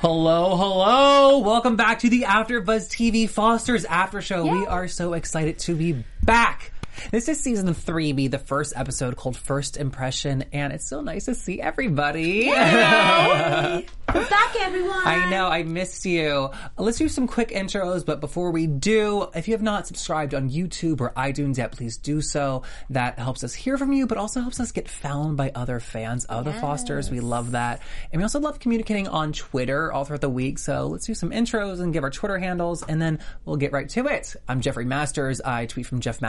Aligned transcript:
Hello, 0.00 0.56
hello. 0.56 1.38
Welcome 1.38 1.74
back 1.74 1.98
to 1.98 2.08
the 2.08 2.22
AfterBuzz 2.22 2.86
TV 2.88 3.28
Foster's 3.28 3.84
After 3.84 4.22
Show. 4.22 4.46
We 4.46 4.64
are 4.64 4.86
so 4.86 5.14
excited 5.14 5.58
to 5.58 5.74
be 5.74 6.04
back. 6.22 6.70
This 7.10 7.28
is 7.28 7.40
season 7.40 7.72
three, 7.74 8.12
be 8.12 8.28
the 8.28 8.38
first 8.38 8.74
episode 8.76 9.16
called 9.16 9.36
First 9.36 9.76
Impression, 9.76 10.44
and 10.52 10.72
it's 10.72 10.86
so 10.86 11.00
nice 11.00 11.24
to 11.26 11.34
see 11.34 11.60
everybody. 11.60 12.50
Back, 14.08 14.56
everyone. 14.60 15.06
I 15.06 15.28
know, 15.30 15.48
I 15.48 15.62
missed 15.62 16.04
you. 16.04 16.50
Let's 16.76 16.98
do 16.98 17.08
some 17.08 17.26
quick 17.26 17.50
intros, 17.50 18.04
but 18.04 18.20
before 18.20 18.50
we 18.50 18.66
do, 18.66 19.28
if 19.34 19.48
you 19.48 19.54
have 19.54 19.62
not 19.62 19.86
subscribed 19.86 20.34
on 20.34 20.50
YouTube 20.50 21.00
or 21.00 21.10
iTunes 21.10 21.58
yet, 21.58 21.72
please 21.72 21.96
do 21.98 22.20
so. 22.20 22.62
That 22.90 23.18
helps 23.18 23.44
us 23.44 23.54
hear 23.54 23.78
from 23.78 23.92
you, 23.92 24.06
but 24.06 24.18
also 24.18 24.40
helps 24.40 24.60
us 24.60 24.72
get 24.72 24.88
found 24.88 25.36
by 25.36 25.52
other 25.54 25.80
fans 25.80 26.24
of 26.26 26.44
the 26.44 26.52
Fosters. 26.54 27.10
We 27.10 27.20
love 27.20 27.52
that. 27.52 27.80
And 28.12 28.20
we 28.20 28.24
also 28.24 28.40
love 28.40 28.58
communicating 28.58 29.08
on 29.08 29.32
Twitter 29.32 29.92
all 29.92 30.04
throughout 30.04 30.22
the 30.22 30.28
week. 30.28 30.58
So 30.58 30.86
let's 30.86 31.06
do 31.06 31.14
some 31.14 31.30
intros 31.30 31.80
and 31.80 31.92
give 31.92 32.02
our 32.02 32.10
Twitter 32.10 32.38
handles, 32.38 32.82
and 32.82 33.00
then 33.00 33.18
we'll 33.44 33.56
get 33.56 33.72
right 33.72 33.88
to 33.90 34.06
it. 34.06 34.34
I'm 34.48 34.60
Jeffrey 34.60 34.84
Masters. 34.84 35.40
I 35.40 35.66
tweet 35.66 35.86
from 35.86 36.00
Jeff 36.00 36.20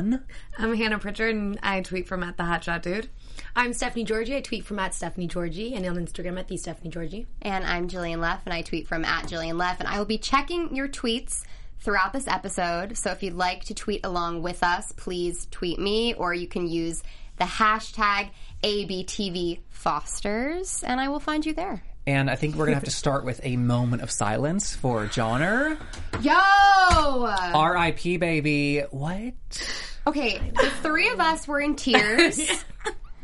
Masters1. 0.00 0.22
I'm 0.58 0.74
Hannah 0.74 0.98
Prichard, 0.98 1.34
and 1.34 1.58
I 1.62 1.80
tweet 1.82 2.08
from 2.08 2.22
at 2.22 2.36
the 2.36 2.42
Hotshot 2.42 2.82
Dude. 2.82 3.08
I'm 3.54 3.72
Stephanie 3.72 4.04
Giorgi. 4.04 4.36
I 4.36 4.40
tweet 4.40 4.64
from 4.64 4.78
at 4.78 4.94
Stephanie 4.94 5.28
Giorgi 5.28 5.76
and 5.76 5.86
on 5.86 5.96
Instagram 5.96 6.38
at 6.38 6.48
the 6.48 6.56
Stephanie 6.56 6.90
Giorgi. 6.90 7.26
And 7.42 7.64
I'm 7.64 7.88
Jillian 7.88 8.18
Leff, 8.18 8.42
and 8.44 8.54
I 8.54 8.62
tweet 8.62 8.88
from 8.88 9.04
at 9.04 9.24
Jillian 9.24 9.58
Leff. 9.58 9.80
And 9.80 9.88
I 9.88 9.98
will 9.98 10.06
be 10.06 10.18
checking 10.18 10.74
your 10.74 10.88
tweets 10.88 11.42
throughout 11.80 12.12
this 12.12 12.28
episode. 12.28 12.96
So 12.96 13.10
if 13.10 13.22
you'd 13.22 13.34
like 13.34 13.64
to 13.64 13.74
tweet 13.74 14.04
along 14.04 14.42
with 14.42 14.62
us, 14.62 14.92
please 14.92 15.46
tweet 15.50 15.78
me, 15.78 16.14
or 16.14 16.34
you 16.34 16.46
can 16.46 16.68
use 16.68 17.02
the 17.38 17.44
hashtag 17.44 18.30
ABTVFosters, 18.62 20.84
and 20.86 21.00
I 21.00 21.08
will 21.08 21.20
find 21.20 21.46
you 21.46 21.54
there. 21.54 21.82
And 22.06 22.30
I 22.30 22.36
think 22.36 22.54
we're 22.54 22.64
going 22.64 22.72
to 22.72 22.76
have 22.76 22.84
to 22.84 22.90
start 22.90 23.24
with 23.24 23.40
a 23.44 23.56
moment 23.56 24.02
of 24.02 24.10
silence 24.10 24.74
for 24.74 25.06
Jonnor. 25.06 25.78
Yo! 26.22 26.32
R.I.P. 26.32 28.16
baby. 28.16 28.80
What? 28.90 29.34
Okay, 30.06 30.38
the 30.54 30.70
three 30.82 31.08
of 31.10 31.20
us 31.20 31.46
were 31.46 31.60
in 31.60 31.76
tears. 31.76 32.38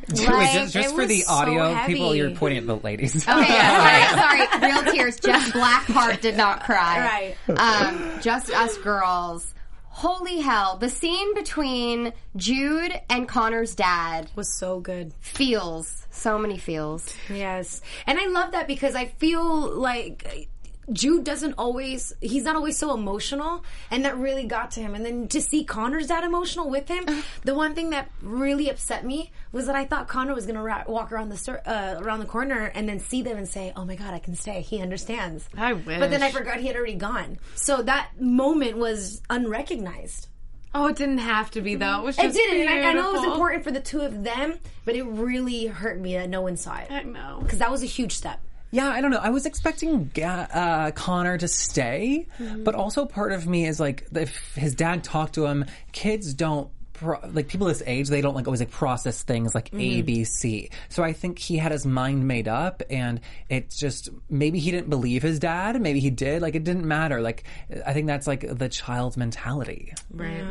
Wait, 0.08 0.28
Like, 0.28 0.52
just 0.52 0.72
just 0.74 0.94
for 0.94 1.04
the 1.04 1.16
was 1.16 1.24
so 1.26 1.32
audio 1.32 1.84
people, 1.86 2.14
you're 2.14 2.30
pointing 2.30 2.58
at 2.58 2.66
the 2.66 2.76
ladies. 2.76 3.26
Okay, 3.26 3.40
yeah, 3.48 4.10
sorry, 4.16 4.46
sorry. 4.46 4.72
Real 4.72 4.92
tears. 4.92 5.18
Just 5.18 5.52
Blackheart 5.52 6.20
did 6.20 6.36
not 6.36 6.62
cry. 6.62 7.34
Right. 7.48 7.58
Um, 7.58 8.20
just 8.20 8.50
us 8.52 8.76
girls. 8.78 9.52
Holy 9.88 10.40
hell. 10.40 10.76
The 10.76 10.90
scene 10.90 11.34
between 11.34 12.12
Jude 12.36 12.92
and 13.08 13.26
Connor's 13.26 13.74
dad 13.74 14.30
Was 14.36 14.52
so 14.52 14.78
good. 14.78 15.12
feels. 15.20 16.06
So 16.10 16.38
many 16.38 16.58
feels. 16.58 17.12
Yes. 17.30 17.80
And 18.06 18.18
I 18.18 18.26
love 18.26 18.52
that 18.52 18.68
because 18.68 18.94
I 18.94 19.06
feel 19.06 19.70
like 19.70 20.48
Jude 20.92 21.24
doesn't 21.24 21.54
always, 21.58 22.12
he's 22.20 22.44
not 22.44 22.56
always 22.56 22.78
so 22.78 22.94
emotional. 22.94 23.64
And 23.90 24.04
that 24.04 24.16
really 24.16 24.44
got 24.44 24.72
to 24.72 24.80
him. 24.80 24.94
And 24.94 25.04
then 25.04 25.28
to 25.28 25.40
see 25.40 25.64
Connor's 25.64 26.08
that 26.08 26.24
emotional 26.24 26.70
with 26.70 26.88
him, 26.88 27.04
the 27.44 27.54
one 27.54 27.74
thing 27.74 27.90
that 27.90 28.10
really 28.22 28.68
upset 28.68 29.04
me 29.04 29.32
was 29.52 29.66
that 29.66 29.74
I 29.76 29.84
thought 29.84 30.08
Connor 30.08 30.34
was 30.34 30.46
going 30.46 30.56
to 30.56 30.62
ra- 30.62 30.84
walk 30.86 31.12
around 31.12 31.30
the 31.30 31.62
uh, 31.66 32.00
around 32.00 32.20
the 32.20 32.26
corner 32.26 32.66
and 32.74 32.88
then 32.88 33.00
see 33.00 33.22
them 33.22 33.36
and 33.36 33.48
say, 33.48 33.72
"Oh 33.74 33.84
my 33.84 33.96
God, 33.96 34.14
I 34.14 34.18
can 34.18 34.34
stay." 34.34 34.60
He 34.60 34.80
understands. 34.80 35.48
I 35.56 35.72
wish. 35.72 35.98
But 35.98 36.10
then 36.10 36.22
I 36.22 36.30
forgot 36.30 36.58
he 36.58 36.66
had 36.66 36.76
already 36.76 36.94
gone. 36.94 37.38
So 37.54 37.82
that 37.82 38.20
moment 38.20 38.76
was 38.76 39.22
unrecognized. 39.30 40.28
Oh, 40.74 40.88
it 40.88 40.96
didn't 40.96 41.18
have 41.18 41.50
to 41.52 41.62
be 41.62 41.74
though. 41.74 42.00
It 42.00 42.04
was 42.04 42.18
It 42.18 42.32
didn't. 42.32 42.68
I, 42.68 42.90
I 42.90 42.92
know 42.92 43.10
it 43.10 43.12
was 43.14 43.24
important 43.24 43.64
for 43.64 43.70
the 43.70 43.80
two 43.80 44.02
of 44.02 44.22
them, 44.24 44.58
but 44.84 44.94
it 44.94 45.04
really 45.04 45.66
hurt 45.66 45.98
me 45.98 46.14
that 46.14 46.28
no 46.28 46.42
one 46.42 46.56
saw 46.56 46.76
it. 46.78 46.90
I 46.90 47.02
know. 47.02 47.40
Because 47.42 47.60
that 47.60 47.70
was 47.70 47.82
a 47.82 47.86
huge 47.86 48.12
step. 48.12 48.40
Yeah, 48.76 48.88
I 48.88 49.00
don't 49.00 49.10
know. 49.10 49.20
I 49.20 49.30
was 49.30 49.46
expecting 49.46 50.10
Ga- 50.12 50.48
uh, 50.52 50.90
Connor 50.90 51.38
to 51.38 51.48
stay, 51.48 52.26
but 52.58 52.74
also 52.74 53.06
part 53.06 53.32
of 53.32 53.46
me 53.46 53.66
is 53.66 53.80
like, 53.80 54.06
if 54.14 54.54
his 54.54 54.74
dad 54.74 55.02
talked 55.02 55.34
to 55.36 55.46
him, 55.46 55.64
kids 55.92 56.34
don't. 56.34 56.68
Pro- 56.92 57.20
like 57.30 57.48
people 57.48 57.66
this 57.66 57.82
age, 57.86 58.08
they 58.08 58.22
don't 58.22 58.34
like 58.34 58.46
always 58.46 58.60
like 58.60 58.70
process 58.70 59.22
things 59.22 59.54
like 59.54 59.68
A, 59.74 60.00
B, 60.00 60.24
C. 60.24 60.70
So 60.88 61.02
I 61.02 61.12
think 61.12 61.38
he 61.38 61.58
had 61.58 61.70
his 61.70 61.84
mind 61.84 62.26
made 62.26 62.48
up, 62.48 62.82
and 62.88 63.20
it's 63.50 63.78
just 63.78 64.08
maybe 64.30 64.58
he 64.58 64.70
didn't 64.70 64.88
believe 64.88 65.22
his 65.22 65.38
dad, 65.38 65.78
maybe 65.78 66.00
he 66.00 66.08
did. 66.08 66.40
Like 66.40 66.54
it 66.54 66.64
didn't 66.64 66.86
matter. 66.86 67.20
Like 67.20 67.44
I 67.84 67.92
think 67.92 68.06
that's 68.06 68.26
like 68.26 68.46
the 68.48 68.70
child's 68.70 69.18
mentality. 69.18 69.92
Right. 70.10 70.42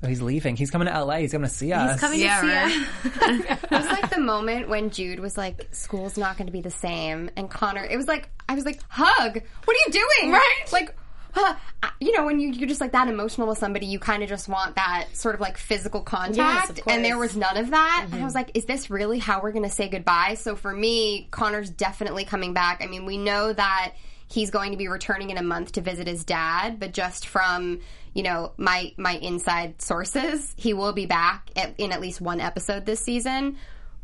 So 0.00 0.06
he's 0.06 0.22
leaving. 0.22 0.54
He's 0.56 0.70
coming 0.70 0.86
to 0.86 1.04
LA. 1.04 1.16
He's 1.18 1.32
coming 1.32 1.48
to 1.48 1.54
see 1.54 1.72
us. 1.72 1.92
He's 1.92 2.00
coming 2.00 2.20
Yeah, 2.20 2.40
to 2.40 2.46
see 2.46 2.54
right. 2.54 3.50
us. 3.50 3.58
It 3.64 3.70
was 3.70 3.86
like 3.86 4.10
the 4.10 4.20
moment 4.20 4.68
when 4.68 4.90
Jude 4.90 5.18
was 5.18 5.36
like, 5.36 5.68
"School's 5.72 6.16
not 6.16 6.36
going 6.36 6.46
to 6.46 6.52
be 6.52 6.60
the 6.60 6.70
same," 6.70 7.30
and 7.36 7.50
Connor. 7.50 7.84
It 7.84 7.96
was 7.96 8.06
like 8.06 8.28
I 8.48 8.54
was 8.54 8.64
like, 8.64 8.80
"Hug! 8.88 9.40
What 9.64 9.76
are 9.76 9.80
you 9.86 9.92
doing?" 9.92 10.32
Right. 10.32 10.64
Like. 10.72 10.94
huh, 11.32 11.54
You 12.00 12.16
know, 12.16 12.24
when 12.24 12.40
you, 12.40 12.50
you're 12.50 12.68
just 12.68 12.80
like 12.80 12.92
that 12.92 13.06
emotional 13.08 13.46
with 13.48 13.58
somebody, 13.58 13.86
you 13.86 13.98
kind 13.98 14.22
of 14.22 14.28
just 14.28 14.48
want 14.48 14.76
that 14.76 15.08
sort 15.12 15.34
of 15.34 15.40
like 15.40 15.56
physical 15.58 16.00
contact. 16.00 16.78
of 16.78 16.80
and 16.86 17.04
there 17.04 17.18
was 17.18 17.36
none 17.36 17.56
of 17.56 17.70
that. 17.70 18.02
And 18.04 18.14
I 18.14 18.16
mm-hmm. 18.16 18.24
was 18.24 18.34
like, 18.34 18.52
is 18.54 18.64
this 18.64 18.90
really 18.90 19.18
how 19.18 19.42
we're 19.42 19.52
going 19.52 19.64
to 19.64 19.70
say 19.70 19.88
goodbye? 19.88 20.34
So 20.34 20.56
for 20.56 20.72
me, 20.72 21.28
Connor's 21.30 21.70
definitely 21.70 22.24
coming 22.24 22.54
back. 22.54 22.82
I 22.82 22.86
mean, 22.86 23.04
we 23.04 23.18
know 23.18 23.52
that 23.52 23.92
he's 24.26 24.50
going 24.50 24.72
to 24.72 24.78
be 24.78 24.88
returning 24.88 25.30
in 25.30 25.36
a 25.38 25.42
month 25.42 25.72
to 25.72 25.80
visit 25.80 26.06
his 26.06 26.24
dad, 26.24 26.80
but 26.80 26.92
just 26.92 27.26
from 27.26 27.80
you 28.14 28.22
know 28.22 28.52
my 28.56 28.92
my 28.96 29.12
inside 29.14 29.80
sources, 29.80 30.54
he 30.56 30.74
will 30.74 30.92
be 30.92 31.06
back 31.06 31.50
at, 31.56 31.74
in 31.78 31.92
at 31.92 32.00
least 32.00 32.20
one 32.20 32.40
episode 32.40 32.86
this 32.86 33.00
season. 33.00 33.56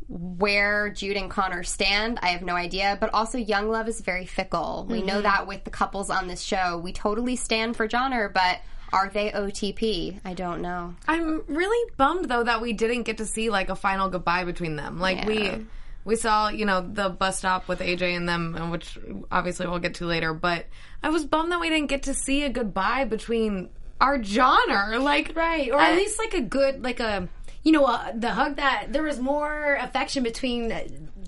Where 0.07 0.91
Jude 0.91 1.17
and 1.17 1.31
Connor 1.31 1.63
stand, 1.63 2.19
I 2.21 2.29
have 2.29 2.43
no 2.43 2.55
idea. 2.55 2.99
But 3.01 3.15
also, 3.15 3.39
young 3.39 3.71
love 3.71 3.89
is 3.89 4.03
very 4.03 4.27
fickle. 4.27 4.87
We 4.87 5.01
know 5.01 5.15
mm-hmm. 5.15 5.23
that 5.23 5.47
with 5.47 5.65
the 5.65 5.71
couples 5.71 6.11
on 6.11 6.29
this 6.29 6.43
show. 6.43 6.77
We 6.77 6.93
totally 6.93 7.37
stand 7.37 7.75
for 7.75 7.89
Jonnor, 7.89 8.29
but 8.29 8.61
are 8.93 9.09
they 9.09 9.31
OTP? 9.31 10.21
I 10.25 10.35
don't 10.35 10.63
know. 10.63 10.95
I'm 11.09 11.43
really 11.47 11.93
bummed 11.97 12.27
though 12.27 12.45
that 12.45 12.61
we 12.61 12.73
didn't 12.73 13.03
get 13.03 13.19
to 13.19 13.27
see 13.27 13.51
like 13.51 13.69
a 13.69 13.77
final 13.77 14.09
goodbye 14.09 14.45
between 14.45 14.77
them. 14.77 15.01
Like 15.01 15.19
Yeah. 15.19 15.27
we 15.27 15.67
we 16.05 16.17
saw, 16.17 16.49
you 16.49 16.65
know, 16.67 16.81
the 16.81 17.09
bus 17.09 17.39
stop 17.39 17.67
with 17.67 17.81
AJ 17.81 18.17
and 18.17 18.29
them, 18.29 18.55
and 18.55 18.71
which 18.71 18.99
obviously 19.33 19.67
we'll 19.67 19.79
get 19.79 19.95
to 19.95 20.07
later. 20.07 20.35
But 20.35 20.67
I 21.03 21.09
was 21.09 21.25
bummed 21.25 21.51
that 21.53 21.61
we 21.61 21.71
didn't 21.71 21.89
get 21.89 22.05
to 22.05 22.15
see 22.15 22.45
a 22.45 22.51
goodbye 22.51 23.05
between 23.05 23.71
our 24.01 24.19
Jonnor, 24.19 24.99
Like 24.99 25.33
Right. 25.35 25.71
Or 25.71 25.79
I- 25.81 25.91
at 25.93 25.97
least 25.97 26.19
like 26.19 26.35
a 26.35 26.41
good, 26.41 26.83
like 26.83 27.01
a, 27.01 27.29
you 27.63 27.73
know, 27.73 27.85
uh, 27.85 28.13
the 28.15 28.31
hug 28.31 28.57
that 28.57 28.89
there 28.93 29.03
was 29.03 29.19
more 29.19 29.77
affection 29.81 30.23
between 30.23 30.71
uh, 30.71 30.83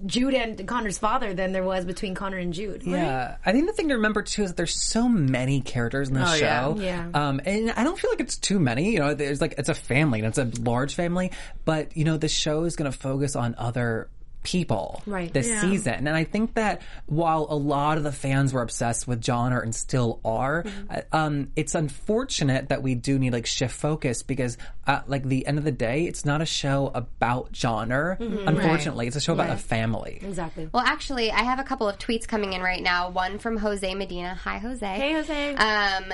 Jude 0.04 0.34
and 0.34 0.68
Connor's 0.68 0.98
father 0.98 1.32
than 1.32 1.52
there 1.52 1.62
was 1.64 1.86
between 1.86 2.14
Connor 2.14 2.36
and 2.36 2.52
Jude. 2.52 2.82
Yeah, 2.84 3.36
I 3.46 3.52
think 3.52 3.66
the 3.66 3.72
thing 3.72 3.88
to 3.88 3.94
remember 3.94 4.20
too 4.20 4.42
is 4.42 4.50
that 4.50 4.56
there's 4.58 4.76
so 4.76 5.08
many 5.08 5.62
characters 5.62 6.08
in 6.08 6.14
this 6.14 6.28
Oh, 6.28 6.34
yeah. 6.34 6.60
show. 6.74 6.76
Yeah. 6.78 7.08
Um, 7.14 7.40
and 7.46 7.70
I 7.70 7.82
don't 7.82 7.98
feel 7.98 8.10
like 8.10 8.20
it's 8.20 8.36
too 8.36 8.58
many. 8.60 8.92
You 8.92 8.98
know, 8.98 9.14
there's 9.14 9.40
like 9.40 9.54
it's 9.56 9.70
a 9.70 9.74
family 9.74 10.18
and 10.20 10.28
it's 10.28 10.36
a 10.38 10.60
large 10.62 10.94
family, 10.94 11.32
but 11.64 11.96
you 11.96 12.04
know, 12.04 12.18
the 12.18 12.28
show 12.28 12.64
is 12.64 12.76
going 12.76 12.92
to 12.92 12.96
focus 12.96 13.34
on 13.36 13.54
other 13.56 14.08
people 14.46 15.02
Right. 15.06 15.32
this 15.32 15.48
season. 15.60 16.06
And 16.06 16.10
I 16.10 16.22
think 16.22 16.54
that 16.54 16.82
while 17.06 17.46
a 17.50 17.56
lot 17.56 17.98
of 17.98 18.04
the 18.04 18.12
fans 18.12 18.52
were 18.52 18.62
obsessed 18.62 19.08
with 19.08 19.20
Jonnor 19.20 19.60
and 19.60 19.75
still 19.75 20.20
are, 20.25 20.62
Mm-hmm. 20.62 20.90
uh, 20.90 21.00
um, 21.16 21.50
it's 21.56 21.75
unfortunate 21.75 22.69
that 22.69 22.82
we 22.82 22.94
do 22.94 23.19
need 23.19 23.32
like 23.32 23.46
shift 23.46 23.75
focus 23.75 24.22
because 24.22 24.56
at 24.87 25.10
like 25.10 25.25
the 25.25 25.44
end 25.46 25.58
of 25.58 25.64
the 25.64 25.72
day, 25.72 26.04
it's 26.04 26.25
not 26.25 26.40
a 26.40 26.46
show 26.46 26.93
about 26.94 27.50
Jonnor. 27.50 28.16
Mm-hmm. 28.20 28.46
Unfortunately, 28.48 29.08
it's 29.08 29.16
a 29.16 29.20
show 29.20 29.32
about 29.32 29.50
a 29.50 29.56
family. 29.56 30.20
Exactly. 30.22 30.69
Well, 30.72 30.84
actually, 30.87 31.32
I 31.32 31.42
have 31.42 31.58
a 31.58 31.64
couple 31.64 31.88
of 31.88 31.99
tweets 31.99 32.28
coming 32.28 32.52
in 32.52 32.60
right 32.62 32.82
now. 32.82 33.10
One 33.10 33.38
from 33.38 33.56
Jose 33.56 33.92
Medina. 33.94 34.34
Hi, 34.44 34.58
Jose. 34.58 34.87
Hey, 34.87 35.12
Jose. 35.14 35.54
Um, 35.56 36.04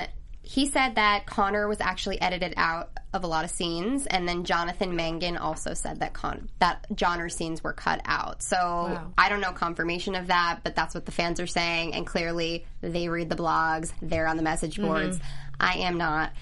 he 0.45 0.67
said 0.67 0.95
that 0.95 1.25
Connor 1.25 1.69
was 1.69 1.79
actually 1.79 2.21
edited 2.21 2.53
out 2.57 2.91
of 3.13 3.23
a 3.23 3.27
lot 3.27 3.45
of 3.45 3.51
scenes, 3.51 4.05
and 4.05 4.27
then 4.27 4.43
Jonathan 4.43 4.95
Mangan 4.95 5.37
also 5.37 5.73
said 5.73 6.01
that 6.01 6.13
Con- 6.13 6.49
that 6.59 6.85
Jonnor 6.93 7.29
scenes 7.29 7.63
were 7.63 7.71
cut 7.71 8.01
out. 8.03 8.43
So 8.43 9.13
I 9.17 9.29
don't 9.29 9.39
know 9.39 9.53
confirmation 9.53 10.15
of 10.15 10.27
that, 10.27 10.59
but 10.63 10.75
that's 10.75 10.93
what 10.93 11.05
the 11.05 11.13
fans 11.13 11.39
are 11.39 11.47
saying, 11.47 11.95
and 11.95 12.05
clearly 12.05 12.65
they 12.81 13.07
read 13.07 13.29
the 13.29 13.37
blogs, 13.37 13.93
they're 14.01 14.27
on 14.27 14.35
the 14.35 14.43
message 14.43 14.79
boards. 14.79 15.17
Mm-hmm. 15.17 15.55
I 15.61 15.73
am 15.79 15.97
not. 15.97 16.33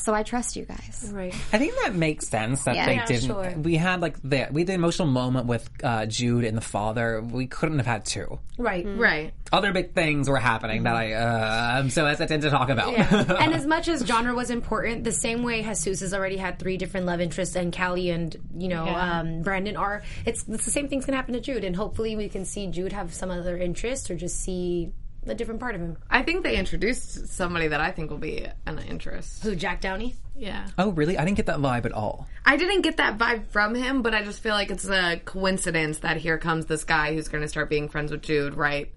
So 0.00 0.14
I 0.14 0.22
trust 0.22 0.56
you 0.56 0.64
guys. 0.64 1.10
Right. 1.12 1.34
I 1.52 1.58
think 1.58 1.74
that 1.84 1.94
makes 1.94 2.28
sense 2.28 2.64
that 2.64 2.74
Yeah. 2.74 2.86
they 2.86 2.94
Yeah, 2.94 3.06
didn't. 3.06 3.22
sure. 3.26 3.54
We 3.56 3.76
had 3.76 4.00
like 4.00 4.16
the 4.22 4.48
we 4.50 4.62
had 4.62 4.68
the 4.68 4.72
emotional 4.74 5.08
moment 5.08 5.46
with 5.46 5.68
uh, 5.84 6.06
Jude 6.06 6.44
and 6.44 6.56
the 6.56 6.60
father. 6.62 7.20
We 7.22 7.46
couldn't 7.46 7.78
have 7.78 7.86
had 7.86 8.04
two. 8.04 8.38
Right. 8.58 8.84
Right. 8.86 9.32
Other 9.52 9.72
big 9.72 9.94
things 9.94 10.28
were 10.28 10.38
happening 10.38 10.84
that 10.84 10.94
I 10.96 11.12
uh, 11.14 11.78
I'm 11.78 11.90
so 11.90 12.06
hesitant 12.06 12.42
to 12.44 12.50
talk 12.50 12.68
about. 12.70 12.94
and 13.40 13.54
as 13.54 13.66
much 13.66 13.88
as 13.88 14.02
Jonnor 14.02 14.34
was 14.34 14.50
important, 14.50 15.04
the 15.04 15.12
same 15.12 15.42
way 15.42 15.62
Jesus 15.62 16.00
has 16.00 16.14
already 16.14 16.36
had 16.36 16.58
three 16.58 16.76
different 16.76 17.06
love 17.06 17.20
interests, 17.20 17.56
and 17.56 17.74
Callie 17.74 18.10
and 18.10 18.36
you 18.56 18.68
know 18.68 18.86
um, 18.86 19.42
Brandon 19.42 19.76
are. 19.76 20.02
It's, 20.24 20.44
it's 20.48 20.64
the 20.64 20.70
same 20.70 20.88
thing's 20.88 21.04
gonna 21.04 21.16
happen 21.16 21.34
to 21.34 21.40
Jude, 21.40 21.64
and 21.64 21.74
hopefully 21.76 22.16
we 22.16 22.28
can 22.28 22.44
see 22.44 22.66
Jude 22.68 22.92
have 22.92 23.12
some 23.12 23.30
other 23.30 23.56
interests 23.58 24.10
or 24.10 24.14
just 24.16 24.40
see 24.40 24.92
a 25.26 25.34
different 25.34 25.60
part 25.60 25.74
of 25.74 25.80
him. 25.80 25.96
I 26.10 26.22
think 26.22 26.42
they 26.42 26.56
introduced 26.56 27.28
somebody 27.28 27.68
that 27.68 27.80
I 27.80 27.90
think 27.90 28.10
will 28.10 28.18
be 28.18 28.46
an 28.66 28.78
interest. 28.78 29.42
Who 29.42 29.54
Jack 29.54 29.80
Downey? 29.80 30.14
Yeah. 30.36 30.66
oh, 30.78 30.90
really? 30.92 31.18
I 31.18 31.24
didn't 31.24 31.36
get 31.36 31.46
that 31.46 31.58
vibe 31.58 31.84
at 31.84 31.92
all. 31.92 32.26
I 32.46 32.56
didn't 32.56 32.80
get 32.82 32.96
that 32.96 33.18
vibe 33.18 33.46
from 33.48 33.74
him, 33.74 34.00
but 34.02 34.14
I 34.14 34.22
just 34.24 34.40
feel 34.42 34.54
like 34.54 34.70
it's 34.70 34.88
a 34.88 35.20
coincidence 35.24 35.98
that 35.98 36.16
here 36.16 36.38
comes 36.38 36.66
this 36.66 36.84
guy 36.84 37.12
who's 37.14 37.28
going 37.28 37.42
to 37.42 37.48
start 37.48 37.68
being 37.68 37.88
friends 37.90 38.10
with 38.10 38.22
Jude 38.22 38.54
right 38.54 38.90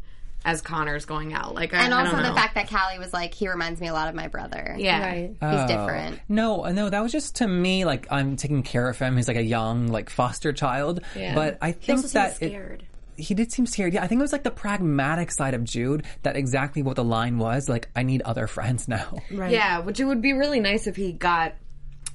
as 0.46 0.62
Connor's 0.62 1.06
going 1.06 1.34
out. 1.34 1.54
Like, 1.56 1.74
I, 1.74 1.84
And 1.86 1.94
I 1.94 2.06
also 2.06 2.18
don't 2.18 2.24
the 2.24 2.34
fact 2.34 2.56
that 2.56 2.70
Callie 2.70 3.00
was 3.00 3.14
like, 3.14 3.34
he 3.34 3.48
reminds 3.50 3.80
me 3.82 3.88
a 3.88 3.94
lot 3.94 4.10
of 4.10 4.16
my 4.16 4.28
brother. 4.28 4.76
yeah, 4.78 5.00
Right. 5.06 5.30
He's 5.30 5.38
Oh. 5.42 5.68
different. 5.68 6.20
No, 6.30 6.66
uh, 6.66 6.72
no, 6.72 6.90
that 6.90 7.02
was 7.02 7.12
just 7.14 7.36
to 7.38 7.48
me 7.48 7.86
like 7.86 8.08
I'm 8.12 8.36
taking 8.38 8.62
care 8.64 8.88
of 8.90 8.98
him. 9.00 9.16
He's 9.18 9.28
like 9.30 9.38
a 9.38 9.42
young 9.44 9.88
like 9.88 10.10
foster 10.10 10.52
child. 10.54 11.02
Yeah. 11.16 11.34
But 11.36 11.58
I 11.62 11.68
He 11.68 11.74
think 11.74 11.98
also 12.00 12.08
that 12.10 12.38
seems 12.38 12.42
it- 12.42 12.54
scared. 12.56 12.84
He 13.18 13.34
did 13.34 13.52
seem 13.52 13.66
scared. 13.66 13.94
Yeah, 13.94 14.04
I 14.04 14.08
think 14.08 14.20
it 14.20 14.24
was 14.24 14.32
like 14.32 14.44
the 14.44 14.52
pragmatic 14.52 15.32
side 15.32 15.54
of 15.54 15.64
Jude 15.64 16.06
that 16.24 16.36
exactly 16.36 16.82
what 16.82 16.96
the 16.96 17.04
line 17.04 17.38
was. 17.38 17.70
Like, 17.70 17.90
I 17.96 18.04
need 18.04 18.22
other 18.24 18.48
friends 18.48 18.88
now. 18.88 19.20
right. 19.32 19.52
yeah. 19.52 19.80
Which 19.80 20.00
it 20.00 20.06
would 20.06 20.22
be 20.22 20.34
really 20.34 20.60
nice 20.60 20.88
if 20.88 20.96
he 20.96 21.12
got. 21.12 21.56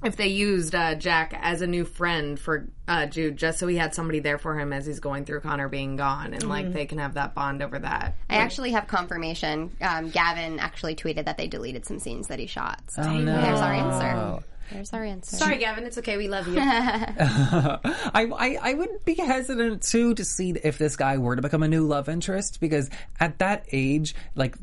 If 0.04 0.14
they 0.14 0.28
used 0.28 0.76
uh, 0.76 0.94
Jack 0.94 1.36
as 1.42 1.60
a 1.60 1.66
new 1.66 1.84
friend 1.84 2.38
for 2.38 2.68
uh, 2.86 3.06
Jude, 3.06 3.36
just 3.36 3.58
so 3.58 3.66
he 3.66 3.76
had 3.76 3.96
somebody 3.96 4.20
there 4.20 4.38
for 4.38 4.56
him 4.56 4.72
as 4.72 4.86
he's 4.86 5.00
going 5.00 5.24
through 5.24 5.40
Connor 5.40 5.68
being 5.68 5.96
gone, 5.96 6.34
and 6.34 6.48
like 6.48 6.72
they 6.72 6.86
can 6.86 6.98
have 6.98 7.14
that 7.14 7.34
bond 7.34 7.64
over 7.64 7.80
that. 7.80 8.14
I 8.30 8.36
actually 8.36 8.70
have 8.70 8.86
confirmation. 8.86 9.76
Um, 9.80 10.10
Gavin 10.10 10.60
actually 10.60 10.94
tweeted 10.94 11.24
that 11.24 11.36
they 11.36 11.48
deleted 11.48 11.84
some 11.84 11.98
scenes 11.98 12.28
that 12.28 12.38
he 12.38 12.46
shot. 12.46 12.80
So 12.92 13.02
there's 13.02 13.58
our 13.58 13.72
answer. 13.72 14.44
There's 14.72 14.92
our 14.92 15.04
answer. 15.04 15.36
Sorry, 15.36 15.58
Gavin. 15.58 15.84
It's 15.84 15.98
okay. 15.98 16.16
We 16.16 16.28
love 16.28 16.46
you. 16.48 16.56
I, 16.60 17.80
I 18.14 18.58
I 18.62 18.74
would 18.74 19.04
be 19.04 19.14
hesitant 19.14 19.82
too 19.82 20.14
to 20.14 20.24
see 20.24 20.50
if 20.62 20.78
this 20.78 20.96
guy 20.96 21.18
were 21.18 21.36
to 21.36 21.42
become 21.42 21.62
a 21.62 21.68
new 21.68 21.86
love 21.86 22.08
interest 22.08 22.60
because 22.60 22.90
at 23.20 23.38
that 23.38 23.66
age, 23.72 24.14
like 24.34 24.56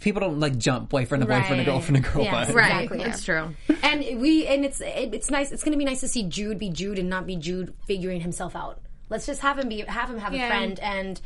people 0.00 0.20
don't 0.20 0.40
like 0.40 0.56
jump 0.58 0.88
boyfriend 0.88 1.22
to 1.22 1.28
boyfriend 1.28 1.58
to 1.58 1.64
girlfriend 1.64 2.04
to 2.04 2.10
girlfriend. 2.10 2.48
Yes. 2.48 2.52
Right, 2.52 2.82
Exactly, 2.84 2.98
that's 2.98 3.24
true. 3.24 3.54
and 3.82 4.20
we 4.20 4.46
and 4.46 4.64
it's 4.64 4.80
it, 4.80 5.14
it's 5.14 5.30
nice. 5.30 5.52
It's 5.52 5.62
going 5.62 5.72
to 5.72 5.78
be 5.78 5.84
nice 5.84 6.00
to 6.00 6.08
see 6.08 6.24
Jude 6.24 6.58
be 6.58 6.70
Jude 6.70 6.98
and 6.98 7.08
not 7.08 7.26
be 7.26 7.36
Jude 7.36 7.74
figuring 7.86 8.20
himself 8.20 8.56
out. 8.56 8.80
Let's 9.12 9.26
just 9.26 9.42
have 9.42 9.58
him 9.58 9.68
be 9.68 9.80
have 9.86 10.08
him 10.08 10.18
have 10.18 10.32
a 10.32 10.38
friend 10.48 10.80
and 10.80 11.20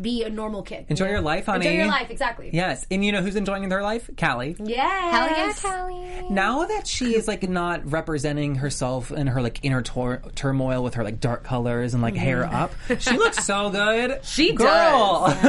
be 0.00 0.22
a 0.22 0.30
normal 0.30 0.62
kid. 0.62 0.86
Enjoy 0.88 1.04
you 1.04 1.10
know? 1.10 1.16
your 1.16 1.20
life, 1.20 1.44
honey. 1.44 1.66
Enjoy 1.66 1.76
your 1.76 1.86
life, 1.86 2.08
exactly. 2.10 2.48
Yes, 2.50 2.86
and 2.90 3.04
you 3.04 3.12
know 3.12 3.20
who's 3.20 3.36
enjoying 3.36 3.68
their 3.68 3.82
life? 3.82 4.08
Callie. 4.18 4.56
Yes. 4.58 5.12
Hell 5.12 5.28
yeah, 5.28 5.52
Callie. 5.52 6.30
Now 6.30 6.64
that 6.64 6.86
she 6.86 7.14
is 7.14 7.28
like 7.28 7.46
not 7.46 7.90
representing 7.90 8.54
herself 8.54 9.10
in 9.10 9.26
her 9.26 9.42
like 9.42 9.62
inner 9.62 9.82
tor- 9.82 10.22
turmoil 10.34 10.82
with 10.82 10.94
her 10.94 11.04
like 11.04 11.20
dark 11.20 11.44
colors 11.44 11.92
and 11.92 12.02
like 12.02 12.14
hair 12.14 12.46
up, 12.46 12.72
mm. 12.88 12.98
she 12.98 13.18
looks 13.18 13.44
so 13.44 13.70
good. 13.70 14.20
She 14.36 14.52
Girl. 14.52 15.28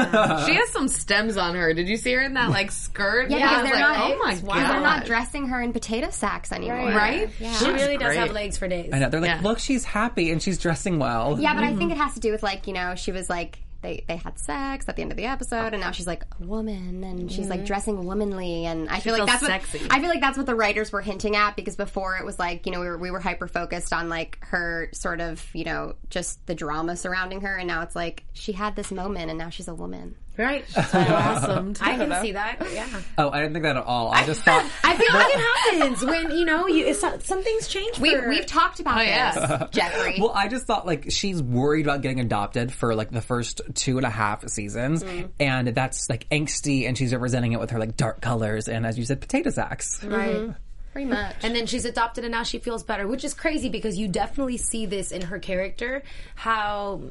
she 0.46 0.54
has 0.56 0.70
some 0.70 0.88
stems 0.88 1.36
on 1.36 1.56
her. 1.56 1.74
Did 1.74 1.88
you 1.88 1.98
see 1.98 2.14
her 2.14 2.22
in 2.22 2.34
that 2.34 2.50
like 2.50 2.72
skirt? 2.72 3.30
Yeah, 3.30 3.38
I 3.38 3.40
because 3.40 3.64
they're 3.64 3.88
like, 3.88 3.98
not. 3.98 4.12
Oh 4.12 4.18
my 4.18 4.36
god! 4.36 4.74
They're 4.74 4.82
not 4.82 5.06
dressing 5.06 5.48
her 5.48 5.62
in 5.62 5.74
potato 5.74 6.10
sacks 6.10 6.52
anymore. 6.52 6.92
Right? 6.92 7.30
She 7.60 7.70
really 7.70 7.98
does 7.98 8.16
have 8.16 8.32
legs 8.32 8.58
for 8.58 8.68
days. 8.68 8.92
I 8.94 9.00
know 9.00 9.10
they're 9.10 9.22
like, 9.22 9.30
Yeah. 9.30 9.42
look, 9.42 9.60
she's 9.60 9.84
happy 9.84 10.32
and 10.32 10.42
she's 10.42 10.58
dressing 10.58 11.00
well. 11.00 11.38
Yeah, 11.40 11.54
but 11.54 11.64
I 11.64 11.74
think 11.78 11.92
mm. 11.92 11.96
it 11.96 11.98
has 11.98 12.14
to 12.16 12.20
do 12.20 12.32
with 12.32 12.44
like 12.44 12.68
you 12.68 12.74
know 12.74 12.96
she 12.96 13.12
was 13.12 13.30
like 13.30 13.60
they 13.82 14.04
they 14.08 14.18
had 14.18 14.40
sex 14.40 14.88
at 14.90 14.96
the 14.96 15.02
end 15.02 15.12
of 15.12 15.18
the 15.18 15.26
episode, 15.26 15.74
and 15.74 15.82
now 15.82 15.92
she's 15.92 16.08
like 16.08 16.24
a 16.40 16.46
woman, 16.46 17.04
and 17.04 17.32
she's 17.32 17.50
like 17.50 17.60
mm-hmm. 17.60 17.68
dressing 17.68 18.06
womanly, 18.06 18.66
and 18.66 18.90
I 18.90 19.00
feel 19.00 19.18
like 19.18 19.28
that's 19.28 19.46
sexy. 19.46 19.80
what 19.80 19.94
I 19.94 20.00
feel 20.00 20.10
like 20.10 20.22
that's 20.22 20.38
what 20.38 20.46
the 20.46 20.56
writers 20.56 20.92
were 20.92 21.02
hinting 21.02 21.36
at 21.36 21.56
because 21.56 21.76
before 21.76 22.18
it 22.18 22.26
was 22.26 22.40
like 22.40 22.66
you 22.66 22.72
know 22.72 22.80
we 22.80 22.88
were 22.88 22.98
we 22.98 23.12
were 23.12 23.20
hyper 23.20 23.48
focused 23.48 23.94
on 23.94 24.10
like 24.10 24.40
her 24.42 24.90
sort 24.94 25.22
of 25.22 25.46
you 25.54 25.64
know 25.64 25.96
just 26.10 26.46
the 26.48 26.56
drama 26.56 26.96
surrounding 26.96 27.42
her, 27.42 27.56
and 27.56 27.68
now 27.68 27.82
it's 27.84 27.96
like 27.96 28.24
she 28.34 28.52
had 28.52 28.76
this 28.76 28.92
moment, 28.92 29.30
and 29.30 29.38
now 29.38 29.50
she's 29.50 29.68
a 29.68 29.76
woman. 29.76 30.16
Right. 30.38 30.66
awesome. 30.78 31.74
I 31.82 31.98
can 31.98 32.22
see 32.22 32.34
that. 32.34 32.62
Yeah. 32.72 32.88
Oh, 33.18 33.32
I 33.32 33.40
didn't 33.40 33.54
think 33.54 33.64
that 33.64 33.78
at 33.78 33.84
all. 33.84 34.12
I 34.12 34.26
just 34.26 34.42
thought. 34.46 34.70
I 34.84 34.96
feel 34.96 35.14
like 35.14 35.34
it 35.34 35.40
happens 35.40 36.06
when 36.06 36.32
you 36.32 36.46
know 36.46 36.68
you 36.68 36.86
it's, 36.86 37.00
some 37.00 37.44
things 37.44 37.68
change. 37.68 38.00
We 38.00 38.16
for- 38.16 38.30
we've 38.30 38.46
talked 38.46 38.80
about 38.80 39.00
oh, 39.00 39.02
yeah. 39.02 39.58
this, 39.58 39.70
Jeffrey. 39.72 40.18
Well, 40.20 40.32
I 40.36 40.48
just 40.48 40.66
thought 40.66 40.86
like 40.86 41.12
she's 41.12 41.42
worried 41.42 41.86
about 41.86 42.02
getting 42.02 42.20
adopted 42.20 42.72
for 42.72 42.94
like 42.94 43.10
the 43.10 43.22
first 43.22 43.62
two 43.74 43.98
and 43.98 44.06
a 44.06 44.12
half 44.12 44.48
seasons, 44.48 45.04
mm-hmm. 45.04 45.28
and 45.40 45.70
that's 45.70 46.10
like 46.10 46.30
angsty, 46.30 46.88
and 46.88 46.96
she's 46.98 47.14
representing 47.14 47.54
it 47.54 47.60
with 47.60 47.72
her 47.72 47.80
like 47.80 47.98
dark 47.98 48.22
colors 48.22 48.68
and, 48.68 48.86
as 48.86 48.98
you 49.00 49.06
said, 49.06 49.22
potato 49.22 49.50
sacks. 49.50 50.04
right. 50.04 50.36
Mm-hmm. 50.36 50.52
Pretty 50.94 51.12
much. 51.12 51.36
And 51.44 51.56
then 51.56 51.68
she's 51.68 51.86
adopted 51.86 52.24
and 52.24 52.32
now 52.32 52.42
she 52.42 52.58
feels 52.58 52.82
better, 52.82 53.08
which 53.08 53.24
is 53.24 53.36
crazy 53.36 53.70
because 53.70 54.00
you 54.00 54.08
definitely 54.08 54.58
see 54.58 54.88
this 54.88 55.12
in 55.12 55.22
her 55.22 55.38
character 55.38 56.02
how 56.34 57.02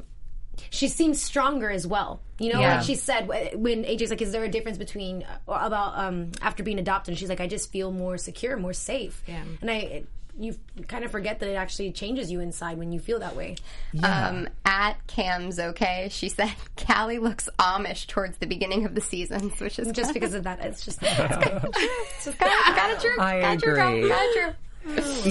she 0.69 0.87
seems 0.87 1.21
stronger 1.21 1.69
as 1.69 1.85
well. 1.87 2.19
You 2.39 2.53
know, 2.53 2.59
Yeah. 2.59 2.75
like 2.77 2.85
she 2.85 2.95
said 2.95 3.25
wh- 3.25 3.59
when 3.59 3.83
AJ's 3.83 4.09
like, 4.09 4.21
"Is 4.21 4.31
there 4.31 4.43
a 4.43 4.49
difference 4.49 4.77
between 4.77 5.23
uh, 5.23 5.37
about 5.53 5.97
um 5.97 6.31
after 6.41 6.63
being 6.63 6.79
adopted?" 6.79 7.13
And 7.13 7.19
she's 7.19 7.29
like, 7.29 7.41
"I 7.41 7.47
just 7.47 7.71
feel 7.71 7.91
more 7.91 8.17
secure, 8.17 8.57
more 8.57 8.73
safe." 8.73 9.21
Yeah. 9.27 9.43
And 9.61 9.71
I, 9.71 10.03
you 10.39 10.55
kind 10.87 11.03
of 11.03 11.09
forget 11.09 11.39
that 11.39 11.49
it 11.49 11.55
actually 11.55 11.91
changes 11.91 12.29
you 12.31 12.41
inside 12.41 12.77
when 12.77 12.91
you 12.91 12.99
feel 12.99 13.17
that 13.21 13.35
way. 13.35 13.55
Um, 14.03 14.47
at 14.65 14.95
Cam's 15.07 15.57
okay, 15.59 16.09
she 16.11 16.29
said 16.29 16.51
Callie 16.87 17.17
looks 17.17 17.49
Amish 17.57 18.05
towards 18.05 18.37
the 18.37 18.45
beginning 18.45 18.85
of 18.85 18.93
the 18.93 19.01
seasons, 19.01 19.59
which 19.59 19.79
is 19.79 19.91
Just 19.93 20.13
because 20.13 20.35
of 20.35 20.43
that, 20.43 20.59
it's 20.63 20.85
just 20.85 21.01
got, 21.01 21.17
got 21.41 22.89
it 22.91 22.99
true. 22.99 23.19
I 23.19 23.41
got 23.41 23.53
it 23.55 23.59
true, 23.63 23.73
girl. 23.75 23.87
agree. 23.95 24.09
Got 24.09 24.21
it 24.25 24.33
true. 24.35 24.53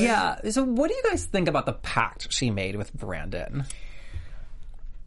Yeah. 0.01 0.51
So, 0.51 0.65
what 0.65 0.89
do 0.91 0.95
you 0.97 1.03
guys 1.09 1.25
think 1.25 1.49
about 1.49 1.67
the 1.67 1.73
pact 1.75 2.33
she 2.33 2.51
made 2.51 2.77
with 2.77 2.93
Brandon? 2.93 3.65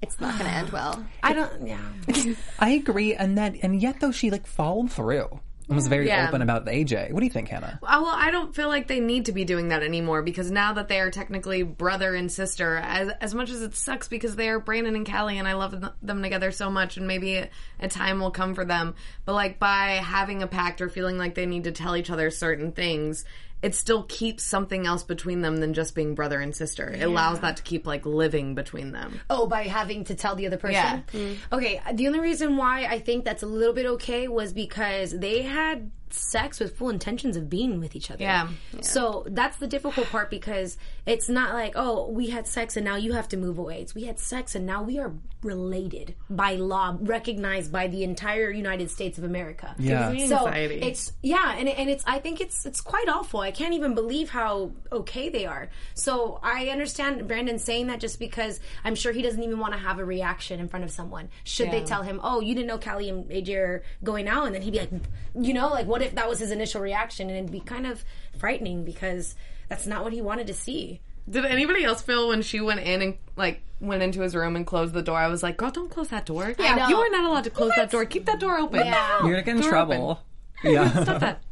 It's 0.02 0.20
not 0.20 0.38
going 0.40 0.50
to 0.50 0.58
end 0.58 0.70
well. 0.70 1.06
I 1.24 1.34
don't. 1.34 1.68
Yeah. 1.68 2.34
I 2.60 2.70
agree, 2.72 3.14
and 3.16 3.38
that, 3.38 3.56
and 3.62 3.82
yet 3.82 4.00
though 4.00 4.12
she 4.12 4.32
like 4.32 4.48
followed 4.48 4.92
through 4.92 5.40
and 5.68 5.76
was 5.76 5.88
very 5.88 6.08
Yeah. 6.08 6.28
open 6.28 6.42
about 6.42 6.66
the 6.66 6.72
AJ. 6.72 7.12
What 7.12 7.20
do 7.20 7.26
you 7.26 7.32
think, 7.32 7.50
Hannah? 7.50 7.80
Uh, 7.84 8.00
well, 8.02 8.12
I 8.16 8.32
don't 8.32 8.56
feel 8.56 8.70
like 8.70 8.88
they 8.88 9.00
need 9.00 9.26
to 9.26 9.32
be 9.32 9.46
doing 9.46 9.68
that 9.68 9.84
anymore 9.84 10.24
because 10.24 10.50
now 10.50 10.74
that 10.74 10.88
they 10.88 11.00
are 11.00 11.12
technically 11.12 11.62
brother 11.62 12.16
and 12.16 12.32
sister, 12.32 12.78
as 12.78 13.10
as 13.22 13.36
much 13.36 13.50
as 13.52 13.62
it 13.62 13.76
sucks 13.76 14.08
because 14.08 14.36
they 14.36 14.50
are 14.50 14.60
Brandon 14.60 14.96
and 14.96 15.10
Callie, 15.10 15.38
and 15.38 15.48
I 15.48 15.54
love 15.54 15.76
them 16.02 16.24
together 16.24 16.52
so 16.52 16.70
much, 16.72 16.98
and 16.98 17.08
maybe 17.08 17.36
a, 17.36 17.50
a 17.80 17.88
time 17.88 18.20
will 18.20 18.32
come 18.32 18.56
for 18.56 18.66
them. 18.66 18.96
But 19.26 19.34
like 19.34 19.60
by 19.60 20.00
having 20.04 20.42
a 20.42 20.48
pact 20.48 20.82
or 20.82 20.90
feeling 20.90 21.18
like 21.18 21.36
they 21.36 21.46
need 21.46 21.66
to 21.66 21.72
tell 21.72 21.96
each 21.96 22.10
other 22.10 22.32
certain 22.32 22.72
things, 22.72 23.26
it 23.62 23.76
still 23.76 24.04
keeps 24.04 24.44
something 24.44 24.88
else 24.88 25.04
between 25.04 25.42
them 25.42 25.58
than 25.58 25.74
just 25.74 25.96
being 25.96 26.16
brother 26.16 26.40
and 26.40 26.56
sister. 26.56 26.90
It 26.90 27.04
allows 27.04 27.42
that 27.42 27.58
to 27.58 27.64
keep 27.64 27.86
like 27.86 28.06
living 28.06 28.56
between 28.56 28.92
them. 28.92 29.20
Oh, 29.30 29.48
by 29.48 29.64
having 29.64 30.06
to 30.06 30.16
tell 30.16 30.36
the 30.36 30.48
other 30.48 30.58
person? 30.58 30.74
Yeah. 30.74 31.02
Mm. 31.12 31.38
Okay, 31.52 31.82
the 31.94 32.08
only 32.08 32.20
reason 32.20 32.56
why 32.58 32.86
I 32.86 33.00
think 33.00 33.26
that's 33.26 33.44
a 33.44 33.48
little 33.48 33.74
bit 33.74 33.86
okay 33.86 34.28
was 34.28 34.54
because 34.54 35.12
they 35.12 35.42
had 35.42 35.92
sex 36.14 36.60
with 36.60 36.76
full 36.78 36.90
intentions 36.90 37.38
of 37.38 37.50
being 37.50 37.80
with 37.80 37.96
each 37.96 38.12
other. 38.12 38.24
Yeah. 38.24 38.50
So 38.82 39.26
that's 39.28 39.58
the 39.58 39.68
difficult 39.68 40.08
part 40.08 40.30
because 40.30 40.78
it's 41.06 41.30
not 41.30 41.54
like, 41.54 41.74
oh, 41.76 42.10
we 42.10 42.30
had 42.30 42.48
sex 42.48 42.76
and 42.78 42.86
now 42.86 42.96
you 42.96 43.14
have 43.14 43.28
to 43.30 43.38
move 43.38 43.58
away. 43.58 43.82
It's 43.82 43.96
we 43.96 44.04
had 44.06 44.20
sex 44.20 44.56
and 44.56 44.66
now 44.66 44.84
we 44.84 45.00
are 45.00 45.14
related 45.44 46.16
by 46.30 46.56
law, 46.56 46.98
recognized 47.00 47.72
by 47.72 47.88
the 47.88 48.04
entire 48.04 48.52
United 48.52 48.92
States 48.92 49.18
of 49.18 49.24
America. 49.24 49.76
Yeah. 49.80 50.12
me 50.12 50.28
So 50.28 50.48
anxiety. 50.48 50.82
it's 50.82 51.14
yeah, 51.22 51.56
and 51.58 51.70
and 51.70 51.90
it's 51.90 52.04
I 52.06 52.20
think 52.20 52.42
it's 52.42 52.66
it's 52.66 52.82
quite 52.82 53.08
awful. 53.08 53.40
I 53.40 53.52
can't 53.52 53.74
even 53.74 53.96
believe 53.96 54.30
how 54.30 54.72
okay 54.92 55.30
they 55.30 55.46
are. 55.46 55.70
So 55.94 56.40
I 56.44 56.68
understand 56.68 57.28
Brandon 57.28 57.60
saying 57.60 57.88
that 57.88 58.00
just 58.00 58.20
because 58.20 58.60
I'm 58.84 58.96
sure 58.96 59.12
he 59.12 59.22
doesn't 59.22 59.42
even 59.42 59.60
want 59.60 59.74
to 59.74 59.80
have 59.80 60.00
a 60.00 60.06
reaction 60.06 60.60
in 60.60 60.68
front 60.68 60.86
of 60.86 60.92
someone. 60.92 61.30
Should 61.44 61.72
they 61.72 61.84
tell 61.84 62.04
him, 62.04 62.20
"Oh, 62.24 62.42
you 62.42 62.54
didn't 62.56 62.68
know 62.68 62.78
Callie 62.80 63.10
and 63.10 63.26
AJ 63.30 63.56
are 63.56 63.84
going 64.04 64.28
out," 64.28 64.46
and 64.46 64.56
then 64.56 64.62
he'd 64.62 64.72
be 64.72 64.80
like, 64.80 64.92
you 65.40 65.54
know, 65.54 65.70
like 65.70 65.86
what 65.88 65.99
if 66.02 66.16
that 66.16 66.30
was 66.30 66.40
his 66.40 66.52
initial 66.52 66.82
reaction, 66.82 67.30
and 67.30 67.38
it'd 67.38 67.52
be 67.52 67.60
kind 67.60 67.86
of 67.86 68.04
frightening 68.38 68.84
because 68.86 69.36
that's 69.68 69.88
not 69.88 70.04
what 70.04 70.14
he 70.14 70.22
wanted 70.22 70.48
to 70.48 70.54
see. 70.54 71.02
Did 71.30 71.46
anybody 71.46 71.84
else 71.84 72.02
feel 72.02 72.30
when 72.30 72.42
she 72.42 72.60
went 72.60 72.80
in 72.80 73.02
and 73.02 73.18
like 73.36 73.62
went 73.80 74.02
into 74.02 74.22
his 74.22 74.36
room 74.36 74.56
and 74.56 74.66
closed 74.66 74.94
the 74.94 75.02
door? 75.04 75.18
I 75.18 75.28
was 75.28 75.44
like, 75.44 75.58
"Girl, 75.58 75.70
don't 75.70 75.90
close 75.90 76.08
that 76.10 76.26
door. 76.26 76.54
know. 76.76 76.88
you 76.88 76.98
are 76.98 77.10
not 77.10 77.24
allowed 77.24 77.44
to 77.44 77.52
close 77.52 77.72
that 77.76 77.92
door. 77.92 78.06
Keep 78.06 78.26
that 78.26 78.40
door 78.40 78.58
open." 78.58 78.86
Yeah. 78.86 79.20
You're 79.24 79.32
gonna 79.32 79.44
get 79.44 79.56
in 79.58 79.62
Door 79.62 79.70
trouble. 79.70 80.22
Yeah. 80.64 81.04
Stop 81.04 81.20
that. 81.22 81.44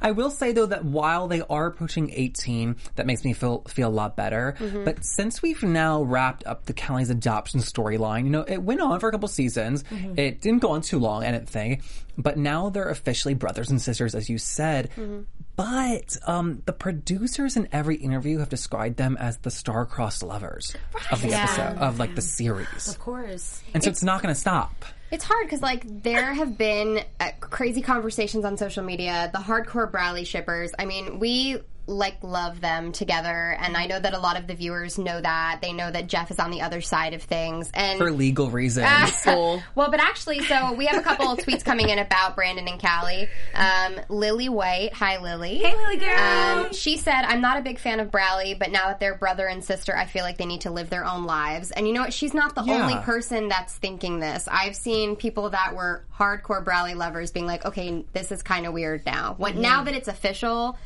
I 0.00 0.10
will 0.12 0.30
say 0.30 0.52
though 0.52 0.66
that 0.66 0.84
while 0.84 1.28
they 1.28 1.42
are 1.42 1.66
approaching 1.66 2.10
18, 2.12 2.76
that 2.96 3.06
makes 3.06 3.24
me 3.24 3.32
feel 3.32 3.62
feel 3.68 3.88
a 3.88 3.90
lot 3.90 4.16
better. 4.16 4.54
Mm-hmm. 4.58 4.84
But 4.84 5.04
since 5.04 5.42
we've 5.42 5.62
now 5.62 6.02
wrapped 6.02 6.46
up 6.46 6.66
the 6.66 6.72
Callie's 6.72 7.10
adoption 7.10 7.60
storyline, 7.60 8.24
you 8.24 8.30
know, 8.30 8.42
it 8.42 8.62
went 8.62 8.80
on 8.80 8.98
for 9.00 9.08
a 9.08 9.12
couple 9.12 9.28
seasons. 9.28 9.82
Mm-hmm. 9.84 10.18
It 10.18 10.40
didn't 10.40 10.60
go 10.60 10.70
on 10.70 10.82
too 10.82 10.98
long, 10.98 11.24
I 11.24 11.30
didn't 11.32 11.48
think. 11.48 11.82
But 12.18 12.36
now 12.36 12.68
they're 12.68 12.88
officially 12.90 13.34
brothers 13.34 13.70
and 13.70 13.80
sisters, 13.80 14.14
as 14.14 14.28
you 14.28 14.38
said. 14.38 14.90
Mm-hmm. 14.96 15.20
But 15.54 16.16
um, 16.26 16.62
the 16.64 16.72
producers 16.72 17.56
in 17.56 17.68
every 17.72 17.96
interview 17.96 18.38
have 18.38 18.48
described 18.48 18.96
them 18.96 19.16
as 19.20 19.36
the 19.38 19.50
star-crossed 19.50 20.22
lovers 20.22 20.74
of 21.10 21.20
the 21.20 21.34
episode 21.34 21.76
of 21.78 21.98
like 21.98 22.14
the 22.14 22.22
series, 22.22 22.88
Of 22.88 22.98
course. 22.98 23.62
and 23.74 23.84
so 23.84 23.90
it's 23.90 24.02
not 24.02 24.22
going 24.22 24.34
to 24.34 24.40
stop. 24.40 24.84
It's 25.12 25.24
hard 25.24 25.46
because 25.46 25.60
like 25.60 25.84
there 26.02 26.32
have 26.32 26.56
been 26.56 27.04
uh, 27.20 27.30
crazy 27.38 27.82
conversations 27.82 28.46
on 28.46 28.56
social 28.56 28.82
media. 28.82 29.30
The 29.32 29.40
hardcore 29.40 29.90
Brallie 29.90 30.24
shippers. 30.24 30.72
I 30.78 30.86
mean, 30.86 31.18
we 31.18 31.58
like 31.86 32.22
love 32.22 32.60
them 32.60 32.92
together, 32.92 33.56
and 33.60 33.76
I 33.76 33.86
know 33.86 33.98
that 33.98 34.14
a 34.14 34.18
lot 34.18 34.38
of 34.38 34.46
the 34.46 34.54
viewers 34.54 34.98
know 34.98 35.20
that. 35.20 35.58
They 35.60 35.72
know 35.72 35.90
that 35.90 36.06
Jeff 36.06 36.30
is 36.30 36.38
on 36.38 36.50
the 36.50 36.60
other 36.62 36.80
side 36.80 37.14
of 37.14 37.22
things, 37.22 37.70
and 37.74 37.98
For 37.98 38.10
legal 38.10 38.50
reasons. 38.50 38.86
well, 39.26 39.62
but 39.74 40.00
actually, 40.00 40.40
so 40.44 40.72
we 40.74 40.86
have 40.86 40.96
a 40.96 41.02
couple 41.02 41.28
of 41.30 41.38
tweets 41.38 41.64
coming 41.64 41.88
in 41.88 41.98
about 41.98 42.36
Brandon 42.36 42.68
and 42.68 42.80
Callie. 42.80 43.28
Um, 43.54 44.00
Lily 44.08 44.48
White, 44.48 44.92
hi 44.94 45.18
Lily. 45.18 45.58
Hey 45.58 45.74
Lily 45.74 45.96
girl. 45.96 46.18
Um, 46.18 46.72
she 46.72 46.96
said, 46.96 47.22
"I'm 47.24 47.40
not 47.40 47.56
a 47.58 47.62
big 47.62 47.78
fan 47.78 48.00
of 48.00 48.10
Brallie, 48.10 48.54
but 48.54 48.70
now 48.70 48.86
that 48.88 49.00
they're 49.00 49.14
brother 49.16 49.46
and 49.46 49.62
sister, 49.64 49.96
I 49.96 50.06
feel 50.06 50.22
like 50.22 50.38
they 50.38 50.46
need 50.46 50.62
to 50.62 50.70
live 50.70 50.88
their 50.90 51.04
own 51.04 51.24
lives." 51.24 51.70
And 51.72 51.86
you 51.86 51.92
know 51.92 52.02
what? 52.02 52.12
She's 52.12 52.34
not 52.34 52.54
the 52.54 52.62
Yeah. 52.62 52.82
only 52.82 52.96
person 53.02 53.48
that's 53.48 53.74
thinking 53.74 54.20
this. 54.20 54.48
I've 54.50 54.76
seen 54.76 55.16
people 55.16 55.50
that 55.50 55.74
were 55.74 56.04
hardcore 56.16 56.64
Brallie 56.64 56.94
lovers 56.94 57.30
being 57.32 57.46
like, 57.46 57.64
"Okay, 57.64 58.04
this 58.12 58.30
is 58.30 58.42
kind 58.42 58.66
of 58.66 58.72
weird 58.72 59.04
now." 59.04 59.34
When 59.38 59.60
now 59.60 59.82
that 59.82 59.94
it's 59.94 60.08
official, 60.08 60.78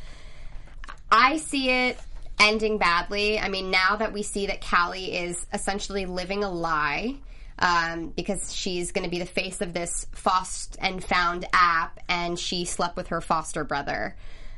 I 1.11 1.37
see 1.37 1.69
it 1.69 1.97
ending 2.39 2.77
badly. 2.77 3.39
I 3.39 3.49
mean, 3.49 3.71
now 3.71 3.95
that 3.95 4.13
we 4.13 4.23
see 4.23 4.47
that 4.47 4.61
Callie 4.61 5.15
is 5.15 5.45
essentially 5.53 6.05
living 6.05 6.43
a 6.43 6.49
lie. 6.49 7.15
Um, 7.59 8.09
because 8.09 8.53
she's 8.53 8.91
going 8.91 9.03
to 9.03 9.09
be 9.09 9.17
the 9.17 9.25
face 9.25 9.61
of 9.61 9.73
this 9.73 10.05
Fost 10.11 10.77
and 10.79 11.03
Found 11.05 11.47
app, 11.53 11.99
and 12.07 12.37
she 12.37 12.65
slept 12.65 12.95
with 12.95 13.07
her 13.07 13.19
foster 13.19 13.63
brother. 13.63 14.15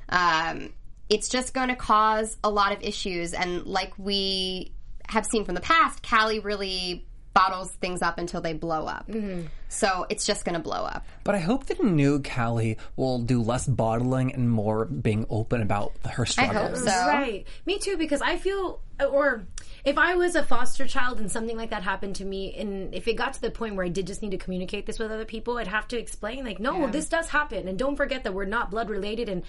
Um, 0.10 0.74
it's 1.08 1.29
just 1.29 1.53
going 1.53 1.70
to 1.70 1.77
cause 1.77 2.36
a 2.44 2.50
lot 2.50 2.74
of 2.74 2.84
issues, 2.84 3.34
and 3.34 3.65
like 3.65 3.94
we 3.98 4.74
have 5.08 5.25
seen 5.25 5.46
from 5.46 5.56
the 5.56 5.62
past, 5.62 6.06
Callie 6.08 6.39
really 6.39 7.08
bottles 7.33 7.71
things 7.74 8.01
up 8.01 8.17
until 8.17 8.41
they 8.41 8.53
blow 8.53 8.86
up. 8.86 9.07
Mm-hmm. 9.07 9.48
So 9.67 10.05
it's 10.09 10.25
just 10.25 10.45
going 10.45 10.55
to 10.55 10.62
blow 10.62 10.83
up. 10.83 11.05
But 11.24 11.36
I 11.36 11.39
hope 11.39 11.67
that 11.67 11.81
new 11.83 12.21
Callie 12.21 12.77
will 12.95 13.19
do 13.19 13.41
less 13.41 13.67
bottling 13.67 14.33
and 14.33 14.50
more 14.50 14.86
being 14.86 15.25
open 15.29 15.62
about 15.62 15.93
her 16.09 16.24
I 16.24 16.25
struggles. 16.25 16.79
hope 16.79 16.89
so. 16.89 17.07
Right. 17.07 17.45
Me 17.65 17.77
too, 17.77 17.98
because 17.98 18.21
I 18.21 18.38
feel, 18.38 18.81
or 19.00 19.45
if 19.86 19.98
I 19.98 20.15
was 20.15 20.36
a 20.36 20.43
foster 20.43 20.88
child 20.88 21.19
and 21.19 21.31
something 21.31 21.55
like 21.55 21.69
that 21.69 21.83
happened 21.83 22.15
to 22.15 22.25
me, 22.25 22.55
and 22.55 22.93
if 22.95 23.07
it 23.07 23.13
got 23.13 23.33
to 23.33 23.41
the 23.41 23.51
point 23.51 23.75
where 23.75 23.86
I 23.86 23.89
did 23.89 24.07
just 24.07 24.24
need 24.24 24.31
to 24.31 24.38
communicate 24.38 24.88
this 24.88 24.98
with 24.98 25.12
other 25.12 25.25
people, 25.25 25.57
I'd 25.57 25.67
have 25.67 25.88
to 25.89 26.00
explain, 26.00 26.43
like, 26.43 26.59
no, 26.59 26.88
this 26.88 27.07
does 27.07 27.29
happen. 27.29 27.67
And 27.67 27.77
don't 27.77 27.95
forget 27.95 28.24
that 28.24 28.33
we're 28.33 28.45
not 28.45 28.71
blood 28.71 28.89
related. 28.89 29.29
And 29.29 29.43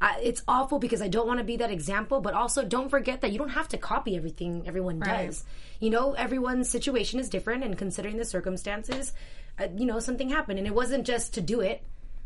uh, 0.00 0.14
it's 0.22 0.42
awful 0.46 0.78
because 0.78 1.00
I 1.00 1.08
don't 1.08 1.26
want 1.26 1.38
to 1.38 1.44
be 1.44 1.56
that 1.58 1.70
example, 1.70 2.20
but 2.20 2.34
also 2.34 2.64
don't 2.64 2.88
forget 2.90 3.20
that 3.22 3.32
you 3.32 3.38
don't 3.38 3.50
have 3.50 3.68
to 3.68 3.78
copy 3.78 4.16
everything 4.16 4.64
everyone 4.66 4.98
does. 5.00 5.44
You 5.80 5.90
know, 5.90 6.12
everyone's 6.12 6.68
situation 6.68 7.18
is 7.20 7.28
different, 7.28 7.64
and 7.64 7.76
considering 7.78 8.16
the 8.16 8.24
circumstances, 8.24 9.12
uh, 9.58 9.68
you 9.76 9.86
know, 9.86 9.98
something 10.00 10.28
happened. 10.28 10.58
And 10.58 10.66
it 10.68 10.74
wasn't 10.74 11.06
just 11.06 11.34
to 11.34 11.40
do 11.40 11.60
it, 11.60 11.82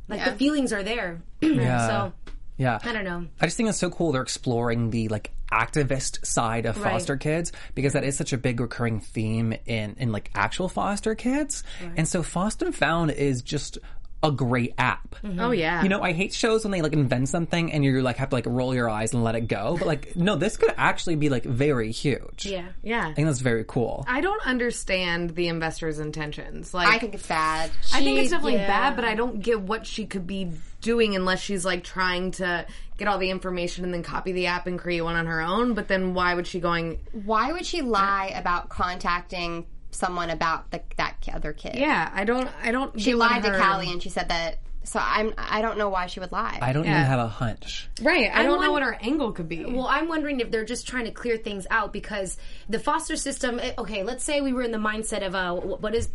like, 0.09 0.25
the 0.25 0.33
feelings 0.33 0.73
are 0.73 0.83
there. 0.83 1.21
Yeah. 1.41 1.87
So, 1.87 2.13
Yeah. 2.57 2.79
I 2.83 2.93
don't 2.93 3.05
know. 3.05 3.27
I 3.41 3.47
just 3.47 3.57
think 3.57 3.69
it's 3.69 3.79
so 3.79 3.91
cool 3.91 4.13
they're 4.13 4.23
exploring 4.23 4.91
the 4.91 5.09
like 5.09 5.31
activist 5.53 6.25
side 6.27 6.67
of 6.67 6.81
Right. 6.81 6.93
foster 6.93 7.17
kids 7.17 7.53
because 7.75 7.95
that 7.95 8.05
is 8.05 8.17
such 8.17 8.33
a 8.33 8.39
big 8.39 8.61
recurring 8.61 9.01
theme 9.01 9.55
in 9.67 9.95
in 9.99 10.13
like 10.13 10.31
actual 10.35 10.69
foster 10.69 11.15
kids. 11.15 11.65
And 11.97 12.07
so 12.07 12.23
Foster 12.23 12.71
Found 12.73 13.13
is 13.13 13.43
just 13.43 13.79
a 14.23 14.31
great 14.31 14.75
app. 14.77 15.17
Mm-hmm. 15.23 15.41
Oh 15.41 15.51
yeah. 15.51 15.83
You 15.83 15.89
know, 15.89 16.03
I 16.03 16.13
hate 16.13 16.33
shows 16.33 16.65
when 16.65 16.73
they 16.73 16.83
like 16.83 16.93
invent 16.93 17.29
something 17.29 17.73
and 17.73 17.85
you 17.85 18.03
like 18.03 18.17
have 18.17 18.31
to 18.31 18.35
like 18.35 18.47
roll 18.47 18.75
your 18.75 18.89
eyes 18.89 19.15
and 19.15 19.25
let 19.25 19.35
it 19.35 19.49
go. 19.49 19.77
But 19.79 19.87
like, 19.87 20.17
no, 20.17 20.37
this 20.37 20.57
could 20.57 20.75
actually 20.77 21.17
be 21.17 21.29
like 21.29 21.45
very 21.45 21.91
huge. 21.91 22.47
Yeah. 22.47 22.67
yeah. 22.83 23.09
I 23.09 23.15
think 23.15 23.27
that's 23.27 23.41
very 23.41 23.65
cool. 23.67 24.05
I 24.07 24.21
don't 24.21 24.45
understand 24.47 25.31
the 25.31 25.49
investor's 25.49 25.99
intentions. 25.99 26.75
Like 26.75 26.89
I 26.89 26.99
think 26.99 27.15
it's 27.15 27.27
bad. 27.27 27.71
I 27.95 28.03
think 28.03 28.19
it's 28.19 28.31
definitely 28.31 28.57
yeah. 28.57 28.67
bad, 28.67 28.97
but 28.97 29.05
I 29.05 29.15
don't 29.15 29.41
get 29.41 29.61
what 29.61 29.87
she 29.87 30.07
could 30.07 30.27
be 30.27 30.53
doing 30.83 31.17
unless 31.17 31.41
she's 31.41 31.65
like 31.65 31.85
trying 31.85 32.33
to 32.33 32.67
get 32.99 33.09
all 33.09 33.19
the 33.19 33.31
information 33.31 33.85
and 33.85 33.95
then 33.95 34.03
copy 34.03 34.33
the 34.33 34.47
app 34.47 34.67
and 34.67 34.79
create 34.79 35.01
one 35.01 35.17
on 35.17 35.27
her 35.27 35.41
own. 35.41 35.73
But 35.73 35.89
then 35.89 36.13
why 36.13 36.35
would 36.35 36.47
she 36.47 36.61
going? 36.61 37.01
Why 37.13 37.53
would 37.53 37.65
she 37.65 37.81
lie 37.81 38.33
about 38.35 38.69
contacting 38.69 39.65
someone 39.91 40.31
about 40.31 40.71
the, 40.71 40.81
that 40.97 41.17
other 41.33 41.53
kid? 41.53 41.77
Yeah, 41.77 42.11
I 42.13 42.25
don't. 42.25 42.49
I 42.63 42.71
don't. 42.73 42.99
She 43.01 43.07
get 43.11 43.19
what 43.19 43.31
lied 43.31 43.43
to 43.45 43.51
her- 43.51 43.59
Callie 43.59 43.91
and 43.93 44.03
she 44.03 44.09
said 44.09 44.29
that. 44.29 44.59
So 44.83 44.99
I'm. 45.03 45.35
I 45.37 45.61
don't 45.61 45.77
know 45.77 45.91
why 45.91 46.07
she 46.07 46.21
would 46.21 46.33
lie. 46.33 46.59
I 46.63 46.73
don't 46.73 46.85
even 46.87 46.97
have 46.97 47.21
a 47.21 47.29
hunch. 47.29 47.89
Right. 48.01 48.31
I 48.33 48.43
don't 48.45 48.63
know 48.63 48.73
what 48.73 48.83
her 48.83 48.97
angle 49.03 49.33
could 49.33 49.47
be. 49.49 49.63
Well, 49.65 49.87
I'm 49.87 50.09
wondering 50.09 50.41
if 50.41 50.51
they're 50.51 50.65
just 50.65 50.89
trying 50.89 51.05
to 51.05 51.11
clear 51.11 51.37
things 51.37 51.67
out 51.71 51.93
because 51.93 52.39
the 52.69 52.79
foster 52.79 53.17
system. 53.17 53.59
eh, 53.61 53.73
Okay, 53.77 54.03
let's 54.05 54.25
say 54.25 54.41
we 54.41 54.55
were 54.55 54.63
in 54.63 54.73
the 54.73 54.79
mindset 54.79 55.25
of 55.25 55.35
uh, 55.35 55.55
what 55.55 55.95
is 55.95 56.09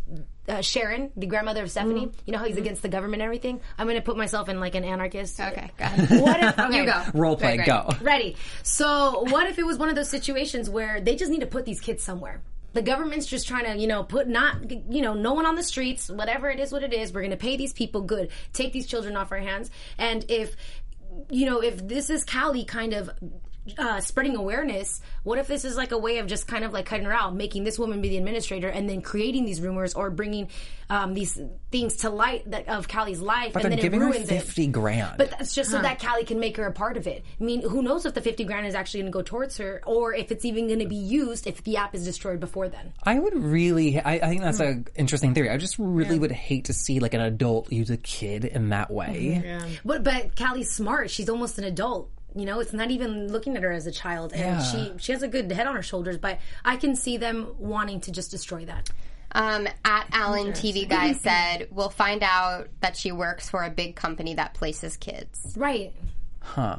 uh, 0.50 0.62
Sharon, 0.62 1.12
the 1.16 1.28
grandmother 1.28 1.62
of 1.62 1.70
Stephanie. 1.70 2.12
You 2.26 2.34
know 2.34 2.40
how 2.40 2.46
he's 2.46 2.58
against 2.58 2.82
the 2.82 2.90
government 2.90 3.22
and 3.22 3.28
everything. 3.28 3.62
I'm 3.78 3.86
going 3.86 3.98
to 3.98 4.02
put 4.04 4.18
myself 4.18 4.50
in 4.50 4.60
like 4.60 4.74
an 4.74 4.84
anarchist. 4.84 5.40
okay, 5.40 5.70
go 5.78 5.86
ahead. 5.86 6.22
What 6.22 6.40
if? 6.44 6.60
Okay. 6.60 6.78
you 6.80 6.86
go. 6.88 7.04
Role 7.14 7.38
play, 7.38 7.58
Great, 7.58 7.68
go. 7.68 7.88
Ready. 8.02 8.36
So, 8.64 9.26
what 9.30 9.46
if 9.48 9.60
it 9.60 9.66
was 9.66 9.78
one 9.78 9.90
of 9.90 9.96
those 9.96 10.10
situations 10.10 10.72
where 10.72 11.00
they 11.02 11.16
just 11.16 11.30
need 11.32 11.42
to 11.42 11.48
put 11.48 11.66
these 11.66 11.80
kids 11.80 12.04
somewhere? 12.04 12.42
The 12.76 12.82
government's 12.82 13.26
just 13.26 13.48
trying 13.48 13.64
to, 13.64 13.78
you 13.78 13.88
know, 13.88 14.04
put 14.04 14.28
not, 14.28 14.70
you 14.70 15.02
know, 15.02 15.14
no 15.14 15.34
one 15.34 15.46
on 15.46 15.56
the 15.56 15.64
streets, 15.64 16.10
whatever 16.10 16.50
it 16.50 16.60
is, 16.60 16.74
what 16.74 16.84
it 16.84 16.94
is. 16.94 17.14
We're 17.14 17.22
going 17.22 17.32
to 17.32 17.38
pay 17.38 17.56
these 17.56 17.72
people 17.72 18.02
good, 18.02 18.32
take 18.52 18.74
these 18.74 18.86
children 18.86 19.16
off 19.16 19.32
our 19.32 19.38
hands. 19.38 19.72
And 19.98 20.26
if, 20.28 20.58
you 21.30 21.46
know, 21.46 21.62
if 21.64 21.88
this 21.88 22.10
is 22.10 22.26
Callie 22.26 22.66
kind 22.66 22.92
of 22.92 23.10
uh, 23.78 24.00
spreading 24.00 24.36
awareness, 24.36 25.02
what 25.24 25.40
if 25.40 25.48
this 25.48 25.66
is 25.66 25.76
like 25.76 25.92
a 25.92 25.98
way 25.98 26.20
of 26.20 26.28
just 26.28 26.48
kind 26.48 26.64
of 26.64 26.74
like 26.74 26.86
cutting 26.86 27.06
her 27.06 27.14
out, 27.14 27.36
making 27.36 27.64
this 27.64 27.80
woman 27.80 28.02
be 28.02 28.10
the 28.10 28.18
administrator, 28.18 28.68
and 28.70 28.90
then 28.90 29.02
creating 29.02 29.46
these 29.46 29.62
rumors 29.62 29.94
or 29.94 30.10
bringing 30.10 30.50
um, 30.90 31.14
these 31.16 31.40
things 31.72 31.96
to 31.98 32.10
light 32.10 32.50
that, 32.52 32.68
of 32.70 32.88
Callie's 32.88 33.20
life, 33.20 33.54
But 33.54 33.64
and 33.64 33.72
they're 33.72 33.78
then 33.78 33.86
giving 33.92 34.02
it 34.02 34.04
her 34.06 34.12
ruins 34.12 34.30
it. 34.32 34.42
50 34.44 34.68
grand. 34.68 35.18
But 35.18 35.32
that's 35.32 35.56
just 35.56 35.72
so 35.72 35.82
that 35.82 36.00
Callie 36.00 36.26
can 36.26 36.40
make 36.40 36.58
her 36.58 36.66
a 36.68 36.72
part 36.72 36.96
of 36.98 37.08
it. 37.08 37.24
I 37.40 37.44
mean, 37.44 37.62
who 37.68 37.82
knows 37.82 38.06
if 38.06 38.14
the 38.14 38.22
50 38.22 38.44
grand 38.44 38.68
is 38.68 38.76
actually 38.76 39.02
going 39.02 39.12
to 39.12 39.18
go 39.18 39.24
towards 39.24 39.58
her 39.58 39.82
or 39.86 40.14
if 40.14 40.32
it's 40.32 40.46
even 40.46 40.68
going 40.68 40.80
to 40.80 40.88
be 40.88 40.96
used 40.96 41.48
if 41.48 41.64
the 41.64 41.78
app 41.78 41.96
is 41.96 42.06
destroyed 42.06 42.40
before 42.40 42.70
then. 42.70 42.94
I 43.04 43.18
would 43.20 43.36
really, 43.36 44.00
I, 44.00 44.14
I 44.14 44.30
think 44.30 44.42
that's 44.42 44.58
Hmm. 44.60 44.64
an 44.64 44.88
interesting 44.96 45.34
theory. 45.34 45.50
I 45.50 45.58
just 45.58 45.76
really 45.80 46.20
would 46.20 46.32
hate 46.32 46.66
to 46.66 46.74
see 46.74 47.00
like 47.00 47.14
an 47.16 47.22
adult 47.22 47.72
use 47.72 47.90
a 47.90 47.98
kid 47.98 48.46
in 48.46 48.70
that 48.70 48.92
way. 48.92 49.42
Mm-hmm. 49.44 49.74
But 49.84 50.04
but 50.04 50.36
Callie's 50.36 50.72
smart. 50.72 51.10
She's 51.10 51.30
almost 51.30 51.58
an 51.58 51.64
adult. 51.64 52.12
You 52.36 52.46
know, 52.46 52.60
it's 52.60 52.74
not 52.74 52.92
even 52.92 53.32
looking 53.32 53.56
at 53.56 53.64
her 53.64 53.72
as 53.72 53.88
a 53.88 53.92
child, 53.92 54.34
and 54.34 54.42
Yeah. 54.42 54.62
she 54.62 54.92
she 54.98 55.12
has 55.14 55.24
a 55.24 55.28
good 55.28 55.50
head 55.52 55.68
on 55.68 55.76
her 55.76 55.82
shoulders. 55.82 56.18
But 56.18 56.40
I 56.66 56.76
can 56.76 56.96
see 56.96 57.18
them 57.18 57.56
wanting 57.58 58.02
to 58.02 58.12
just 58.12 58.30
destroy 58.32 58.66
that. 58.66 58.90
Um, 59.32 59.68
at 59.84 60.08
Alan 60.12 60.52
TV 60.54 60.88
guy 60.88 61.14
said, 61.14 61.68
"We'll 61.72 61.90
find 61.90 62.24
out 62.24 62.68
that 62.82 62.96
she 62.98 63.12
works 63.12 63.50
for 63.50 63.64
a 63.64 63.70
big 63.70 63.96
company 63.96 64.34
that 64.36 64.54
places 64.54 64.98
kids." 64.98 65.54
Right. 65.58 65.94
Huh. 66.40 66.78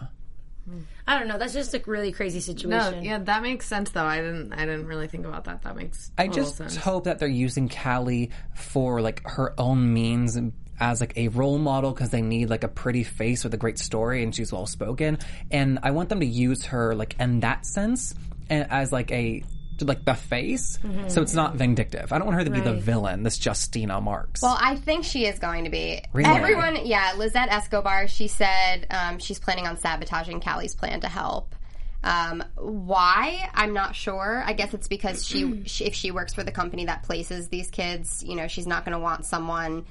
I 1.07 1.17
don't 1.19 1.29
know. 1.29 1.39
That's 1.39 1.53
just 1.53 1.75
a 1.75 1.83
really 1.87 2.11
crazy 2.11 2.41
situation. 2.41 2.71
no, 2.71 3.01
yeah, 3.01 3.19
that 3.19 3.41
makes 3.43 3.67
sense 3.67 3.91
though. 3.91 4.05
I 4.05 4.17
didn't. 4.21 4.53
I 4.53 4.67
didn't 4.67 4.87
really 4.87 5.07
think 5.07 5.25
about 5.25 5.45
that. 5.45 5.63
That 5.63 5.77
makes. 5.77 6.11
I 6.19 6.27
just 6.29 6.57
sense. 6.57 6.75
hope 6.77 7.05
that 7.05 7.19
they're 7.21 7.29
using 7.29 7.69
Callie 7.69 8.31
for 8.55 9.01
like 9.01 9.23
her 9.27 9.55
own 9.59 9.93
means 9.95 10.35
and, 10.35 10.53
as 10.79 11.01
like 11.01 11.17
a 11.17 11.29
role 11.29 11.59
model 11.59 11.93
because 11.93 12.11
they 12.11 12.23
need 12.23 12.51
like 12.51 12.65
a 12.65 12.69
pretty 12.69 13.03
face 13.05 13.45
with 13.45 13.55
a 13.55 13.57
great 13.57 13.79
story 13.79 14.23
and 14.23 14.35
she's 14.35 14.53
well 14.53 14.67
spoken. 14.67 15.19
And 15.51 15.79
I 15.83 15.91
want 15.93 16.09
them 16.09 16.21
to 16.21 16.27
use 16.27 16.65
her 16.67 16.95
like 16.95 17.17
in 17.19 17.41
that 17.41 17.67
sense 17.67 18.15
a- 18.51 18.73
as 18.73 18.93
like 18.93 19.11
a 19.11 19.43
like 19.83 20.07
the 20.07 20.15
face, 20.15 20.79
so 21.09 21.21
it's 21.21 21.35
not 21.35 21.57
vindictive. 21.57 22.11
I 22.11 22.17
don't 22.17 22.27
want 22.27 22.39
her 22.39 22.45
to 22.45 22.51
be 22.51 22.61
the 22.61 22.73
villain. 22.73 23.23
This 23.25 23.45
Justina 23.45 24.01
Marks. 24.01 24.41
Well, 24.41 24.57
I 24.59 24.77
think 24.77 25.05
she 25.05 25.27
is 25.27 25.39
going 25.39 25.65
to 25.65 25.71
be. 25.71 26.01
Really? 26.15 26.31
Everyone, 26.31 26.87
yeah, 26.87 27.13
Lizette 27.19 27.51
Escobar, 27.51 28.09
she 28.09 28.29
said 28.29 28.87
um, 28.91 29.19
she's 29.19 29.39
planning 29.39 29.67
on 29.67 29.77
sabotaging 29.77 30.41
Callie's 30.41 30.75
plan 30.75 31.03
to 31.03 31.09
help. 31.09 31.55
Um, 32.03 32.43
why? 32.57 33.51
I'm 33.53 33.75
not 33.75 33.95
sure. 33.95 34.43
I 34.47 34.53
guess 34.55 34.73
it's 34.73 34.89
because 34.89 35.27
she, 35.27 35.63
she, 35.67 35.85
if 35.85 35.95
she 35.95 36.11
works 36.11 36.33
for 36.33 36.43
the 36.43 36.53
company 36.53 36.87
that 36.87 37.03
places 37.03 37.49
these 37.49 37.69
kids, 37.71 38.25
you 38.27 38.37
know, 38.37 38.49
she's 38.49 38.67
not 38.67 38.85
going 38.87 38.93
to 38.95 38.99
want 38.99 39.27
someone 39.27 39.85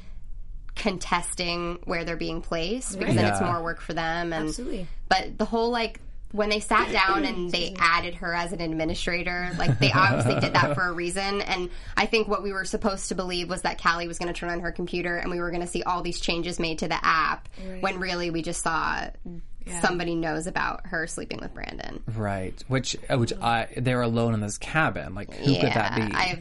contesting 0.75 1.79
where 1.85 2.03
they're 2.03 2.17
being 2.17 2.41
placed 2.41 2.99
because 2.99 3.15
then 3.15 3.25
it's 3.25 3.41
more 3.41 3.63
work 3.63 3.81
for 3.81 3.93
them. 3.93 4.33
And, 4.33 4.49
Absolutely. 4.49 4.87
But 5.07 5.37
the 5.37 5.45
whole 5.45 5.71
like 5.71 5.99
when 6.31 6.49
they 6.49 6.59
sat 6.59 6.91
down 6.91 7.23
and 7.23 7.49
they 7.49 7.73
added 7.79 8.15
her 8.15 8.33
as 8.33 8.51
an 8.51 8.59
administrator, 8.59 9.51
like 9.57 9.79
they 9.79 9.91
obviously 9.91 10.39
did 10.41 10.53
that 10.53 10.75
for 10.75 10.83
a 10.83 10.91
reason. 10.91 11.41
And 11.41 11.69
I 11.95 12.05
think 12.07 12.27
what 12.27 12.43
we 12.43 12.51
were 12.51 12.65
supposed 12.65 13.07
to 13.09 13.15
believe 13.15 13.49
was 13.49 13.61
that 13.61 13.81
Callie 13.81 14.07
was 14.07 14.19
going 14.19 14.33
to 14.33 14.37
turn 14.37 14.49
on 14.49 14.59
her 14.59 14.71
computer 14.71 15.15
and 15.15 15.31
we 15.31 15.39
were 15.39 15.49
going 15.49 15.61
to 15.61 15.67
see 15.67 15.83
all 15.83 16.01
these 16.01 16.19
changes 16.19 16.59
made 16.59 16.79
to 16.79 16.87
the 16.87 16.99
app. 17.01 17.47
When 17.79 17.99
really 17.99 18.31
we 18.31 18.41
just 18.41 18.61
saw 18.61 19.07
somebody 19.81 20.15
knows 20.15 20.45
about 20.47 20.87
her 20.87 21.07
sleeping 21.07 21.39
with 21.39 21.53
Brandon. 21.53 22.03
right, 22.15 22.61
which 22.67 22.95
uh, 23.09 23.17
which 23.17 23.33
I 23.41 23.67
they're 23.77 24.01
alone 24.01 24.33
in 24.33 24.41
this 24.41 24.57
cabin. 24.57 25.15
Like 25.15 25.33
who 25.33 25.55
could 25.55 25.73
that 25.73 25.95
be? 25.95 26.13
I 26.13 26.23
have 26.23 26.39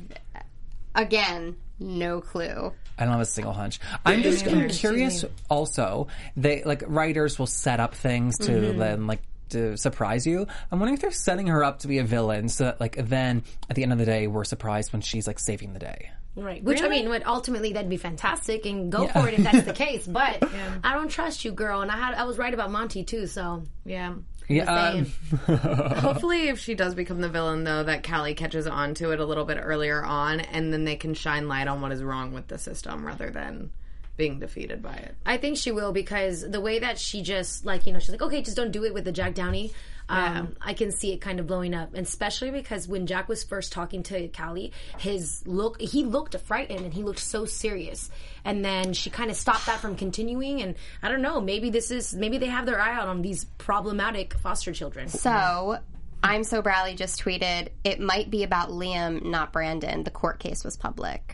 again 0.94 1.56
no 1.78 2.20
clue. 2.20 2.72
I 2.98 3.04
don't 3.04 3.12
have 3.12 3.20
a 3.20 3.24
single 3.26 3.52
hunch. 3.52 3.80
I'm 4.04 4.22
just 4.22 4.46
I'm 4.46 4.68
curious. 4.68 5.24
Also, 5.50 6.06
they 6.36 6.62
like 6.64 6.82
writers 6.86 7.38
will 7.38 7.46
set 7.46 7.80
up 7.80 7.94
things 7.94 8.38
to 8.38 8.50
Mm-hmm. 8.52 8.78
then 8.78 9.06
like 9.06 9.22
to 9.50 9.76
surprise 9.76 10.26
you. 10.26 10.46
I'm 10.72 10.78
wondering 10.80 10.94
if 10.94 11.00
they're 11.02 11.10
setting 11.10 11.48
her 11.48 11.62
up 11.64 11.80
to 11.80 11.88
be 11.88 11.98
a 11.98 12.04
villain, 12.04 12.48
so 12.48 12.64
that 12.64 12.80
like 12.80 12.96
then 13.08 13.42
at 13.68 13.76
the 13.76 13.82
end 13.82 13.92
of 13.92 13.98
the 13.98 14.04
day 14.06 14.26
we're 14.26 14.44
surprised 14.44 14.92
when 14.92 15.02
she's 15.02 15.26
like 15.26 15.38
saving 15.38 15.72
the 15.72 15.78
day. 15.80 16.10
Right. 16.36 16.64
Which 16.64 16.82
I 16.82 16.88
mean, 16.88 17.08
would 17.10 17.22
ultimately 17.24 17.74
that'd 17.74 17.88
be 17.88 17.96
fantastic, 17.96 18.66
and 18.66 18.90
go 18.90 19.06
for 19.06 19.28
it 19.28 19.34
if 19.34 19.44
that's 19.44 19.62
the 19.64 19.72
case. 19.84 20.04
But 20.06 20.42
I 20.82 20.94
don't 20.94 21.08
trust 21.08 21.44
you, 21.44 21.52
girl. 21.52 21.80
And 21.82 21.90
I 21.92 21.96
had 21.96 22.14
I 22.14 22.24
was 22.24 22.38
right 22.38 22.52
about 22.52 22.72
Monty 22.72 23.04
too. 23.04 23.26
So 23.28 23.62
Yeah. 23.84 24.14
Yeah, 24.48 24.64
um, 24.64 25.06
Hopefully, 25.46 26.48
if 26.48 26.58
she 26.58 26.74
does 26.74 26.94
become 26.94 27.20
the 27.20 27.28
villain, 27.28 27.64
though, 27.64 27.82
that 27.82 28.06
Callie 28.06 28.34
catches 28.34 28.66
on 28.66 28.94
to 28.94 29.10
it 29.12 29.20
a 29.20 29.24
little 29.24 29.44
bit 29.44 29.58
earlier 29.60 30.04
on, 30.04 30.40
and 30.40 30.72
then 30.72 30.84
they 30.84 30.96
can 30.96 31.14
shine 31.14 31.48
light 31.48 31.66
on 31.66 31.80
what 31.80 31.92
is 31.92 32.02
wrong 32.02 32.32
with 32.32 32.48
the 32.48 32.58
system 32.58 33.06
rather 33.06 33.30
than 33.30 33.70
being 34.16 34.38
defeated 34.38 34.82
by 34.82 34.94
it. 34.94 35.14
I 35.26 35.38
think 35.38 35.56
she 35.56 35.72
will 35.72 35.92
because 35.92 36.48
the 36.48 36.60
way 36.60 36.78
that 36.78 36.98
she 36.98 37.22
just 37.22 37.64
like 37.64 37.86
you 37.86 37.92
know 37.92 37.98
she's 37.98 38.10
like 38.10 38.22
okay 38.22 38.42
just 38.42 38.56
don't 38.56 38.70
do 38.70 38.84
it 38.84 38.94
with 38.94 39.04
the 39.04 39.12
Jack 39.12 39.34
Downey. 39.34 39.72
Um, 40.08 40.56
I 40.60 40.74
can 40.74 40.92
see 40.92 41.12
it 41.12 41.20
kind 41.20 41.40
of 41.40 41.46
blowing 41.46 41.74
up, 41.74 41.94
and 41.94 42.06
especially 42.06 42.50
because 42.50 42.86
when 42.86 43.06
Jack 43.06 43.28
was 43.28 43.42
first 43.42 43.72
talking 43.72 44.02
to 44.04 44.28
Callie, 44.28 44.72
his 44.98 45.42
look 45.46 45.80
he 45.80 46.04
looked 46.04 46.38
frightened 46.40 46.80
and 46.80 46.92
he 46.92 47.02
looked 47.02 47.20
so 47.20 47.46
serious, 47.46 48.10
and 48.44 48.64
then 48.64 48.92
she 48.92 49.08
kind 49.10 49.30
of 49.30 49.36
stopped 49.36 49.66
that 49.66 49.80
from 49.80 49.96
continuing. 49.96 50.60
And 50.60 50.74
I 51.02 51.08
don't 51.08 51.22
know, 51.22 51.40
maybe 51.40 51.70
this 51.70 51.90
is 51.90 52.14
maybe 52.14 52.38
they 52.38 52.48
have 52.48 52.66
their 52.66 52.80
eye 52.80 52.94
out 52.94 53.08
on 53.08 53.22
these 53.22 53.44
problematic 53.56 54.34
foster 54.34 54.72
children. 54.72 55.08
So 55.08 55.78
I'm 56.22 56.44
so 56.44 56.62
Brallie 56.62 56.94
just 56.94 57.20
tweeted 57.22 57.68
it 57.84 58.00
might 58.00 58.30
be 58.30 58.44
about 58.44 58.70
Liam, 58.70 59.24
not 59.24 59.52
Brandon. 59.52 60.04
The 60.04 60.10
court 60.10 60.38
case 60.38 60.64
was 60.64 60.76
public. 60.76 61.33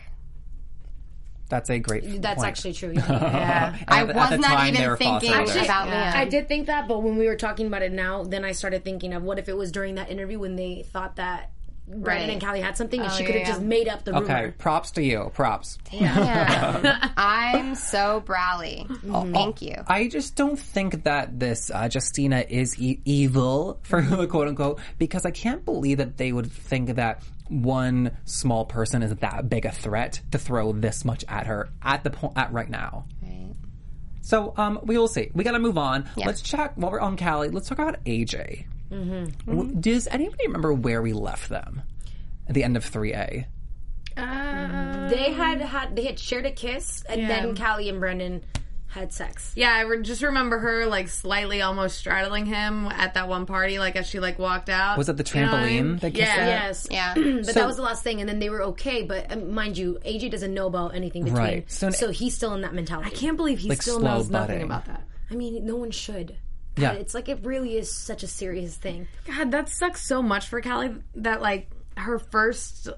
That's 1.51 1.69
a 1.69 1.79
great. 1.79 2.21
That's 2.21 2.37
point. 2.37 2.47
actually 2.47 2.73
true. 2.73 2.93
Yeah. 2.95 3.77
I 3.89 4.05
was 4.05 4.15
not 4.15 4.41
time, 4.41 4.73
even 4.73 4.95
thinking 4.95 5.33
foster 5.33 5.59
about 5.59 5.87
brothers. 5.87 6.13
Liam. 6.13 6.15
I 6.15 6.25
did 6.25 6.47
think 6.47 6.67
that, 6.67 6.87
but 6.87 7.03
when 7.03 7.17
we 7.17 7.27
were 7.27 7.35
talking 7.35 7.67
about 7.67 7.81
it 7.81 7.91
now, 7.91 8.23
then 8.23 8.45
I 8.45 8.53
started 8.53 8.85
thinking 8.85 9.13
of 9.13 9.21
what 9.21 9.37
if 9.37 9.49
it 9.49 9.57
was 9.57 9.69
during 9.73 9.95
that 9.95 10.09
interview 10.09 10.39
when 10.39 10.55
they 10.55 10.85
thought 10.93 11.17
that 11.17 11.51
Brandon 11.87 12.05
Right. 12.05 12.29
and 12.29 12.41
Callie 12.41 12.61
had 12.61 12.77
something 12.77 13.01
and 13.01 13.11
she 13.11 13.25
could 13.25 13.35
have 13.35 13.41
yeah. 13.41 13.47
just 13.49 13.61
made 13.61 13.89
up 13.89 14.05
the 14.05 14.13
rumor. 14.13 14.23
Okay, 14.23 14.53
props 14.57 14.91
to 14.91 15.03
you. 15.03 15.29
Props. 15.33 15.77
Yeah. 15.91 17.09
I'm 17.17 17.75
so 17.75 18.21
Brallie. 18.21 18.87
Thank 19.03 19.61
you. 19.61 19.75
I 19.87 20.07
just 20.07 20.35
don't 20.35 20.57
think 20.57 21.03
that 21.03 21.37
this 21.37 21.69
uh, 21.69 21.89
Justina 21.91 22.45
is 22.47 22.79
e- 22.79 23.01
evil 23.03 23.79
for 23.83 24.01
quote 24.27 24.47
unquote 24.47 24.79
because 24.97 25.25
I 25.25 25.31
can't 25.31 25.65
believe 25.65 25.97
that 25.97 26.15
they 26.15 26.31
would 26.31 26.49
think 26.49 26.95
that 26.95 27.23
one 27.51 28.17
small 28.25 28.65
person 28.65 29.03
is 29.03 29.13
that 29.15 29.49
big 29.49 29.65
a 29.65 29.71
threat 29.71 30.21
to 30.31 30.37
throw 30.37 30.71
this 30.71 31.03
much 31.05 31.25
at 31.27 31.47
her 31.47 31.69
at 31.83 32.03
the 32.03 32.09
point 32.09 32.33
at 32.37 32.51
right 32.53 32.69
now. 32.69 33.05
Right. 33.21 33.53
So 34.21 34.53
um, 34.57 34.79
we 34.83 34.97
will 34.97 35.07
see. 35.07 35.29
We 35.33 35.43
got 35.43 35.51
to 35.51 35.59
move 35.59 35.77
on. 35.77 36.09
Let's 36.27 36.41
check 36.41 36.73
while 36.75 36.91
we're 36.91 36.99
on 36.99 37.17
Callie. 37.17 37.49
Let's 37.49 37.67
talk 37.67 37.79
about 37.79 38.03
AJ. 38.05 38.65
W- 39.47 39.75
Does 39.75 40.07
anybody 40.07 40.45
remember 40.47 40.73
where 40.73 41.01
we 41.01 41.13
left 41.13 41.49
them 41.49 41.81
at 42.47 42.53
the 42.55 42.63
end 42.63 42.77
of 42.77 42.83
three 42.85 43.13
A? 43.13 43.47
They 45.09 45.31
had 45.31 45.61
had 45.61 45.95
they 45.95 46.03
had 46.03 46.19
shared 46.19 46.45
a 46.45 46.51
kiss, 46.51 47.03
and 47.09 47.21
then 47.29 47.55
Callie 47.55 47.89
and 47.89 47.99
Brandon 47.99 48.43
had 48.91 49.13
sex. 49.13 49.53
Yeah, 49.55 49.73
I 49.73 49.81
re- 49.81 50.01
just 50.01 50.21
remember 50.21 50.59
her 50.59 50.85
like 50.85 51.07
slightly 51.07 51.61
almost 51.61 51.97
straddling 51.97 52.45
him 52.45 52.87
at 52.87 53.13
that 53.13 53.27
one 53.29 53.45
party, 53.45 53.79
like 53.79 53.95
as 53.95 54.05
she 54.07 54.19
like 54.19 54.37
walked 54.37 54.69
out. 54.69 54.97
Was 54.97 55.07
it 55.09 55.15
the 55.17 55.29
You 55.33 55.45
know 55.45 55.51
what 55.53 55.61
I 55.61 55.65
mean? 55.65 55.83
trampoline 55.95 55.99
they 56.01 56.11
kissed 56.11 56.27
yeah. 56.27 56.35
at? 56.35 56.47
Yes, 56.47 56.87
Yeah. 56.91 57.13
but 57.15 57.45
So- 57.45 57.53
that 57.53 57.65
was 57.67 57.77
the 57.77 57.81
last 57.83 58.03
thing, 58.03 58.19
and 58.19 58.27
then 58.29 58.39
they 58.39 58.49
were 58.49 58.61
okay. 58.63 59.03
But 59.03 59.31
um, 59.31 59.53
mind 59.53 59.77
you, 59.77 59.97
AJ 60.05 60.31
doesn't 60.31 60.53
know 60.53 60.67
about 60.67 60.93
anything 60.93 61.23
between, 61.23 61.41
Right. 61.41 61.71
So- 61.71 61.89
so, 61.89 62.11
he's 62.11 62.35
still 62.35 62.53
in 62.53 62.61
that 62.61 62.73
mentality. 62.73 63.09
I 63.11 63.13
can't 63.13 63.37
believe 63.37 63.59
he 63.59 63.69
Like 63.69 63.81
still 63.81 63.99
slow 63.99 64.15
knows 64.17 64.29
nothing 64.29 64.61
about 64.61 64.85
that. 64.85 65.03
I 65.29 65.35
mean, 65.35 65.65
no 65.65 65.77
one 65.77 65.91
should. 65.91 66.35
Yeah. 66.77 66.91
It's 66.93 67.13
like 67.13 67.29
it 67.29 67.39
really 67.43 67.77
is 67.77 67.93
such 67.95 68.23
a 68.23 68.27
serious 68.27 68.75
thing. 68.75 69.07
God, 69.25 69.51
that 69.51 69.69
sucks 69.69 70.01
so 70.05 70.21
much 70.21 70.47
for 70.47 70.61
Callie 70.61 70.95
that 71.15 71.41
like 71.41 71.69
her 71.97 72.19
first 72.19 72.89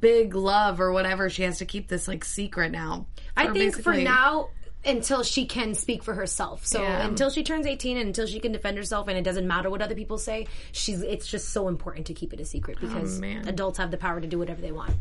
big 0.00 0.34
love 0.34 0.80
or 0.80 0.92
whatever, 0.92 1.28
she 1.30 1.42
has 1.42 1.58
to 1.58 1.64
keep 1.66 1.88
this 1.88 2.08
like 2.08 2.24
secret 2.24 2.70
now. 2.72 3.06
I 3.36 3.48
Or 3.48 3.52
think 3.52 3.80
for 3.82 3.92
now, 3.94 4.48
until 4.88 5.22
she 5.22 5.44
can 5.46 5.74
speak 5.74 6.02
for 6.02 6.14
herself. 6.14 6.66
So 6.66 6.82
Yeah. 6.82 7.06
until 7.06 7.30
she 7.30 7.42
turns 7.42 7.66
18 7.66 7.96
and 7.96 8.06
until 8.08 8.26
she 8.26 8.40
can 8.40 8.52
defend 8.52 8.76
herself 8.76 9.08
and 9.08 9.16
it 9.18 9.22
doesn't 9.22 9.46
matter 9.46 9.70
what 9.70 9.82
other 9.82 9.94
people 9.94 10.18
say, 10.18 10.46
she's 10.72 11.02
it's 11.02 11.26
just 11.26 11.50
so 11.50 11.68
important 11.68 12.06
to 12.06 12.14
keep 12.14 12.32
it 12.32 12.40
a 12.40 12.44
secret 12.44 12.78
because 12.80 13.18
man. 13.20 13.46
adults 13.48 13.78
have 13.78 13.90
the 13.90 13.96
power 13.98 14.20
to 14.20 14.26
do 14.26 14.38
whatever 14.38 14.60
they 14.60 14.72
want. 14.72 14.92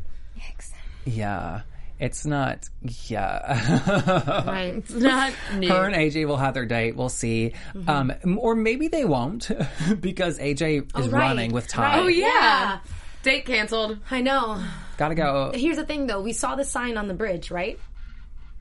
Yeah. 1.05 1.61
It's 1.99 2.25
not. 2.27 2.69
Yeah. 3.07 4.43
Right. 4.45 4.75
It's 4.77 4.91
not 4.93 5.33
new. 5.55 5.67
Her 5.69 5.87
and 5.87 5.95
AJ 5.95 6.27
will 6.27 6.37
have 6.37 6.53
their 6.53 6.65
date. 6.67 6.95
We'll 6.95 7.09
see. 7.09 7.53
Um, 7.87 8.13
or 8.37 8.53
maybe 8.55 8.87
they 8.87 9.03
won't 9.03 9.49
because 9.99 10.37
AJ 10.37 10.95
is 10.99 11.09
right. 11.09 11.19
running 11.21 11.53
with 11.53 11.67
Ty. 11.67 11.81
Right. 11.81 11.99
Oh 12.03 12.07
yeah. 12.07 12.27
Yeah. 12.27 12.79
Date 13.23 13.45
canceled. 13.45 13.97
I 14.11 14.21
know. 14.21 14.63
Gotta 14.97 15.15
go. 15.15 15.51
Here's 15.55 15.77
the 15.77 15.85
thing 15.85 16.05
though. 16.07 16.21
We 16.21 16.33
saw 16.33 16.55
the 16.55 16.63
sign 16.65 16.97
on 16.97 17.07
the 17.07 17.13
bridge, 17.15 17.49
right? 17.49 17.79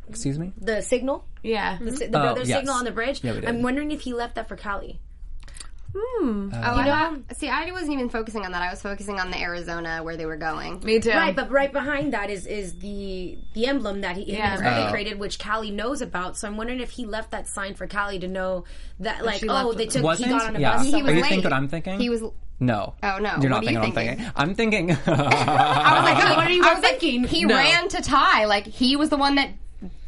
Excuse 0.09 0.39
me? 0.39 0.53
The 0.61 0.81
signal, 0.83 1.25
Yeah. 1.43 1.79
the, 1.81 1.97
si- 1.97 2.07
the 2.07 2.19
oh, 2.19 2.23
brother's 2.23 2.49
yes. 2.49 2.59
signal 2.59 2.75
on 2.75 2.85
the 2.85 2.93
bridge. 2.93 3.23
Yeah, 3.25 3.33
we 3.35 3.41
did. 3.41 3.49
I'm 3.49 3.63
wondering 3.63 3.91
if 3.91 4.01
he 4.03 4.13
left 4.15 4.35
that 4.37 4.49
for 4.49 4.57
Callie. 4.57 5.01
Hmm. 5.99 6.51
Uh, 6.53 6.57
oh, 6.57 6.79
I 6.79 6.85
thought, 6.85 7.37
see, 7.39 7.49
I 7.49 7.71
wasn't 7.73 7.93
even 7.93 8.11
focusing 8.11 8.45
on 8.45 8.53
that. 8.53 8.61
I 8.61 8.69
was 8.71 8.83
focusing 8.83 9.19
on 9.19 9.31
the 9.31 9.41
Arizona 9.41 10.03
where 10.03 10.17
they 10.19 10.27
were 10.27 10.37
going. 10.37 10.81
Me 10.85 10.99
too. 11.01 11.11
Right, 11.11 11.35
but 11.35 11.51
right 11.51 11.73
behind 11.73 12.13
that 12.13 12.29
is 12.29 12.45
is 12.47 12.79
the 12.81 13.39
the 13.55 13.67
emblem 13.67 14.03
that 14.03 14.17
he, 14.17 14.25
he 14.25 14.33
Yeah. 14.33 14.49
has 14.51 14.61
brother 14.61 14.87
Oh. 14.89 14.91
created, 14.91 15.19
which 15.19 15.39
Callie 15.39 15.71
knows 15.71 16.03
about. 16.03 16.37
So 16.37 16.49
I'm 16.49 16.57
wondering 16.59 16.81
if 16.81 16.91
he 16.91 17.07
left 17.07 17.31
that 17.31 17.47
sign 17.49 17.75
for 17.75 17.87
Callie 17.87 18.19
to 18.19 18.29
know 18.29 18.65
that, 19.01 19.25
like, 19.25 19.41
she 19.41 19.49
oh, 19.49 19.55
left 19.55 19.79
they 19.79 19.85
with 19.87 19.95
took 19.95 20.03
Wasn't? 20.05 20.29
he 20.29 20.35
got 20.39 20.49
on 20.49 20.57
a 20.57 20.61
yeah. 20.61 20.77
bus. 20.77 20.87
He 20.87 21.03
was 21.03 21.11
Are 21.11 21.15
you 21.15 21.21
late. 21.23 21.29
thinking 21.31 21.45
what 21.45 21.53
I'm 21.55 21.69
thinking? 21.69 21.99
He 22.01 22.11
was. 22.11 22.23
No. 22.59 22.95
Oh, 23.03 23.19
no. 23.19 23.37
You're 23.41 23.49
not 23.49 23.65
What 23.65 23.65
are 23.65 23.67
thinking 23.67 23.73
you 23.75 23.79
what 23.81 23.87
I'm 23.87 23.93
thinking? 23.93 24.17
thinking. 24.17 24.33
I'm 24.37 24.55
thinking. 24.55 24.91
I 25.07 25.95
was 25.95 26.05
like, 26.05 26.37
what 26.37 26.47
are 26.47 26.51
you 26.51 26.65
I 26.65 26.75
was 26.75 26.83
like, 26.83 27.01
thinking? 27.01 27.25
he 27.25 27.45
No. 27.45 27.55
ran 27.55 27.89
to 27.89 28.03
Ty. 28.03 28.45
Like 28.47 28.67
he 28.67 28.97
was 28.97 29.09
the 29.09 29.17
one 29.17 29.37
that 29.37 29.51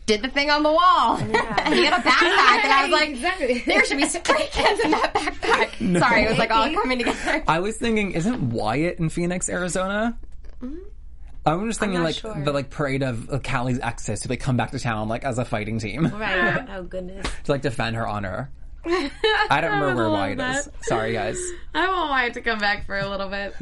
did 0.09 0.23
the 0.23 0.29
thing 0.29 0.51
on 0.51 0.63
the 0.65 0.73
wall. 0.73 1.17
and 1.19 1.75
he 1.75 1.85
had 1.85 1.93
a 1.93 2.03
backpack, 2.03 2.65
and 2.65 2.73
I 2.73 2.83
was 2.85 2.91
like, 2.93 3.09
Exactly. 3.11 3.63
there 3.67 3.85
should 3.85 3.99
be 3.99 4.07
stray 4.07 4.49
cans 4.51 4.81
in 4.81 4.91
that 4.91 5.15
backpack. 5.15 5.99
Sorry, 6.01 6.23
it 6.25 6.31
was 6.31 6.39
like 6.39 6.51
all 6.51 6.73
coming 6.75 6.99
together. 7.05 7.45
I 7.47 7.61
was 7.61 7.77
thinking, 7.77 8.13
isn't 8.13 8.51
Wyatt 8.51 8.99
in 8.99 9.11
Phoenix, 9.11 9.49
Arizona? 9.49 10.19
I'm 11.47 11.67
just 11.69 11.79
thinking 11.81 11.99
not 11.99 12.05
like 12.05 12.15
sure. 12.17 12.35
the 12.45 12.53
like 12.53 12.69
parade 12.71 13.03
of 13.03 13.31
uh, 13.31 13.39
Callie's 13.39 13.79
exes 13.81 14.23
who 14.23 14.29
like 14.29 14.41
come 14.41 14.57
back 14.57 14.73
to 14.73 14.79
town 14.79 15.09
like 15.09 15.25
as 15.25 15.39
a 15.39 15.45
fighting 15.47 15.79
team 15.79 16.07
Right. 16.09 16.67
Oh 16.75 16.83
goodness. 16.83 17.27
to 17.45 17.53
like 17.53 17.63
defend 17.63 17.97
her 17.97 18.07
honor. 18.07 18.51
I 19.51 19.61
don't 19.61 19.73
remember 19.81 19.95
where 19.97 20.09
love 20.09 20.37
Wyatt 20.39 20.67
is. 20.67 20.69
Sorry, 20.83 21.13
guys. 21.13 21.39
I 21.75 21.87
want 21.89 22.11
Wyatt 22.11 22.35
to 22.35 22.41
come 22.41 22.59
back 22.59 22.87
for 22.87 22.97
a 22.99 23.09
little 23.09 23.29
bit. 23.29 23.55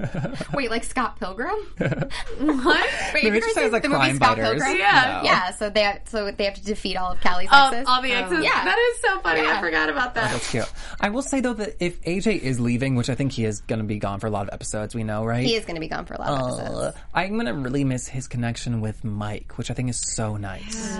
Wait, 0.55 0.71
like 0.71 0.85
Scott 0.85 1.19
Pilgrim? 1.19 1.51
what? 1.79 2.07
Wait, 2.39 2.39
No, 2.39 2.73
have 2.73 3.15
it 3.17 3.23
you 3.23 3.29
ever 3.29 3.37
just 3.41 3.47
seen 3.47 3.55
sounds 3.55 3.73
like 3.73 3.83
the 3.83 3.89
movie 3.89 3.99
crime 4.01 4.17
Scott 4.17 4.37
fighters. 4.39 4.63
Pilgrim? 4.63 4.77
Yeah. 4.79 5.21
No. 5.23 5.29
Yeah, 5.29 5.51
so 5.51 5.71
they 5.71 5.83
have, 5.83 6.01
so 6.07 6.31
they 6.31 6.45
have 6.45 6.55
to 6.55 6.65
defeat 6.65 6.97
all 6.97 7.13
of 7.13 7.21
Callie's 7.21 7.49
Oh, 7.51 7.69
exes. 7.73 7.87
all 7.89 8.01
the 8.03 8.13
exes. 8.13 8.45
Yeah. 8.45 8.65
That 8.65 8.79
is 8.79 9.01
so 9.01 9.19
funny. 9.21 9.41
I 9.41 9.61
forgot 9.61 9.89
about 9.89 10.15
that. 10.15 10.33
That's 10.33 10.51
cute. 10.51 10.71
I 11.01 11.09
will 11.11 11.23
say 11.23 11.41
though 11.41 11.55
that 11.55 11.77
if 11.81 12.01
AJ 12.03 12.41
is 12.41 12.61
leaving, 12.61 12.95
which 12.95 13.11
I 13.11 13.15
think 13.15 13.33
he 13.33 13.45
is 13.45 13.61
going 13.63 13.81
to 13.81 13.85
be 13.85 13.99
gone 13.99 14.21
for 14.21 14.29
a 14.29 14.31
lot 14.31 14.47
of 14.49 14.55
episodes, 14.55 14.95
we 14.95 15.03
know, 15.05 15.25
right? 15.25 15.45
he 15.45 15.55
is 15.57 15.65
going 15.65 15.77
to 15.77 15.81
be 15.81 15.89
gone 15.89 16.05
for 16.07 16.15
a 16.15 16.19
lot 16.19 16.29
of 16.31 16.41
Uh, 16.41 16.63
episodes. 16.63 16.97
I'm 17.13 17.35
going 17.35 17.47
to 17.47 17.55
really 17.55 17.85
miss 17.85 18.07
his 18.07 18.29
connection 18.29 18.81
with 18.81 19.03
Mike, 19.05 19.59
which 19.59 19.71
I 19.71 19.75
think 19.75 19.91
is 19.91 20.01
so 20.15 20.37
nice. 20.37 20.99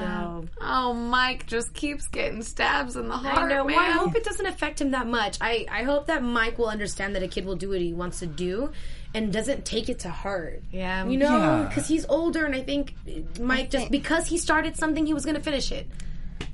Oh, 0.61 0.93
Mike 0.93 1.47
just 1.47 1.73
keeps 1.73 2.09
getting 2.09 2.43
stabs 2.43 2.97
in 2.97 3.09
the 3.09 3.17
heart. 3.17 3.39
I 3.39 3.49
know. 3.49 3.65
man. 3.65 3.77
Well, 3.77 4.01
I 4.01 4.03
hope 4.17 4.27
it 4.27 4.29
doesn't 4.29 4.47
affect 4.47 4.81
him 4.81 4.91
that 4.93 5.07
much. 5.07 5.39
I, 5.41 5.67
I 5.71 5.83
hope 5.83 6.07
that 6.07 6.23
Mike 6.23 6.59
will 6.59 6.69
understand 6.69 7.15
that 7.17 7.23
a 7.23 7.29
kid 7.29 7.45
will 7.45 7.57
do 7.57 7.69
what 7.71 7.81
he 7.81 7.93
wants 7.93 8.21
to 8.21 8.27
do 8.27 8.71
and 9.15 9.33
doesn't 9.33 9.65
take 9.65 9.89
it 9.89 10.01
to 10.01 10.11
heart. 10.11 10.63
Yeah. 10.71 11.07
You 11.07 11.19
know, 11.19 11.37
Yeah. 11.39 11.67
because 11.69 11.87
he's 11.89 12.07
older, 12.09 12.45
and 12.45 12.55
I 12.55 12.63
think 12.63 12.95
Mike 13.41 13.71
just 13.71 13.83
think- 13.83 13.91
because 13.91 14.27
he 14.27 14.39
started 14.39 14.77
something, 14.77 15.07
he 15.07 15.15
was 15.15 15.25
going 15.25 15.37
to 15.37 15.43
finish 15.43 15.73
it. 15.73 15.89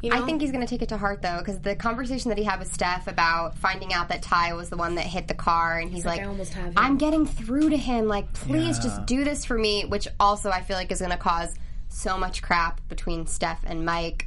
You 0.01 0.11
know? 0.11 0.21
I 0.23 0.27
think 0.27 0.41
he's 0.41 0.51
going 0.51 0.65
to 0.65 0.71
take 0.71 0.83
it 0.83 0.89
to 0.91 0.97
heart 0.97 1.23
though, 1.23 1.39
because 1.39 1.61
the 1.61 1.75
conversation 1.77 2.29
that 2.31 2.39
he 2.39 2.45
had 2.45 2.59
with 2.59 2.73
Steph 2.73 3.07
about 3.07 3.57
finding 3.59 3.93
out 3.93 4.09
that 4.09 4.23
Ty 4.23 4.55
was 4.55 4.69
the 4.69 4.77
one 4.77 4.97
that 4.97 5.05
hit 5.07 5.29
the 5.29 5.35
car, 5.35 5.79
and 5.79 5.91
he's 5.93 6.05
like, 6.05 6.19
like, 6.19 6.27
I 6.27 6.29
almost 6.29 6.55
have 6.55 6.73
I'm 6.77 6.99
getting 6.99 7.25
through 7.27 7.71
to 7.71 7.77
him. 7.77 8.07
Like, 8.09 8.33
please 8.33 8.79
Yeah. 8.79 8.83
just 8.85 9.07
do 9.07 9.23
this 9.25 9.45
for 9.45 9.57
me." 9.57 9.85
Which 9.85 10.09
also 10.19 10.51
I 10.51 10.63
feel 10.63 10.77
like 10.77 10.91
is 10.91 10.99
going 10.99 11.11
to 11.13 11.17
cause 11.17 11.55
so 11.89 12.17
much 12.19 12.43
crap 12.43 12.81
between 12.89 13.27
Steph 13.27 13.61
and 13.65 13.85
Mike, 13.85 14.27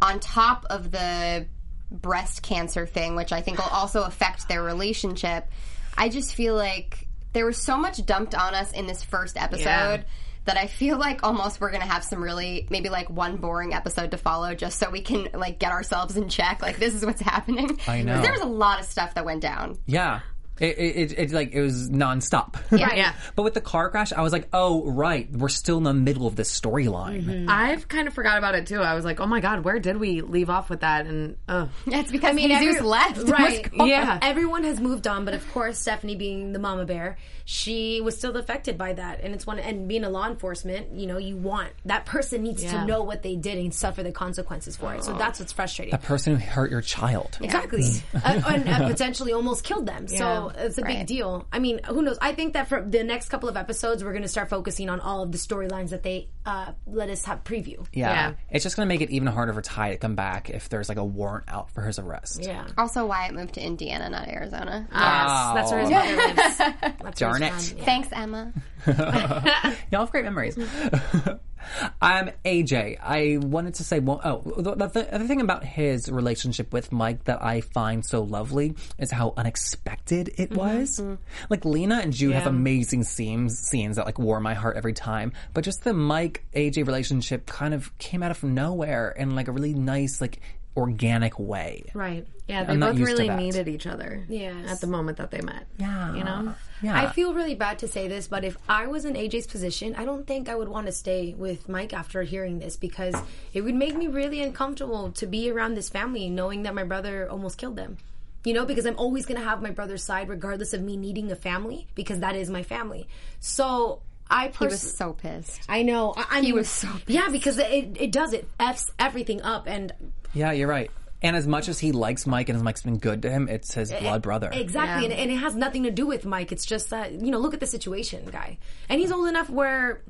on 0.00 0.20
top 0.20 0.64
of 0.70 0.90
the 0.92 1.46
breast 1.90 2.42
cancer 2.42 2.86
thing, 2.86 3.16
which 3.16 3.32
I 3.32 3.40
think 3.42 3.58
will 3.58 3.70
also 3.70 4.02
affect 4.04 4.48
their 4.48 4.62
relationship. 4.62 5.48
I 5.96 6.08
just 6.08 6.34
feel 6.34 6.54
like 6.54 7.06
there 7.32 7.46
was 7.46 7.58
so 7.58 7.76
much 7.76 8.04
dumped 8.04 8.34
on 8.34 8.54
us 8.54 8.72
in 8.72 8.86
this 8.86 9.02
first 9.04 9.36
episode 9.40 9.64
Yeah. 9.64 10.02
that 10.46 10.56
I 10.56 10.66
feel 10.66 10.98
like 10.98 11.22
almost 11.22 11.60
we're 11.60 11.70
gonna 11.70 11.86
have 11.86 12.02
some 12.04 12.22
really 12.22 12.66
maybe 12.70 12.88
like 12.88 13.10
one 13.10 13.36
boring 13.36 13.74
episode 13.74 14.12
to 14.12 14.16
follow 14.16 14.54
just 14.54 14.78
so 14.78 14.90
we 14.90 15.00
can 15.00 15.28
like 15.34 15.58
get 15.58 15.72
ourselves 15.72 16.16
in 16.16 16.28
check. 16.28 16.62
Like 16.62 16.78
this 16.78 16.94
is 16.94 17.04
what's 17.04 17.20
happening. 17.22 17.78
I 17.86 18.02
know. 18.02 18.20
There 18.22 18.32
was 18.32 18.40
a 18.42 18.46
lot 18.46 18.80
of 18.80 18.86
stuff 18.86 19.14
that 19.14 19.24
went 19.24 19.42
down. 19.42 19.76
Yeah. 19.86 20.20
It, 20.58 20.78
it, 20.78 21.12
it, 21.12 21.18
it 21.18 21.32
like 21.32 21.52
it 21.52 21.60
was 21.60 21.90
nonstop. 21.90 22.56
Yeah. 22.70 22.94
Yeah. 22.94 23.14
But 23.34 23.42
with 23.42 23.54
the 23.54 23.60
car 23.60 23.90
crash, 23.90 24.12
I 24.12 24.22
was 24.22 24.32
like, 24.32 24.48
oh 24.52 24.84
right, 24.90 25.30
we're 25.30 25.48
still 25.48 25.78
in 25.78 25.84
the 25.84 25.94
middle 25.94 26.26
of 26.26 26.36
this 26.36 26.58
storyline. 26.60 27.24
Mm-hmm. 27.24 27.46
I've 27.50 27.88
kind 27.88 28.08
of 28.08 28.14
forgot 28.14 28.38
about 28.38 28.54
it 28.54 28.66
too. 28.66 28.80
I 28.80 28.94
was 28.94 29.04
like, 29.04 29.20
oh 29.20 29.26
my 29.26 29.40
god, 29.40 29.64
where 29.64 29.78
did 29.78 29.96
we 29.98 30.20
leave 30.22 30.48
off 30.50 30.70
with 30.70 30.80
that? 30.80 31.06
And 31.06 31.36
uh, 31.48 31.66
It's 31.86 32.10
because 32.10 32.34
mean, 32.34 32.48
Jesus 32.50 32.76
every- 32.76 32.88
left. 32.88 33.18
Right. 33.36 33.68
yeah, 33.74 34.18
Everyone 34.22 34.64
has 34.64 34.80
moved 34.80 35.06
on, 35.06 35.24
but 35.24 35.34
of 35.34 35.52
course, 35.52 35.78
Stephanie 35.78 36.16
being 36.16 36.52
the 36.52 36.58
mama 36.58 36.84
bear, 36.86 37.18
she 37.44 38.00
was 38.00 38.16
still 38.16 38.36
affected 38.36 38.78
by 38.78 38.94
that. 38.94 39.20
And 39.20 39.34
it's 39.34 39.46
one, 39.46 39.58
and 39.58 39.86
being 39.88 40.04
a 40.04 40.10
law 40.10 40.26
enforcement, 40.28 40.92
you 40.94 41.06
know, 41.06 41.18
you 41.18 41.36
want 41.36 41.70
that 41.84 42.06
person 42.06 42.42
needs 42.42 42.62
Yeah. 42.64 42.80
to 42.80 42.86
know 42.86 43.02
what 43.02 43.22
they 43.22 43.36
did 43.36 43.58
and 43.58 43.74
suffer 43.74 44.02
the 44.02 44.12
consequences 44.12 44.76
for 44.76 44.94
it. 44.94 45.04
So 45.04 45.12
that's 45.16 45.38
what's 45.38 45.52
frustrating. 45.52 45.92
The 45.92 45.98
person 45.98 46.34
who 46.36 46.44
hurt 46.44 46.70
your 46.70 46.80
child. 46.80 47.36
Exactly. 47.40 47.84
uh, 48.14 48.42
and 48.48 48.68
uh, 48.68 48.88
potentially 48.88 49.32
almost 49.32 49.64
killed 49.64 49.86
them. 49.86 50.08
So 50.08 50.45
It's 50.48 50.78
a 50.78 50.82
big 50.82 51.06
deal. 51.06 51.46
I 51.52 51.58
mean, 51.58 51.80
who 51.84 52.02
knows? 52.02 52.18
I 52.20 52.32
think 52.32 52.54
that 52.54 52.68
for 52.68 52.82
the 52.82 53.04
next 53.04 53.28
couple 53.28 53.48
of 53.48 53.56
episodes, 53.56 54.04
we're 54.04 54.12
going 54.12 54.22
to 54.22 54.28
start 54.28 54.48
focusing 54.48 54.88
on 54.88 55.00
all 55.00 55.22
of 55.22 55.32
the 55.32 55.38
storylines 55.38 55.90
that 55.90 56.02
they 56.02 56.28
uh, 56.46 56.72
let 56.86 57.10
us 57.10 57.24
have 57.24 57.42
preview. 57.42 57.84
Yeah. 57.92 58.10
Yeah. 58.10 58.32
It's 58.50 58.62
just 58.62 58.76
going 58.76 58.88
to 58.88 58.94
make 58.94 59.00
it 59.00 59.10
even 59.10 59.26
harder 59.26 59.52
for 59.52 59.60
Ty 59.60 59.90
to 59.90 59.96
come 59.98 60.14
back 60.14 60.48
if 60.48 60.68
there's 60.68 60.88
like 60.88 60.96
a 60.96 61.04
warrant 61.04 61.44
out 61.48 61.72
for 61.72 61.82
his 61.82 61.98
arrest. 61.98 62.42
Yeah. 62.42 62.66
Also, 62.78 63.04
Wyatt 63.04 63.34
moved 63.34 63.54
to 63.54 63.60
Indiana, 63.60 64.08
not 64.08 64.28
Arizona. 64.28 64.86
Yes, 64.92 65.54
that's 65.54 65.72
where 65.72 65.80
his 65.80 65.90
mother 65.90 66.16
lives. 66.16 66.58
That's 67.06 67.20
where 67.20 67.38
Darn 67.38 67.42
he's 67.42 67.68
it. 67.68 67.70
from. 67.70 67.78
Yeah. 67.78 67.84
Thanks, 67.84 68.08
Emma. 68.12 68.52
Y'all 69.90 70.00
have 70.02 70.10
great 70.10 70.24
memories. 70.24 70.56
I'm 72.00 72.30
AJ. 72.44 72.98
I 73.02 73.38
wanted 73.38 73.74
to 73.74 73.84
say, 73.84 73.98
well, 73.98 74.20
oh, 74.24 74.42
the, 74.60 74.74
the, 74.74 74.86
the 74.86 75.14
other 75.14 75.26
thing 75.26 75.40
about 75.40 75.64
his 75.64 76.10
relationship 76.10 76.72
with 76.72 76.92
Mike 76.92 77.24
that 77.24 77.42
I 77.42 77.60
find 77.60 78.04
so 78.04 78.22
lovely 78.22 78.74
is 78.98 79.10
how 79.10 79.34
unexpected 79.36 80.30
it 80.36 80.52
was. 80.52 81.02
Like 81.50 81.64
Lena 81.64 81.96
and 81.96 82.12
Jude 82.12 82.34
have 82.34 82.46
amazing 82.46 83.02
scenes, 83.04 83.58
scenes 83.58 83.96
that 83.96 84.06
like 84.06 84.18
warm 84.18 84.42
my 84.42 84.54
heart 84.54 84.76
every 84.76 84.92
time, 84.92 85.32
but 85.54 85.64
just 85.64 85.84
the 85.84 85.92
Mike 85.92 86.35
AJ 86.54 86.86
relationship 86.86 87.46
kind 87.46 87.74
of 87.74 87.96
came 87.98 88.22
out 88.22 88.30
of 88.30 88.42
nowhere 88.42 89.10
in 89.10 89.34
like 89.34 89.48
a 89.48 89.52
really 89.52 89.74
nice, 89.74 90.20
like 90.20 90.40
organic 90.76 91.38
way. 91.38 91.90
Right. 91.94 92.26
yeah, 92.46 92.64
they 92.64 92.74
I'm 92.74 92.80
both 92.80 92.98
really 92.98 93.28
needed 93.30 93.66
each 93.66 93.86
other. 93.86 94.24
Yes. 94.28 94.70
at 94.70 94.80
the 94.80 94.86
moment 94.86 95.18
that 95.18 95.30
they 95.30 95.40
met. 95.40 95.66
Yeah. 95.78 96.14
you 96.14 96.22
know. 96.22 96.54
Yeah. 96.82 97.00
I 97.00 97.10
feel 97.10 97.32
really 97.32 97.54
bad 97.54 97.78
to 97.78 97.88
say 97.88 98.08
this, 98.08 98.28
but 98.28 98.44
if 98.44 98.56
I 98.68 98.86
was 98.86 99.06
in 99.06 99.14
AJ's 99.14 99.46
position, 99.46 99.94
I 99.96 100.04
don't 100.04 100.26
think 100.26 100.48
I 100.48 100.54
would 100.54 100.68
want 100.68 100.86
to 100.86 100.92
stay 100.92 101.34
with 101.36 101.68
Mike 101.68 101.94
after 101.94 102.22
hearing 102.22 102.58
this 102.58 102.76
because 102.76 103.14
it 103.54 103.62
would 103.62 103.74
make 103.74 103.96
me 103.96 104.08
really 104.08 104.42
uncomfortable 104.42 105.12
to 105.12 105.26
be 105.26 105.50
around 105.50 105.74
this 105.74 105.88
family 105.88 106.28
knowing 106.28 106.64
that 106.64 106.74
my 106.74 106.84
brother 106.84 107.28
almost 107.30 107.56
killed 107.56 107.76
them. 107.76 107.96
You 108.44 108.52
know, 108.52 108.64
because 108.64 108.86
I'm 108.86 108.96
always 108.96 109.26
going 109.26 109.40
to 109.40 109.44
have 109.44 109.60
my 109.60 109.70
brother's 109.70 110.04
side 110.04 110.28
regardless 110.28 110.72
of 110.72 110.80
me 110.80 110.96
needing 110.96 111.32
a 111.32 111.36
family 111.36 111.88
because 111.96 112.20
that 112.20 112.36
is 112.36 112.48
my 112.48 112.62
family. 112.62 113.08
So 113.40 114.02
I 114.30 114.48
He 114.58 114.64
was 114.66 114.80
so 114.96 115.12
pissed. 115.12 115.60
I 115.68 115.82
know. 115.82 116.14
I, 116.16 116.26
I 116.30 116.40
He 116.40 116.46
mean, 116.46 116.54
was 116.56 116.68
so 116.68 116.88
yeah, 117.06 117.28
because 117.30 117.58
it 117.58 117.96
it 118.00 118.12
does 118.12 118.32
it 118.32 118.48
f's 118.58 118.90
everything 118.98 119.42
up, 119.42 119.66
and 119.68 119.92
Yeah, 120.34 120.52
you're 120.52 120.68
right. 120.68 120.90
And 121.22 121.34
as 121.34 121.46
much 121.46 121.68
as 121.68 121.78
he 121.78 121.92
likes 121.92 122.26
Mike 122.26 122.48
and 122.50 122.56
as 122.56 122.62
Mike's 122.62 122.82
been 122.82 122.98
good 122.98 123.22
to 123.22 123.30
him, 123.30 123.48
it's 123.48 123.72
his 123.72 123.90
eh, 123.90 124.00
blood 124.00 124.22
brother. 124.22 124.50
Exactly, 124.52 125.06
and, 125.06 125.14
and 125.14 125.30
it 125.30 125.36
has 125.36 125.54
nothing 125.56 125.84
to 125.84 125.90
do 125.90 126.06
with 126.06 126.24
Mike. 126.26 126.52
It's 126.52 126.66
just 126.66 126.90
that 126.90 127.12
you 127.12 127.30
know, 127.30 127.38
look 127.38 127.54
at 127.54 127.60
the 127.60 127.66
situation, 127.66 128.26
guy, 128.30 128.58
and 128.88 129.00
he's 129.00 129.10
old 129.12 129.28
enough 129.28 129.48
where. 129.48 130.02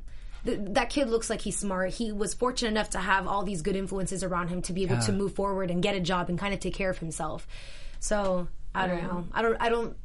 th- 0.45 0.59
That 0.73 0.89
kid 0.89 1.09
looks 1.09 1.29
like 1.29 1.41
he's 1.41 1.57
smart. 1.57 1.91
He 1.93 2.11
was 2.11 2.33
fortunate 2.33 2.69
enough 2.71 2.89
to 2.91 2.99
have 2.99 3.25
all 3.27 3.43
these 3.43 3.61
good 3.61 3.75
influences 3.75 4.23
around 4.23 4.49
him 4.49 4.61
to 4.63 4.73
be 4.73 4.83
able 4.83 4.97
to 4.99 5.11
move 5.11 5.33
forward 5.33 5.71
and 5.71 5.81
get 5.81 5.95
a 5.95 5.99
job 6.01 6.29
and 6.29 6.37
kind 6.37 6.53
of 6.53 6.59
take 6.59 6.73
care 6.73 6.89
of 6.89 6.97
himself. 6.97 7.47
So 7.99 8.47
I 8.75 8.87
don't 8.87 9.03
know. 9.03 9.25
I 9.33 9.41
don't. 9.41 9.57
I 9.61 9.69
don't. 9.69 9.95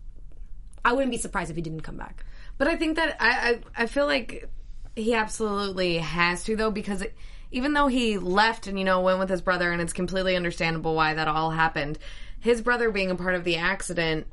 I 0.84 0.92
wouldn't 0.92 1.10
be 1.12 1.18
surprised 1.18 1.50
if 1.50 1.56
he 1.56 1.62
didn't 1.62 1.82
come 1.82 1.96
back. 1.96 2.24
But 2.62 2.70
I 2.70 2.76
think 2.76 2.94
that 2.94 3.16
I, 3.18 3.58
I 3.76 3.82
I 3.82 3.86
feel 3.86 4.06
like 4.06 4.48
he 4.94 5.14
absolutely 5.14 5.98
has 5.98 6.44
to 6.44 6.54
though 6.54 6.70
because 6.70 7.02
it, 7.02 7.12
even 7.50 7.72
though 7.72 7.88
he 7.88 8.18
left 8.18 8.68
and 8.68 8.78
you 8.78 8.84
know 8.84 9.00
went 9.00 9.18
with 9.18 9.30
his 9.30 9.40
brother 9.40 9.72
and 9.72 9.82
it's 9.82 9.92
completely 9.92 10.36
understandable 10.36 10.94
why 10.94 11.14
that 11.14 11.26
all 11.26 11.50
happened, 11.50 11.98
his 12.38 12.60
brother 12.60 12.92
being 12.92 13.10
a 13.10 13.16
part 13.16 13.34
of 13.34 13.42
the 13.42 13.56
accident 13.56 14.28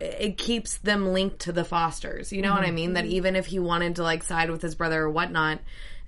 it 0.00 0.36
keeps 0.36 0.78
them 0.78 1.12
linked 1.12 1.38
to 1.42 1.52
the 1.52 1.62
Fosters. 1.62 2.32
You 2.32 2.42
know 2.42 2.52
what 2.52 2.64
I 2.64 2.66
mm-hmm. 2.66 2.74
mean? 2.74 2.92
That 2.94 3.04
even 3.04 3.36
if 3.36 3.46
he 3.46 3.60
wanted 3.60 3.94
to 3.94 4.02
like 4.02 4.24
side 4.24 4.50
with 4.50 4.60
his 4.60 4.74
brother 4.74 5.02
or 5.02 5.10
whatnot 5.10 5.60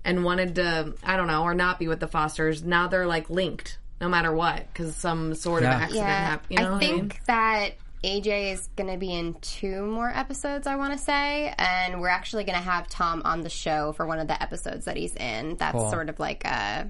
and 0.04 0.24
wanted 0.24 0.56
to 0.56 0.94
I 1.04 1.16
don't 1.16 1.28
know 1.28 1.44
or 1.44 1.54
not 1.54 1.78
be 1.78 1.86
with 1.86 2.00
the 2.00 2.08
Fosters, 2.08 2.64
now 2.64 2.88
they're 2.88 3.06
like 3.06 3.30
linked 3.30 3.78
no 4.00 4.08
matter 4.08 4.32
what 4.32 4.66
because 4.72 4.96
some 4.96 5.36
sort 5.36 5.62
Yeah. 5.62 5.76
of 5.76 5.82
accident 5.82 6.04
Yeah, 6.04 6.30
happened. 6.30 6.50
You 6.50 6.64
know 6.64 6.68
I 6.68 6.72
what 6.72 6.80
think 6.80 6.92
I 6.92 7.02
mean? 7.02 7.12
that 7.26 7.70
AJ 8.02 8.52
is 8.54 8.68
going 8.76 8.90
to 8.90 8.96
be 8.96 9.12
in 9.12 9.34
two 9.40 9.84
more 9.86 10.08
episodes, 10.08 10.66
I 10.66 10.76
want 10.76 10.92
to 10.94 10.98
say, 10.98 11.52
and 11.58 12.00
we're 12.00 12.08
actually 12.08 12.44
going 12.44 12.56
to 12.58 12.64
have 12.64 12.88
Tom 12.88 13.22
on 13.24 13.42
the 13.42 13.50
show 13.50 13.92
for 13.92 14.06
one 14.06 14.18
of 14.18 14.26
the 14.26 14.42
episodes 14.42 14.86
that 14.86 14.96
he's 14.96 15.14
in. 15.16 15.56
That's 15.56 15.72
Cool. 15.76 15.90
sort 15.90 16.08
of 16.08 16.18
like 16.18 16.44
a 16.46 16.88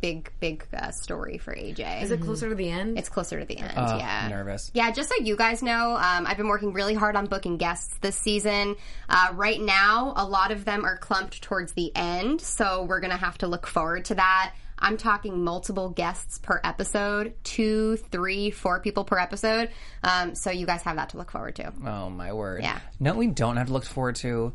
big, 0.00 0.32
big 0.40 0.66
uh, 0.74 0.90
story 0.90 1.38
for 1.38 1.54
AJ. 1.54 2.02
Is 2.02 2.10
it 2.10 2.20
closer 2.22 2.48
to 2.48 2.54
the 2.54 2.68
end? 2.70 2.98
It's 2.98 3.08
closer 3.10 3.38
to 3.38 3.44
the 3.46 3.58
end, 3.58 3.72
Uh, 3.76 3.96
yeah. 3.98 4.28
Nervous. 4.28 4.70
Yeah, 4.74 4.90
just 4.90 5.08
so 5.10 5.14
you 5.22 5.36
guys 5.36 5.62
know, 5.62 5.90
um, 5.94 6.26
I've 6.26 6.38
been 6.38 6.48
working 6.48 6.72
really 6.72 6.94
hard 6.94 7.14
on 7.16 7.26
booking 7.26 7.56
guests 7.58 7.94
this 8.00 8.16
season. 8.16 8.76
Uh, 9.08 9.28
right 9.34 9.60
now, 9.60 10.14
a 10.16 10.24
lot 10.24 10.50
of 10.52 10.64
them 10.64 10.84
are 10.84 10.96
clumped 10.96 11.42
towards 11.42 11.74
the 11.74 11.92
end, 11.94 12.40
so 12.40 12.84
we're 12.84 13.00
going 13.00 13.10
to 13.12 13.16
have 13.18 13.38
to 13.38 13.46
look 13.46 13.66
forward 13.66 14.06
to 14.06 14.14
that. 14.16 14.54
I'm 14.80 14.96
talking 14.96 15.44
multiple 15.44 15.90
guests 15.90 16.38
per 16.38 16.60
episode, 16.64 17.34
two, 17.44 17.96
three, 17.96 18.50
four 18.50 18.80
people 18.80 19.04
per 19.04 19.18
episode. 19.18 19.70
Um, 20.02 20.34
so 20.34 20.50
you 20.50 20.66
guys 20.66 20.82
have 20.82 20.96
that 20.96 21.10
to 21.10 21.18
look 21.18 21.30
forward 21.30 21.56
to. 21.56 21.72
Oh 21.86 22.10
my 22.10 22.32
word. 22.32 22.62
Yeah. 22.62 22.78
No, 22.98 23.14
we 23.14 23.26
don't 23.26 23.56
have 23.56 23.66
to 23.66 23.72
look 23.72 23.84
forward 23.84 24.16
to 24.16 24.52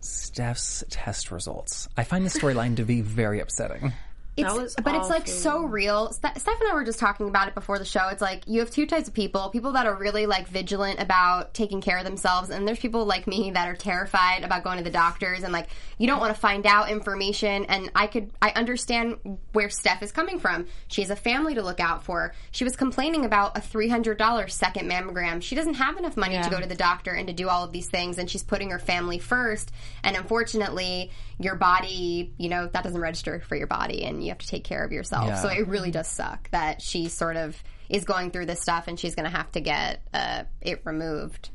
Steph's 0.00 0.84
test 0.90 1.30
results. 1.30 1.88
I 1.96 2.04
find 2.04 2.24
the 2.26 2.30
storyline 2.30 2.76
to 2.76 2.84
be 2.84 3.00
very 3.00 3.40
upsetting. 3.40 3.92
It's, 4.36 4.74
but 4.82 4.94
it's 4.96 5.08
like 5.08 5.28
so 5.28 5.62
real. 5.62 6.12
Ste- 6.12 6.36
Steph 6.38 6.60
and 6.60 6.70
I 6.70 6.74
were 6.74 6.84
just 6.84 6.98
talking 6.98 7.28
about 7.28 7.48
it 7.48 7.54
before 7.54 7.78
the 7.78 7.84
show. 7.84 8.08
It's 8.08 8.20
like 8.20 8.42
you 8.46 8.60
have 8.60 8.70
two 8.70 8.86
types 8.86 9.06
of 9.06 9.14
people: 9.14 9.48
people 9.50 9.72
that 9.72 9.86
are 9.86 9.94
really 9.94 10.26
like 10.26 10.48
vigilant 10.48 11.00
about 11.00 11.54
taking 11.54 11.80
care 11.80 11.98
of 11.98 12.04
themselves, 12.04 12.50
and 12.50 12.66
there's 12.66 12.78
people 12.80 13.04
like 13.04 13.26
me 13.26 13.52
that 13.52 13.68
are 13.68 13.76
terrified 13.76 14.42
about 14.42 14.64
going 14.64 14.78
to 14.78 14.84
the 14.84 14.90
doctors 14.90 15.42
and 15.44 15.52
like 15.52 15.68
you 15.98 16.06
don't 16.06 16.18
want 16.20 16.34
to 16.34 16.40
find 16.40 16.66
out 16.66 16.90
information. 16.90 17.64
And 17.66 17.90
I 17.94 18.06
could, 18.08 18.30
I 18.42 18.50
understand 18.50 19.38
where 19.52 19.70
Steph 19.70 20.02
is 20.02 20.10
coming 20.10 20.38
from. 20.38 20.66
She 20.88 21.02
has 21.02 21.10
a 21.10 21.16
family 21.16 21.54
to 21.54 21.62
look 21.62 21.78
out 21.78 22.02
for. 22.02 22.34
She 22.50 22.64
was 22.64 22.74
complaining 22.76 23.24
about 23.24 23.56
a 23.56 23.60
three 23.60 23.88
hundred 23.88 24.18
dollars 24.18 24.54
second 24.54 24.90
mammogram. 24.90 25.42
She 25.42 25.54
doesn't 25.54 25.74
have 25.74 25.96
enough 25.96 26.16
money 26.16 26.42
to 26.42 26.50
go 26.50 26.60
to 26.60 26.66
the 26.66 26.74
doctor 26.74 27.12
and 27.12 27.28
to 27.28 27.32
do 27.32 27.48
all 27.48 27.62
of 27.64 27.72
these 27.72 27.88
things, 27.88 28.18
and 28.18 28.28
she's 28.28 28.42
putting 28.42 28.70
her 28.70 28.78
family 28.78 29.18
first. 29.18 29.70
And 30.02 30.16
unfortunately, 30.16 31.10
your 31.38 31.54
body, 31.54 32.32
you 32.38 32.48
know, 32.48 32.66
that 32.66 32.82
doesn't 32.82 33.00
register 33.00 33.40
for 33.40 33.56
your 33.56 33.66
body, 33.66 34.04
and 34.04 34.23
you 34.24 34.30
have 34.30 34.38
to 34.38 34.46
take 34.46 34.64
care 34.64 34.84
of 34.84 34.92
yourself. 34.92 35.26
Yeah. 35.26 35.36
So 35.36 35.48
it 35.48 35.68
really 35.68 35.90
does 35.90 36.08
suck 36.08 36.50
that 36.50 36.82
she 36.82 37.08
sort 37.08 37.36
of 37.36 37.62
is 37.88 38.04
going 38.04 38.30
through 38.30 38.46
this 38.46 38.60
stuff 38.60 38.88
and 38.88 38.98
she's 38.98 39.14
going 39.14 39.30
to 39.30 39.36
have 39.36 39.50
to 39.52 39.60
get 39.60 40.02
uh, 40.12 40.44
it 40.60 40.80
removed. 40.84 41.50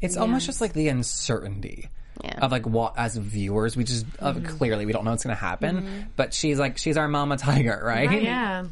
It's 0.00 0.16
almost 0.16 0.46
just 0.46 0.60
like 0.60 0.72
the 0.72 0.88
uncertainty. 0.88 1.90
Yeah. 2.24 2.38
Of 2.42 2.52
like 2.52 2.66
what 2.66 2.94
as 2.98 3.16
viewers 3.16 3.76
we 3.76 3.84
just 3.84 4.04
uh, 4.18 4.34
clearly 4.44 4.84
we 4.84 4.92
don't 4.92 5.04
know 5.06 5.12
what's 5.12 5.22
gonna 5.22 5.34
happen, 5.34 6.10
but 6.16 6.34
she's 6.34 6.58
like 6.58 6.76
she's 6.76 6.98
our 6.98 7.08
mama 7.08 7.38
tiger, 7.38 7.80
right? 7.82 8.22
Yeah. 8.22 8.66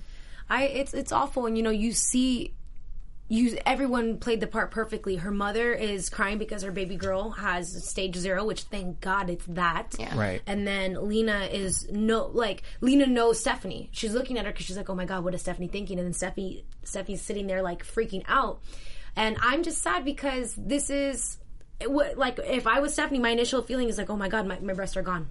I 0.51 0.65
it's 0.65 0.93
it's 0.93 1.13
awful, 1.13 1.47
and 1.47 1.57
you 1.57 1.63
know 1.63 1.71
you 1.71 1.93
see. 1.93 2.53
You, 3.31 3.59
everyone 3.67 4.17
played 4.19 4.41
the 4.41 4.47
part 4.47 4.71
perfectly. 4.71 5.17
Her 5.17 5.31
mother 5.31 5.73
is 5.73 6.09
crying 6.09 6.39
because 6.39 6.63
her 6.63 6.71
baby 6.73 6.97
girl 6.97 7.31
has 7.33 7.87
stage 7.87 8.17
zero, 8.17 8.45
which 8.45 8.63
thank 8.63 9.01
God 9.03 9.29
it's 9.29 9.45
that. 9.49 9.95
Right. 10.15 10.41
And 10.47 10.67
then 10.67 11.09
Lena 11.09 11.41
is 11.53 11.91
no 11.91 12.27
like 12.33 12.63
Lena 12.81 13.07
knows 13.07 13.39
Stephanie. 13.39 13.91
She's 13.93 14.15
looking 14.15 14.39
at 14.39 14.47
her 14.47 14.53
because 14.53 14.65
she's 14.65 14.79
like, 14.79 14.89
"Oh 14.89 14.95
my 14.95 15.05
God, 15.05 15.25
what 15.25 15.35
is 15.35 15.43
Stephanie 15.43 15.69
thinking?" 15.69 15.99
And 15.99 16.07
then 16.07 16.15
Stephanie 16.15 16.65
Stephanie's 16.85 17.21
sitting 17.21 17.47
there 17.47 17.61
like 17.61 17.85
freaking 17.85 18.25
out. 18.29 18.63
And 19.15 19.37
I'm 19.43 19.63
just 19.63 19.83
sad 19.83 20.05
because 20.07 20.55
this 20.57 20.89
is 20.89 21.37
it 21.81 21.91
would- 21.91 22.17
like 22.17 22.39
if 22.39 22.67
I 22.67 22.81
was 22.81 22.95
Stephanie, 22.95 23.19
my 23.19 23.31
initial 23.31 23.61
feeling 23.63 23.89
is 23.91 23.99
like, 23.99 24.09
"Oh 24.09 24.17
my 24.17 24.29
God, 24.29 24.47
my, 24.47 24.59
my 24.61 24.73
breasts 24.73 24.97
are 24.97 25.03
gone." 25.03 25.29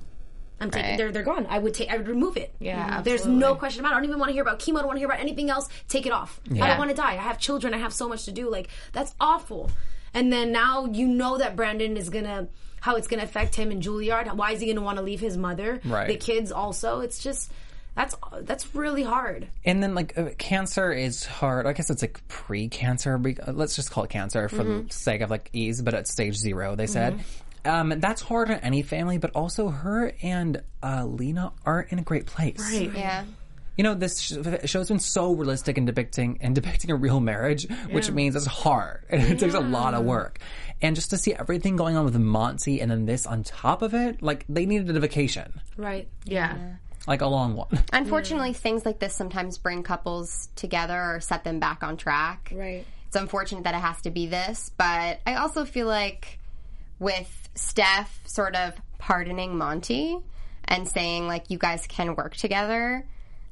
I'm 0.60 0.72
taking 0.72 0.90
Right. 0.92 0.98
they're 0.98 1.12
they're 1.12 1.24
gone. 1.24 1.46
I 1.50 1.60
would 1.60 1.74
take 1.74 1.92
I 1.92 1.98
would 1.98 2.08
remove 2.08 2.38
it. 2.38 2.54
Yeah, 2.60 2.90
mm-hmm. 2.90 3.04
There's 3.04 3.26
no 3.26 3.56
question 3.56 3.82
about 3.82 3.92
it. 3.92 3.96
I 3.96 3.98
don't 4.00 4.06
even 4.06 4.20
want 4.20 4.30
to 4.30 4.34
hear 4.34 4.42
about 4.42 4.60
chemo. 4.60 4.78
I 4.78 4.80
don't 4.80 4.88
want 4.88 4.98
to 4.98 5.00
hear 5.00 5.08
about 5.08 5.20
anything 5.20 5.50
else. 5.50 5.70
Take 5.88 6.06
it 6.06 6.12
off. 6.12 6.40
Yeah. 6.50 6.66
I 6.66 6.68
don't 6.70 6.78
want 6.78 6.90
to 6.90 6.96
die. 6.96 7.14
I 7.14 7.16
have 7.16 7.40
children. 7.40 7.74
I 7.74 7.78
have 7.78 7.94
so 7.94 8.08
much 8.10 8.26
to 8.26 8.32
do. 8.32 8.50
Like 8.50 8.70
that's 8.94 9.14
awful. 9.20 9.70
And 10.14 10.32
then 10.32 10.52
now 10.52 10.86
you 10.86 11.08
know 11.08 11.38
that 11.38 11.56
Brandon 11.56 11.98
is 11.98 12.10
gonna 12.10 12.48
how 12.80 12.96
it's 12.96 13.08
gonna 13.08 13.24
affect 13.24 13.56
him 13.56 13.72
and 13.72 13.82
Juilliard. 13.82 14.34
Why 14.36 14.52
is 14.52 14.62
he 14.62 14.68
gonna 14.68 14.82
want 14.82 14.98
to 14.98 15.04
leave 15.04 15.20
his 15.20 15.38
mother? 15.38 15.80
Right. 15.86 16.08
The 16.08 16.18
kids 16.18 16.52
also. 16.52 17.02
It's 17.02 17.22
just 17.22 17.52
that's 17.96 18.16
that's 18.42 18.76
really 18.76 19.04
hard. 19.04 19.48
And 19.66 19.82
then 19.82 19.96
like 19.96 20.18
uh, 20.18 20.30
cancer 20.38 20.92
is 20.92 21.26
hard. 21.26 21.66
I 21.66 21.74
guess 21.74 21.90
it's 21.90 22.04
like 22.04 22.26
pre-cancer. 22.28 23.20
Let's 23.48 23.76
just 23.76 23.92
call 23.92 24.04
it 24.04 24.12
cancer 24.12 24.48
for 24.50 24.58
mm-hmm. 24.58 24.88
the 24.88 24.94
sake 24.94 25.22
of 25.22 25.32
like 25.32 25.50
ease, 25.52 25.82
but 25.82 25.94
at 25.94 26.08
stage 26.08 26.36
zero, 26.36 26.76
they 26.76 26.88
said. 26.88 27.14
Mm-hmm. 27.14 27.22
Um, 27.68 27.94
that's 28.00 28.22
hard 28.22 28.50
on 28.50 28.58
any 28.58 28.82
family, 28.82 29.18
but 29.18 29.32
also 29.36 29.70
her 29.70 30.14
and 30.22 30.62
uh, 30.82 31.06
Lena 31.06 31.52
aren't 31.66 31.92
in 31.92 32.00
a 32.00 32.04
great 32.04 32.26
place. 32.26 32.60
Right. 32.60 32.92
Yeah. 32.96 33.26
You 33.78 33.84
know, 33.84 33.94
this 33.94 34.20
sh- 34.20 34.34
show's 34.70 34.88
been 34.88 34.98
so 35.00 35.34
realistic 35.34 35.78
in 35.78 35.86
depicting 35.86 36.40
and 36.42 36.56
depicting 36.56 36.90
a 36.90 36.96
real 36.96 37.20
marriage, 37.20 37.68
which 37.92 38.10
means 38.10 38.36
it's 38.36 38.48
hard 38.48 39.04
and 39.10 39.22
it 39.32 39.38
takes 39.40 39.54
a 39.54 39.60
lot 39.60 39.94
of 39.94 40.04
work. 40.04 40.40
And 40.82 40.96
just 40.96 41.12
to 41.12 41.18
see 41.18 41.34
everything 41.36 41.76
going 41.76 41.96
on 41.96 42.04
with 42.06 42.16
Monty 42.18 42.82
and 42.82 42.90
then 42.90 43.06
this 43.06 43.28
on 43.28 43.44
top 43.44 43.84
of 43.84 43.94
it, 43.94 44.24
like 44.24 44.46
they 44.50 44.66
needed 44.66 44.96
a 44.96 45.00
vacation, 45.00 45.62
Right. 45.78 46.08
Yeah. 46.26 46.58
like 47.06 47.22
a 47.22 47.28
long 47.28 47.56
one. 47.56 47.68
Unfortunately, 47.94 48.54
things 48.54 48.84
like 48.84 48.98
this 48.98 49.14
sometimes 49.14 49.60
bring 49.60 49.84
couples 49.84 50.50
together 50.56 51.00
or 51.00 51.20
set 51.20 51.44
them 51.44 51.60
back 51.60 51.84
on 51.84 51.98
track. 51.98 52.52
Right. 52.56 52.84
It's 53.08 53.16
unfortunate 53.16 53.64
that 53.66 53.76
it 53.76 53.82
has 53.82 54.02
to 54.02 54.10
be 54.10 54.26
this, 54.26 54.72
but 54.76 55.20
I 55.28 55.36
also 55.36 55.66
feel 55.66 55.86
like 55.88 56.37
with 57.00 57.50
Steph 57.56 58.20
sort 58.28 58.56
of 58.56 58.74
pardoning 58.98 59.58
Monty 59.58 60.18
and 60.66 60.88
saying 60.88 61.28
like 61.28 61.50
you 61.50 61.58
guys 61.58 61.86
can 61.88 62.16
work 62.16 62.36
together, 62.36 63.06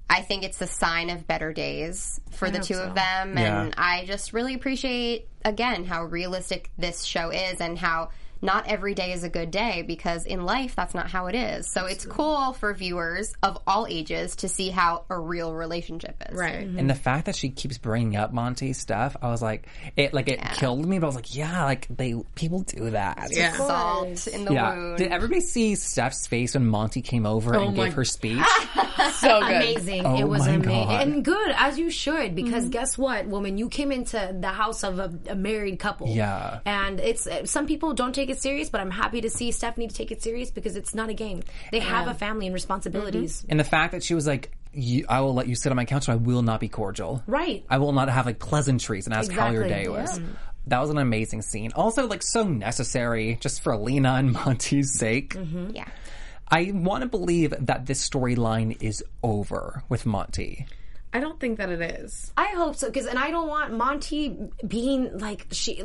I 0.10 0.22
think 0.22 0.44
it's 0.44 0.62
a 0.62 0.68
sign 0.68 1.10
of 1.10 1.26
better 1.28 1.54
days 1.54 2.20
for 2.32 2.50
the 2.52 2.60
two 2.60 2.76
of 2.76 2.94
them 2.96 3.38
Yeah. 3.38 3.62
and 3.64 3.74
I 3.78 4.06
just 4.06 4.34
really 4.34 4.54
appreciate 4.54 5.28
again 5.44 5.86
how 5.86 6.04
realistic 6.06 6.70
this 6.78 7.04
show 7.04 7.30
is 7.32 7.60
and 7.62 7.78
how 7.78 8.10
not 8.46 8.68
every 8.68 8.94
day 8.94 9.12
is 9.12 9.24
a 9.24 9.30
good 9.30 9.52
day 9.52 9.82
because 9.82 10.26
in 10.26 10.44
life 10.46 10.76
that's 10.76 10.94
not 10.94 11.10
how 11.10 11.28
it 11.28 11.36
is. 11.36 11.70
So 11.70 11.86
it's 11.86 12.06
cool 12.06 12.54
for 12.54 12.74
viewers 12.74 13.34
of 13.44 13.58
all 13.68 13.88
ages 13.90 14.38
to 14.38 14.48
see 14.48 14.70
how 14.70 15.04
a 15.10 15.20
real 15.20 15.54
relationship 15.54 16.22
is. 16.30 16.38
Right. 16.38 16.68
Mm-hmm. 16.68 16.80
And 16.80 16.90
the 16.90 16.96
fact 16.96 17.26
that 17.26 17.36
she 17.36 17.50
keeps 17.50 17.78
bringing 17.78 18.16
up 18.16 18.32
Monty's 18.34 18.78
stuff, 18.78 19.18
I 19.22 19.30
was 19.30 19.42
like, 19.42 19.68
it 19.98 20.14
like 20.14 20.30
it 20.30 20.40
killed 20.56 20.86
me. 20.86 21.00
But 21.00 21.08
I 21.08 21.10
was 21.10 21.16
like, 21.16 21.36
yeah, 21.36 21.66
like 21.66 21.88
they 21.90 22.16
people 22.36 22.62
do 22.62 22.92
that. 22.92 23.30
Yeah. 23.32 23.54
Salt 23.54 24.28
in 24.28 24.46
the 24.46 24.54
Yeah. 24.54 24.76
wound. 24.76 24.98
Did 24.98 25.12
everybody 25.12 25.42
see 25.42 25.76
Steph's 25.76 26.28
face 26.28 26.54
when 26.54 26.66
Monty 26.66 27.02
came 27.02 27.26
over 27.26 27.54
and 27.54 27.76
my- 27.76 27.86
gave 27.86 27.94
her 27.96 28.06
speech? 28.06 28.46
So 29.16 29.40
good. 29.40 29.56
Amazing. 29.56 30.06
Oh 30.06 30.18
it 30.18 30.28
was 30.28 30.46
amazing. 30.46 30.64
God. 30.64 31.02
And 31.02 31.24
good, 31.24 31.52
as 31.56 31.80
you 31.80 31.90
should, 31.90 32.36
because 32.36 32.64
mm-hmm. 32.64 32.72
guess 32.72 32.98
what, 32.98 33.26
woman? 33.28 33.58
You 33.58 33.70
came 33.70 33.92
into 33.92 34.36
the 34.40 34.50
house 34.50 34.84
of 34.84 35.00
a, 35.00 35.14
a 35.30 35.36
married 35.36 35.80
couple. 35.80 36.08
Yeah. 36.10 36.60
And 36.66 37.00
it's 37.00 37.28
some 37.46 37.66
people 37.66 37.94
don't 37.94 38.14
take 38.14 38.30
it 38.30 38.42
serious, 38.42 38.70
but 38.70 38.82
I'm 38.82 38.92
happy 38.92 39.22
to 39.22 39.30
see 39.30 39.52
Stephanie 39.52 39.88
take 39.88 40.12
it 40.12 40.22
serious 40.22 40.52
because 40.52 40.76
it's 40.76 40.94
not 40.94 41.10
a 41.10 41.14
game. 41.14 41.44
They 41.72 41.80
have 41.80 42.08
a 42.08 42.14
family 42.14 42.48
and 42.48 42.54
responsibilities. 42.54 43.42
Mm-hmm. 43.42 43.52
and 43.52 43.60
the 43.60 43.64
fact 43.64 43.94
that 43.94 44.04
she 44.04 44.14
was 44.16 44.28
like, 44.28 44.52
you, 44.74 45.06
"I 45.08 45.22
will 45.22 45.34
let 45.34 45.48
you 45.48 45.56
sit 45.56 45.72
on 45.72 45.76
my 45.76 45.86
couch, 45.86 46.08
and 46.08 46.14
I 46.20 46.22
will 46.22 46.42
not 46.42 46.60
be 46.60 46.68
cordial. 46.68 47.24
Right. 47.28 47.66
I 47.70 47.78
will 47.78 47.94
not 47.94 48.10
have 48.10 48.26
like 48.26 48.40
pleasantries 48.40 49.06
and 49.06 49.14
ask 49.14 49.32
how 49.32 49.50
your 49.52 49.68
day 49.68 49.88
was." 49.88 50.20
Yeah. 50.20 50.26
That 50.68 50.80
was 50.80 50.90
an 50.90 50.98
amazing 50.98 51.44
scene. 51.44 51.72
Also, 51.76 52.08
like 52.08 52.24
so 52.24 52.44
necessary 52.44 53.38
just 53.40 53.62
for 53.62 53.78
Lena 53.78 54.14
and 54.14 54.34
Monty's 54.46 54.98
sake. 54.98 55.36
Mm-hmm. 55.36 55.72
yeah. 55.76 55.88
I 56.50 56.72
want 56.74 57.02
to 57.02 57.08
believe 57.08 57.54
that 57.60 57.86
this 57.86 58.08
storyline 58.08 58.82
is 58.82 59.04
over 59.24 59.84
with 59.90 60.06
Monty. 60.06 60.68
I 61.14 61.22
don't 61.22 61.40
think 61.40 61.60
that 61.60 61.70
it 61.70 61.82
is. 61.82 62.34
I 62.36 62.48
hope 62.48 62.76
so 62.76 62.88
because, 62.88 63.06
and 63.06 63.18
I 63.18 63.32
don't 63.32 63.48
want 63.48 63.74
Monty 63.74 64.38
being 64.68 65.18
like 65.18 65.48
she, 65.52 65.82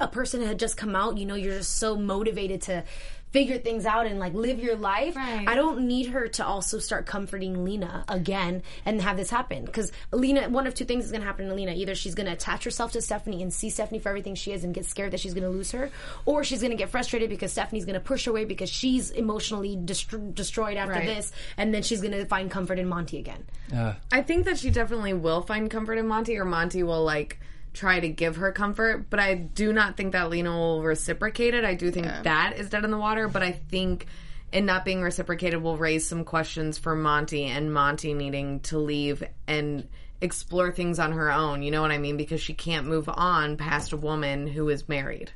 a 0.00 0.08
person 0.08 0.40
that 0.40 0.46
had 0.46 0.58
just 0.58 0.78
come 0.78 0.96
out. 0.96 1.18
You 1.18 1.26
know, 1.26 1.34
you're 1.34 1.58
just 1.58 1.76
so 1.76 1.96
motivated 1.96 2.62
to 2.62 2.84
figure 3.34 3.58
things 3.58 3.84
out 3.84 4.06
and 4.06 4.20
like 4.20 4.32
live 4.32 4.60
your 4.60 4.76
life. 4.76 5.16
Right. 5.16 5.44
I 5.48 5.56
don't 5.56 5.88
need 5.88 6.06
her 6.10 6.28
to 6.28 6.46
also 6.46 6.78
start 6.78 7.04
comforting 7.04 7.64
Lena 7.64 8.04
again 8.08 8.62
and 8.86 9.02
have 9.02 9.16
this 9.16 9.28
happen 9.28 9.64
because 9.64 9.90
Lena, 10.12 10.48
one 10.48 10.68
of 10.68 10.74
two 10.74 10.84
things 10.84 11.04
is 11.04 11.10
going 11.10 11.20
to 11.20 11.26
happen 11.26 11.48
to 11.48 11.54
Lena: 11.54 11.72
either 11.72 11.96
she's 11.96 12.14
going 12.14 12.26
to 12.26 12.32
attach 12.32 12.62
herself 12.62 12.92
to 12.92 13.02
Stephanie 13.02 13.42
and 13.42 13.52
see 13.52 13.70
Stephanie 13.70 13.98
for 13.98 14.08
everything 14.08 14.36
she 14.36 14.52
is 14.52 14.62
and 14.62 14.72
get 14.72 14.86
scared 14.86 15.10
that 15.12 15.18
she's 15.18 15.34
going 15.34 15.42
to 15.42 15.50
lose 15.50 15.72
her, 15.72 15.90
or 16.24 16.44
she's 16.44 16.60
going 16.60 16.70
to 16.70 16.76
get 16.76 16.90
frustrated 16.90 17.28
because 17.28 17.50
Stephanie's 17.50 17.84
going 17.84 17.94
to 17.94 18.00
push 18.00 18.24
her 18.26 18.30
away 18.30 18.44
because 18.44 18.70
she's 18.70 19.10
emotionally 19.10 19.76
destro- 19.76 20.32
destroyed 20.32 20.76
after 20.76 20.94
Right. 20.94 21.06
this, 21.06 21.32
and 21.56 21.74
then 21.74 21.82
she's 21.82 22.00
going 22.00 22.12
to 22.12 22.24
find 22.26 22.48
comfort 22.52 22.78
in 22.78 22.86
Monty 22.88 23.18
again. 23.18 23.44
Uh. 23.74 23.94
I 24.12 24.22
think 24.22 24.44
that 24.44 24.58
she 24.58 24.70
definitely 24.70 25.12
will 25.12 25.42
find 25.42 25.68
comfort 25.68 25.94
in 25.98 26.06
Monty, 26.06 26.38
or 26.38 26.44
Monty 26.44 26.84
will 26.84 27.02
like 27.04 27.40
try 27.74 28.00
to 28.00 28.08
give 28.08 28.36
her 28.36 28.52
comfort. 28.52 29.10
But 29.10 29.20
I 29.20 29.34
do 29.34 29.72
not 29.72 29.96
think 29.96 30.12
that 30.12 30.30
Lena 30.30 30.50
will 30.50 30.82
reciprocate 30.82 31.52
it. 31.52 31.64
I 31.64 31.74
do 31.74 31.90
think 31.90 32.06
that 32.06 32.54
is 32.56 32.70
dead 32.70 32.84
in 32.84 32.90
the 32.90 32.98
water. 32.98 33.28
But 33.28 33.42
I 33.42 33.52
think 33.52 34.06
it 34.52 34.62
not 34.62 34.84
being 34.84 35.02
reciprocated 35.02 35.60
will 35.60 35.76
raise 35.76 36.06
some 36.06 36.24
questions 36.24 36.78
for 36.78 36.94
Monty 36.94 37.44
and 37.44 37.74
Monty 37.74 38.14
needing 38.14 38.60
to 38.60 38.78
leave 38.78 39.22
and 39.46 39.86
explore 40.20 40.72
things 40.72 40.98
on 40.98 41.12
her 41.12 41.30
own. 41.30 41.62
You 41.62 41.70
know 41.70 41.82
what 41.82 41.90
I 41.90 41.98
mean? 41.98 42.16
Because 42.16 42.40
she 42.40 42.54
can't 42.54 42.86
move 42.86 43.08
on 43.08 43.56
past 43.56 43.92
a 43.92 43.96
woman 43.96 44.46
who 44.46 44.68
is 44.68 44.88
married. 44.88 45.32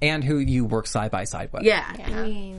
And 0.00 0.22
who 0.22 0.38
you 0.38 0.64
work 0.64 0.86
side 0.86 1.10
by 1.10 1.24
side 1.24 1.50
with. 1.52 1.62
Yeah. 1.62 1.84
I, 1.96 2.54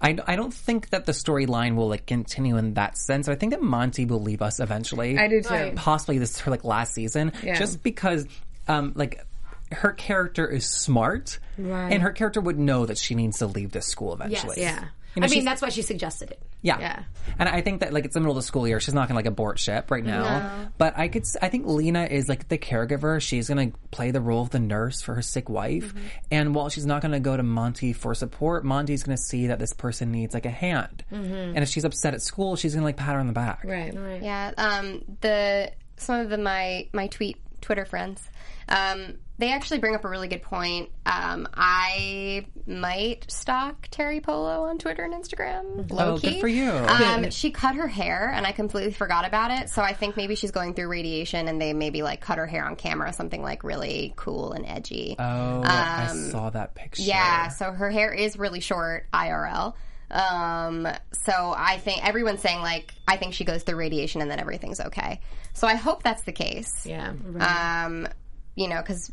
I 0.00 0.18
I 0.26 0.36
don't 0.36 0.52
think 0.52 0.90
that 0.90 1.06
the 1.06 1.12
storyline 1.12 1.76
will 1.76 1.88
like 1.88 2.06
continue 2.06 2.56
in 2.56 2.74
that 2.74 2.96
sense. 2.98 3.28
I 3.28 3.34
think 3.36 3.52
that 3.52 3.62
Monty 3.62 4.04
will 4.04 4.20
leave 4.22 4.42
us 4.42 4.60
eventually. 4.60 5.18
I 5.18 5.28
do 5.28 5.40
too. 5.42 5.72
Possibly 5.76 6.18
this 6.18 6.38
her 6.40 6.50
like 6.50 6.64
last 6.64 6.94
season, 6.94 7.32
Yeah. 7.42 7.58
just 7.58 7.82
because 7.82 8.26
um 8.68 8.92
like 8.94 9.24
her 9.72 9.92
character 9.92 10.46
is 10.46 10.66
smart, 10.68 11.38
Right. 11.58 11.90
and 11.92 12.02
her 12.02 12.12
character 12.12 12.40
would 12.40 12.58
know 12.58 12.86
that 12.86 12.98
she 12.98 13.14
needs 13.14 13.38
to 13.38 13.46
leave 13.46 13.72
this 13.72 13.86
school 13.86 14.12
eventually. 14.14 14.60
Yeah. 14.60 14.84
You 15.16 15.20
know, 15.20 15.26
I 15.26 15.30
mean, 15.30 15.44
that's 15.44 15.62
why 15.62 15.68
she 15.68 15.82
suggested 15.82 16.30
it. 16.30 16.42
Yeah. 16.62 16.78
Yeah. 16.80 17.02
And 17.38 17.48
I 17.48 17.60
think 17.60 17.80
that 17.80 17.92
like 17.92 18.04
it's 18.04 18.14
the 18.14 18.20
middle 18.20 18.32
of 18.32 18.36
the 18.36 18.46
school 18.46 18.66
year. 18.66 18.80
She's 18.80 18.94
not 18.94 19.06
gonna 19.08 19.18
like 19.18 19.26
abort 19.26 19.58
ship 19.58 19.90
right 19.90 20.04
now. 20.04 20.68
But 20.78 20.98
I 20.98 21.08
could 21.08 21.22
s- 21.22 21.36
I 21.40 21.48
think 21.48 21.66
Lena 21.66 22.04
is 22.04 22.28
like 22.28 22.48
the 22.48 22.58
caregiver. 22.58 23.20
She's 23.20 23.48
gonna 23.48 23.70
play 23.90 24.10
the 24.10 24.20
role 24.20 24.42
of 24.42 24.50
the 24.50 24.58
nurse 24.58 25.00
for 25.02 25.14
her 25.14 25.22
sick 25.22 25.48
wife. 25.48 25.92
And 26.30 26.54
while 26.54 26.68
she's 26.70 26.86
not 26.86 27.02
gonna 27.02 27.20
go 27.20 27.36
to 27.36 27.42
Monty 27.42 27.92
for 27.92 28.14
support, 28.14 28.64
Monty's 28.64 29.02
gonna 29.02 29.16
see 29.16 29.48
that 29.48 29.58
this 29.58 29.72
person 29.72 30.10
needs 30.10 30.34
like 30.34 30.46
a 30.46 30.50
hand. 30.50 31.04
And 31.10 31.58
if 31.58 31.68
she's 31.68 31.84
upset 31.84 32.14
at 32.14 32.22
school, 32.22 32.56
she's 32.56 32.74
gonna 32.74 32.84
like 32.86 32.96
pat 32.96 33.14
her 33.14 33.20
on 33.20 33.26
the 33.26 33.32
back. 33.32 33.62
Right. 33.64 33.94
Right. 33.96 34.22
Yeah, 34.22 34.52
um, 34.56 35.02
the 35.20 35.70
some 35.96 36.20
of 36.20 36.30
the 36.30 36.38
my 36.38 36.88
my 36.92 37.06
tweet 37.08 37.36
Twitter 37.60 37.84
friends, 37.84 38.20
um, 38.68 39.14
they 39.38 39.52
actually 39.52 39.78
bring 39.78 39.94
up 39.94 40.04
a 40.04 40.08
really 40.08 40.28
good 40.28 40.42
point. 40.42 40.90
Um, 41.06 41.48
I 41.54 42.46
might 42.66 43.30
stalk 43.30 43.88
Teri 43.88 44.22
Polo 44.22 44.64
on 44.64 44.78
Twitter 44.78 45.02
and 45.02 45.12
Instagram. 45.12 45.90
Oh, 45.90 45.94
Low 45.94 46.18
good 46.18 46.40
for 46.40 46.46
you. 46.46 46.70
Um, 46.70 47.30
she 47.30 47.50
cut 47.50 47.74
her 47.74 47.88
hair, 47.88 48.30
and 48.32 48.46
I 48.46 48.52
completely 48.52 48.92
forgot 48.92 49.26
about 49.26 49.50
it. 49.50 49.70
So 49.70 49.82
I 49.82 49.92
think 49.92 50.16
maybe 50.16 50.36
she's 50.36 50.52
going 50.52 50.74
through 50.74 50.88
radiation, 50.88 51.48
and 51.48 51.60
they 51.60 51.72
maybe 51.72 52.02
like 52.02 52.20
cut 52.20 52.38
her 52.38 52.46
hair 52.46 52.64
on 52.64 52.76
camera, 52.76 53.12
something 53.12 53.42
like 53.42 53.64
really 53.64 54.12
cool 54.16 54.52
and 54.52 54.64
edgy. 54.66 55.16
Oh, 55.18 55.62
I 55.64 56.12
saw 56.30 56.50
that 56.50 56.74
picture. 56.74 57.02
Yeah, 57.02 57.48
so 57.48 57.72
her 57.72 57.90
hair 57.90 58.12
is 58.12 58.38
really 58.38 58.60
short 58.60 59.06
IRL. 59.12 59.74
Um, 60.10 60.86
so 61.24 61.54
I 61.56 61.78
think 61.78 62.06
everyone's 62.06 62.40
saying 62.40 62.60
like 62.60 62.94
I 63.08 63.16
think 63.16 63.34
she 63.34 63.44
goes 63.44 63.64
through 63.64 63.76
radiation 63.76 64.20
and 64.20 64.30
then 64.30 64.38
everything's 64.38 64.80
okay. 64.80 65.20
So 65.54 65.66
I 65.66 65.74
hope 65.74 66.04
that's 66.04 66.22
the 66.22 66.32
case. 66.32 66.86
Yeah. 66.86 67.14
Um, 67.40 68.06
you 68.54 68.68
know, 68.68 68.80
because 68.80 69.10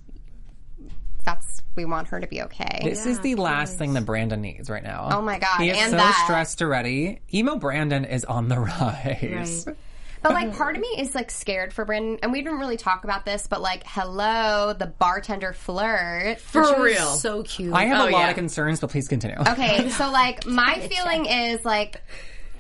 that's 1.26 1.62
we 1.76 1.86
want 1.86 2.10
her 2.10 2.20
to 2.20 2.28
be 2.28 2.42
okay. 2.44 2.80
This 2.84 3.06
is 3.06 3.20
the 3.22 3.36
last 3.36 3.78
thing 3.78 3.94
that 3.94 4.06
Brandon 4.06 4.42
needs 4.42 4.70
right 4.70 4.84
now. 4.84 5.08
Oh 5.12 5.22
my 5.22 5.40
God, 5.40 5.62
He 5.62 5.70
is 5.70 5.78
and 5.78 5.92
so 5.92 5.98
that. 5.98 6.22
stressed 6.26 6.62
already. 6.62 7.22
Emo 7.34 7.56
Brandon 7.56 8.04
is 8.06 8.26
on 8.26 8.50
the 8.50 8.60
rise. 8.60 9.66
But 10.24 10.34
like, 10.34 10.56
part 10.56 10.76
of 10.76 10.82
me 10.84 10.88
is 11.00 11.16
like 11.16 11.32
scared 11.32 11.74
for 11.74 11.84
Brandon, 11.84 12.20
and 12.22 12.32
we 12.32 12.44
didn't 12.44 12.60
really 12.60 12.78
talk 12.78 13.04
about 13.06 13.26
this, 13.26 13.48
but 13.48 13.60
like, 13.62 13.82
hello, 13.88 14.72
the 14.78 14.86
bartender 14.86 15.52
flirt. 15.54 16.40
For 16.40 16.80
real. 16.80 17.08
So 17.16 17.42
cute. 17.42 17.74
I 17.74 17.86
have 17.86 18.02
Oh, 18.02 18.10
a 18.10 18.12
lot 18.12 18.20
yeah. 18.20 18.30
of 18.30 18.36
concerns, 18.36 18.80
but 18.80 18.92
please 18.92 19.08
continue. 19.08 19.38
Okay, 19.48 19.90
so 19.90 20.12
like, 20.12 20.46
my 20.46 20.78
feeling 20.80 21.26
is 21.26 21.66
like. 21.66 22.04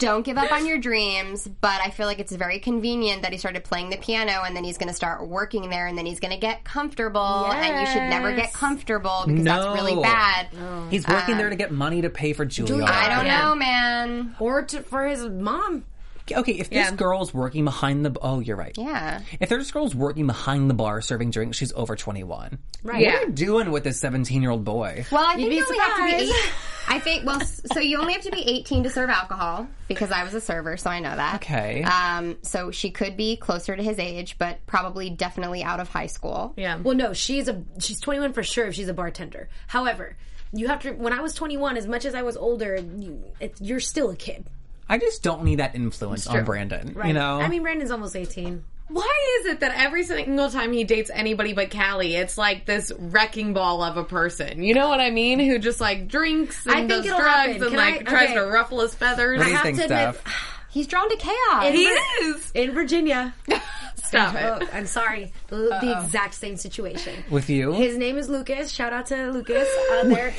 Don't 0.01 0.23
give 0.25 0.37
up 0.37 0.51
on 0.51 0.65
your 0.71 0.77
dreams, 0.79 1.47
but 1.47 1.79
I 1.81 1.91
feel 1.91 2.07
like 2.07 2.19
it's 2.19 2.31
very 2.33 2.59
convenient 2.59 3.21
that 3.21 3.31
he 3.31 3.37
started 3.37 3.63
playing 3.63 3.91
the 3.91 3.97
piano 3.97 4.41
and 4.45 4.55
then 4.55 4.63
he's 4.63 4.77
going 4.77 4.89
to 4.89 4.93
start 4.95 5.27
working 5.27 5.69
there 5.69 5.85
and 5.87 5.97
then 5.97 6.05
he's 6.05 6.19
going 6.19 6.33
to 6.33 6.39
get 6.39 6.63
comfortable 6.63 7.21
and 7.45 7.79
you 7.79 7.85
should 7.93 8.09
never 8.09 8.35
get 8.35 8.51
comfortable 8.51 9.23
because 9.27 9.43
that's 9.45 9.65
really 9.67 9.95
No. 9.95 10.01
bad. 10.01 10.47
He's 10.89 11.07
working 11.07 11.37
there 11.37 11.47
to 11.49 11.53
um, 11.55 11.57
get 11.57 11.71
money 11.71 12.01
to 12.01 12.09
pay 12.09 12.33
for 12.33 12.45
Juilliard. 12.45 12.83
I 12.89 13.15
don't 13.15 13.25
Yeah. 13.27 13.41
know, 13.49 13.55
man. 13.55 14.35
or 14.39 14.63
to, 14.63 14.81
for 14.81 15.05
his 15.07 15.23
mom. 15.27 15.85
Okay, 16.31 16.53
if 16.53 16.69
this 16.69 16.89
Yeah. 16.89 16.95
girl's 16.95 17.33
working 17.33 17.65
behind 17.65 18.05
the 18.05 18.15
oh, 18.21 18.39
you're 18.39 18.55
right. 18.55 18.77
Yeah. 18.77 19.19
If 19.39 19.49
this 19.49 19.69
girl's 19.71 19.93
working 19.93 20.27
behind 20.27 20.69
the 20.69 20.73
bar 20.73 21.01
serving 21.01 21.31
drinks, 21.31 21.57
she's 21.57 21.73
over 21.73 21.95
21. 21.95 22.57
Right. 22.83 23.01
Yeah. 23.01 23.13
What 23.13 23.23
are 23.23 23.25
you 23.27 23.31
doing 23.33 23.71
with 23.71 23.83
this 23.83 23.99
17 23.99 24.41
year 24.41 24.51
old 24.51 24.63
boy? 24.63 25.05
Well, 25.11 25.25
I 25.25 25.35
think 25.35 25.49
be 25.49 25.55
you 25.55 25.63
only 25.65 25.77
have 25.79 25.97
to 25.97 26.03
be 26.17 26.31
eight. 26.31 26.51
I 26.87 26.99
think 26.99 27.25
well, 27.25 27.39
so 27.39 27.79
you 27.79 27.99
only 27.99 28.13
have 28.13 28.23
to 28.23 28.31
be 28.31 28.41
18 28.41 28.83
to 28.83 28.89
serve 28.89 29.09
alcohol 29.09 29.67
because 29.87 30.11
I 30.11 30.23
was 30.23 30.33
a 30.33 30.41
server, 30.41 30.77
so 30.77 30.89
I 30.89 30.99
know 30.99 31.15
that. 31.15 31.35
Okay. 31.35 31.83
Um, 31.83 32.37
so 32.41 32.71
she 32.71 32.91
could 32.91 33.15
be 33.15 33.37
closer 33.37 33.75
to 33.75 33.83
his 33.83 33.99
age, 33.99 34.37
but 34.37 34.65
probably 34.65 35.09
definitely 35.09 35.63
out 35.63 35.79
of 35.79 35.89
high 35.89 36.07
school. 36.07 36.53
Yeah. 36.57 36.77
Well, 36.77 36.95
no, 36.95 37.13
she's 37.13 37.47
a 37.47 37.63
she's 37.79 37.99
21 37.99 38.33
for 38.33 38.43
sure 38.43 38.67
if 38.67 38.75
she's 38.75 38.89
a 38.89 38.93
bartender. 38.93 39.49
However, 39.67 40.17
you 40.53 40.67
have 40.67 40.81
to. 40.81 40.91
When 40.91 41.13
I 41.13 41.21
was 41.21 41.33
21, 41.33 41.77
as 41.77 41.87
much 41.87 42.05
as 42.05 42.15
I 42.15 42.23
was 42.23 42.37
older, 42.37 42.75
you, 42.75 43.23
it, 43.39 43.55
you're 43.61 43.79
still 43.79 44.09
a 44.09 44.15
kid. 44.15 44.45
I 44.89 44.97
just 44.97 45.23
don't 45.23 45.43
need 45.43 45.59
that 45.59 45.73
influence 45.75 46.27
on 46.27 46.43
Brandon. 46.43 46.97
You 47.05 47.13
know? 47.13 47.39
I 47.39 47.47
mean, 47.47 47.61
Brandon's 47.61 47.91
almost 47.91 48.13
18. 48.13 48.61
Why 48.91 49.39
is 49.39 49.45
it 49.47 49.59
that 49.61 49.73
every 49.75 50.03
single 50.03 50.49
time 50.49 50.73
he 50.73 50.83
dates 50.83 51.09
anybody 51.13 51.53
but 51.53 51.71
Callie, 51.71 52.15
it's 52.15 52.37
like 52.37 52.65
this 52.65 52.91
wrecking 52.97 53.53
ball 53.53 53.81
of 53.83 53.95
a 53.97 54.03
person? 54.03 54.61
You 54.63 54.73
know 54.73 54.89
what 54.89 54.99
I 54.99 55.09
mean? 55.11 55.39
Who 55.39 55.59
just 55.59 55.79
like 55.79 56.07
drinks 56.07 56.65
and 56.65 56.75
I 56.75 56.77
think 56.79 56.89
does 56.89 57.05
drugs 57.05 57.23
happen. 57.23 57.51
and 57.53 57.61
Can 57.63 57.73
like 57.75 58.01
I- 58.01 58.03
tries 58.03 58.25
okay. 58.31 58.33
to 58.35 58.45
ruffle 58.47 58.81
his 58.81 58.93
feathers. 58.93 59.37
what 59.37 59.45
do 59.45 59.49
you 59.49 59.55
have 59.55 59.63
think, 59.65 59.77
to 59.77 59.83
admit- 59.85 60.15
Steph? 60.15 60.47
He's 60.71 60.87
drawn 60.87 61.09
to 61.09 61.17
chaos. 61.17 61.73
He 61.73 61.83
is. 61.85 62.51
In 62.55 62.71
Virginia. 62.71 63.33
Stop 64.05 64.35
Oh, 64.37 64.55
it. 64.55 64.69
I'm 64.73 64.85
sorry. 64.87 65.31
The, 65.47 65.57
the 65.81 66.01
exact 66.03 66.33
same 66.33 66.55
situation. 66.57 67.13
With 67.29 67.49
you? 67.49 67.73
His 67.73 67.97
name 67.97 68.17
is 68.17 68.29
Lucas. 68.29 68.71
Shout 68.71 68.93
out 68.93 69.05
to 69.07 69.31
Lucas 69.31 69.67
out 69.91 70.05
uh, 70.05 70.09
there. 70.15 70.33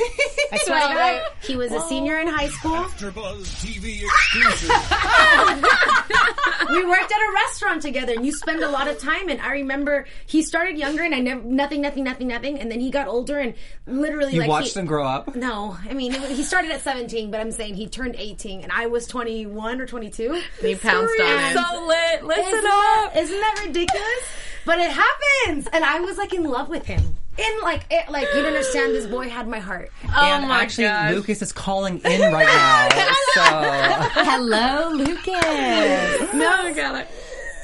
I 0.53 0.59
swear 0.59 0.88
to 0.88 0.95
God, 0.95 1.23
he 1.43 1.57
was 1.57 1.71
a 1.73 1.81
senior 1.83 2.19
in 2.19 2.29
high 2.29 2.49
school. 2.49 2.73
AfterBuzz 2.77 3.45
TV 3.62 4.03
exclusive. 4.05 4.71
we 6.71 6.85
worked 6.85 7.13
at 7.13 7.19
a 7.19 7.33
restaurant 7.35 7.83
together 7.83 8.13
and 8.15 8.25
you 8.27 8.33
spend 8.33 8.63
a 8.63 8.69
lot 8.69 8.89
of 8.89 8.99
time 8.99 9.29
and 9.29 9.41
I 9.41 9.53
remember 9.53 10.07
he 10.27 10.43
started 10.43 10.79
younger 10.79 11.03
and 11.03 11.15
I 11.15 11.19
never 11.21 11.43
nothing 11.43 11.81
nothing 11.81 12.05
nothing 12.05 12.29
nothing 12.29 12.59
and 12.59 12.71
then 12.71 12.81
he 12.81 12.91
got 12.91 13.09
older 13.09 13.39
and 13.39 13.55
literally 13.87 14.35
you 14.35 14.41
like 14.41 14.49
watched 14.49 14.75
he, 14.75 14.81
him 14.81 14.87
grow 14.87 15.05
up? 15.07 15.35
no 15.35 15.77
I 15.89 15.95
mean 15.95 16.15
it, 16.15 16.31
he 16.31 16.43
started 16.43 16.71
at 16.71 16.81
17 16.81 17.31
but 17.31 17.41
I'm 17.41 17.53
saying 17.53 17.75
he 17.75 17.89
turned 17.89 18.17
18 18.17 18.63
and 18.63 18.73
I 18.73 18.87
was 18.87 19.07
21 19.07 19.81
or 19.81 19.87
22 19.87 20.41
He 20.61 20.75
pounced 20.75 21.21
on 21.21 21.27
him. 21.39 21.57
so 21.57 21.87
lit 21.87 22.25
listen 22.25 22.45
up. 22.45 22.47
isn't 22.47 22.63
that, 22.65 23.11
isn't 23.17 23.41
that 23.41 23.63
ridiculous 23.67 24.33
but 24.65 24.79
it 24.79 24.91
happens 24.91 25.69
and 25.73 25.85
I 25.85 26.01
was 26.01 26.19
like 26.19 26.33
in 26.33 26.45
love 26.45 26.69
with 26.69 26.87
him 26.87 27.17
in 27.38 27.61
like 27.62 27.87
it, 27.90 28.11
like 28.11 28.29
you 28.35 28.42
don't 28.42 28.47
understand 28.47 28.95
this 28.95 29.07
boy 29.07 29.29
had 29.29 29.49
my 29.49 29.59
heart 29.59 29.90
and 30.03 30.45
oh 30.45 30.49
my 30.49 30.62
actually, 30.62 30.85
gosh. 30.85 31.14
Lucas 31.14 31.42
is 31.42 31.53
calling 31.53 31.99
in 32.01 32.33
right 32.33 32.47
now. 32.47 32.88
so, 33.35 34.23
Hello, 34.23 34.90
Lucas. 34.92 36.33
No, 36.35 36.51
I 36.51 36.73
got 36.75 37.07
it. 37.07 37.09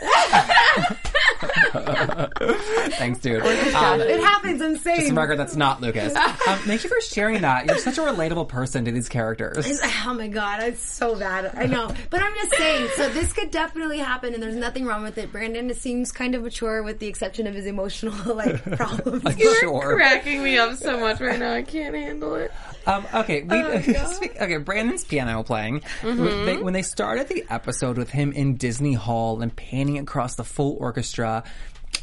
thanks, 2.99 3.21
dude. 3.21 3.43
Um, 3.43 4.01
it 4.01 4.21
happens 4.21 4.61
I'm 4.61 4.77
saying 4.79 5.01
just 5.01 5.13
a 5.13 5.15
record 5.15 5.39
that's 5.39 5.57
not 5.57 5.81
Lucas. 5.81 6.15
Um, 6.49 6.57
thank 6.61 6.83
you 6.83 6.89
for 6.89 6.99
sharing 7.03 7.43
that. 7.43 7.67
You're 7.67 7.77
such 7.79 7.99
a 7.99 8.01
relatable 8.01 8.49
person 8.49 8.85
to 8.87 8.93
these 8.93 9.09
characters. 9.09 9.67
Oh 10.07 10.15
my 10.15 10.29
god, 10.29 10.63
it's 10.63 10.81
so 10.81 11.19
bad. 11.19 11.53
I 11.55 11.67
know, 11.67 11.93
but 12.09 12.23
I'm 12.23 12.33
just 12.37 12.55
saying. 12.57 12.89
So 12.97 13.09
this 13.11 13.33
could 13.35 13.51
definitely 13.51 13.99
happen, 13.99 14.33
and 14.33 14.43
there's 14.43 14.55
nothing 14.57 14.87
wrong 14.87 15.03
with 15.03 15.19
it. 15.19 15.31
Brandon 15.31 15.69
it 15.69 15.77
seems 15.77 16.11
kind 16.11 16.35
of 16.35 16.43
mature, 16.43 16.83
with 16.83 17.01
the 17.01 17.07
exception 17.07 17.47
of 17.47 17.55
his 17.55 17.67
emotional 17.67 18.35
like 18.35 18.63
problems. 18.77 19.25
sure. 19.61 19.97
Cracking 19.97 20.43
me 20.43 20.57
up 20.57 20.77
so 20.77 20.99
much 20.99 21.21
right 21.21 21.39
now. 21.39 21.53
I 21.53 21.63
can't 21.63 21.95
handle 21.95 22.35
it. 22.37 22.51
Um, 22.87 23.05
okay, 23.13 23.43
we, 23.43 23.57
Oh, 23.59 23.81
speak- 24.13 24.41
okay. 24.41 24.57
Brandon's 24.57 25.05
piano 25.05 25.43
playing. 25.43 25.81
Mm-hmm. 26.01 26.47
They, 26.47 26.57
when 26.57 26.73
they 26.73 26.81
started 26.83 27.29
the 27.29 27.45
episode 27.51 27.99
with 27.99 28.09
him 28.09 28.33
in 28.33 28.57
Disney 28.57 28.95
Hall 28.95 29.43
and 29.43 29.55
panning 29.55 29.99
across 29.99 30.37
the 30.37 30.45
full 30.45 30.77
orchestra, 30.81 31.28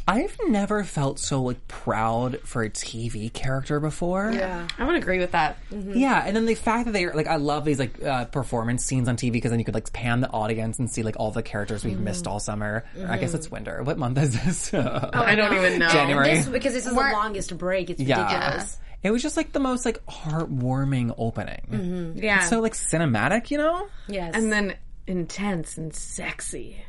I've 0.07 0.37
never 0.47 0.83
felt 0.83 1.17
so 1.19 1.41
like 1.41 1.67
proud 1.67 2.39
for 2.41 2.63
a 2.63 2.69
TV 2.69 3.31
character 3.33 3.79
before. 3.79 4.31
yeah, 4.31 4.67
I 4.77 4.85
would 4.85 4.95
agree 4.95 5.17
with 5.19 5.31
that. 5.31 5.57
Yeah, 5.71 6.23
and 6.25 6.35
then 6.35 6.45
the 6.45 6.53
fact 6.53 6.85
that 6.85 6.91
they're 6.91 7.13
like, 7.13 7.25
I 7.27 7.37
love 7.37 7.65
these 7.65 7.79
like 7.79 8.03
uh, 8.03 8.25
performance 8.25 8.85
scenes 8.85 9.07
on 9.07 9.17
TV 9.17 9.31
because 9.31 9.49
then 9.51 9.59
you 9.59 9.65
could 9.65 9.73
like 9.73 9.91
pan 9.93 10.21
the 10.21 10.29
audience 10.29 10.77
and 10.77 10.89
see 10.91 11.01
like 11.01 11.15
all 11.19 11.31
the 11.31 11.41
characters 11.43 11.83
we've 11.83 11.95
Mm-hmm. 11.95 12.03
missed 12.03 12.27
all 12.27 12.39
summer. 12.39 12.83
Or 12.99 13.07
I 13.07 13.17
guess 13.17 13.33
it's 13.33 13.49
winter. 13.49 13.81
What 13.83 13.97
month 13.97 14.17
is 14.19 14.33
this? 14.43 14.73
I 14.75 15.33
don't 15.33 15.53
even 15.55 15.79
know. 15.79 15.89
January. 15.89 16.35
this, 16.35 16.45
because 16.47 16.73
this 16.73 16.85
is 16.85 16.93
We're- 16.93 17.09
the 17.11 17.17
longest 17.17 17.57
break. 17.57 17.89
It's 17.89 18.01
yeah. 18.01 18.25
ridiculous. 18.31 18.77
It 19.01 19.11
was 19.11 19.21
just 19.23 19.37
like 19.37 19.53
the 19.53 19.59
most 19.59 19.85
like 19.85 20.03
heartwarming 20.05 21.13
opening. 21.17 21.67
Mm-hmm. 21.71 22.23
Yeah. 22.23 22.41
So 22.41 22.59
like 22.59 22.73
cinematic, 22.73 23.49
you 23.51 23.57
know? 23.57 23.87
Yes, 24.07 24.33
and 24.35 24.51
then 24.51 24.75
intense 25.07 25.77
and 25.77 25.93
sexy. 25.95 26.83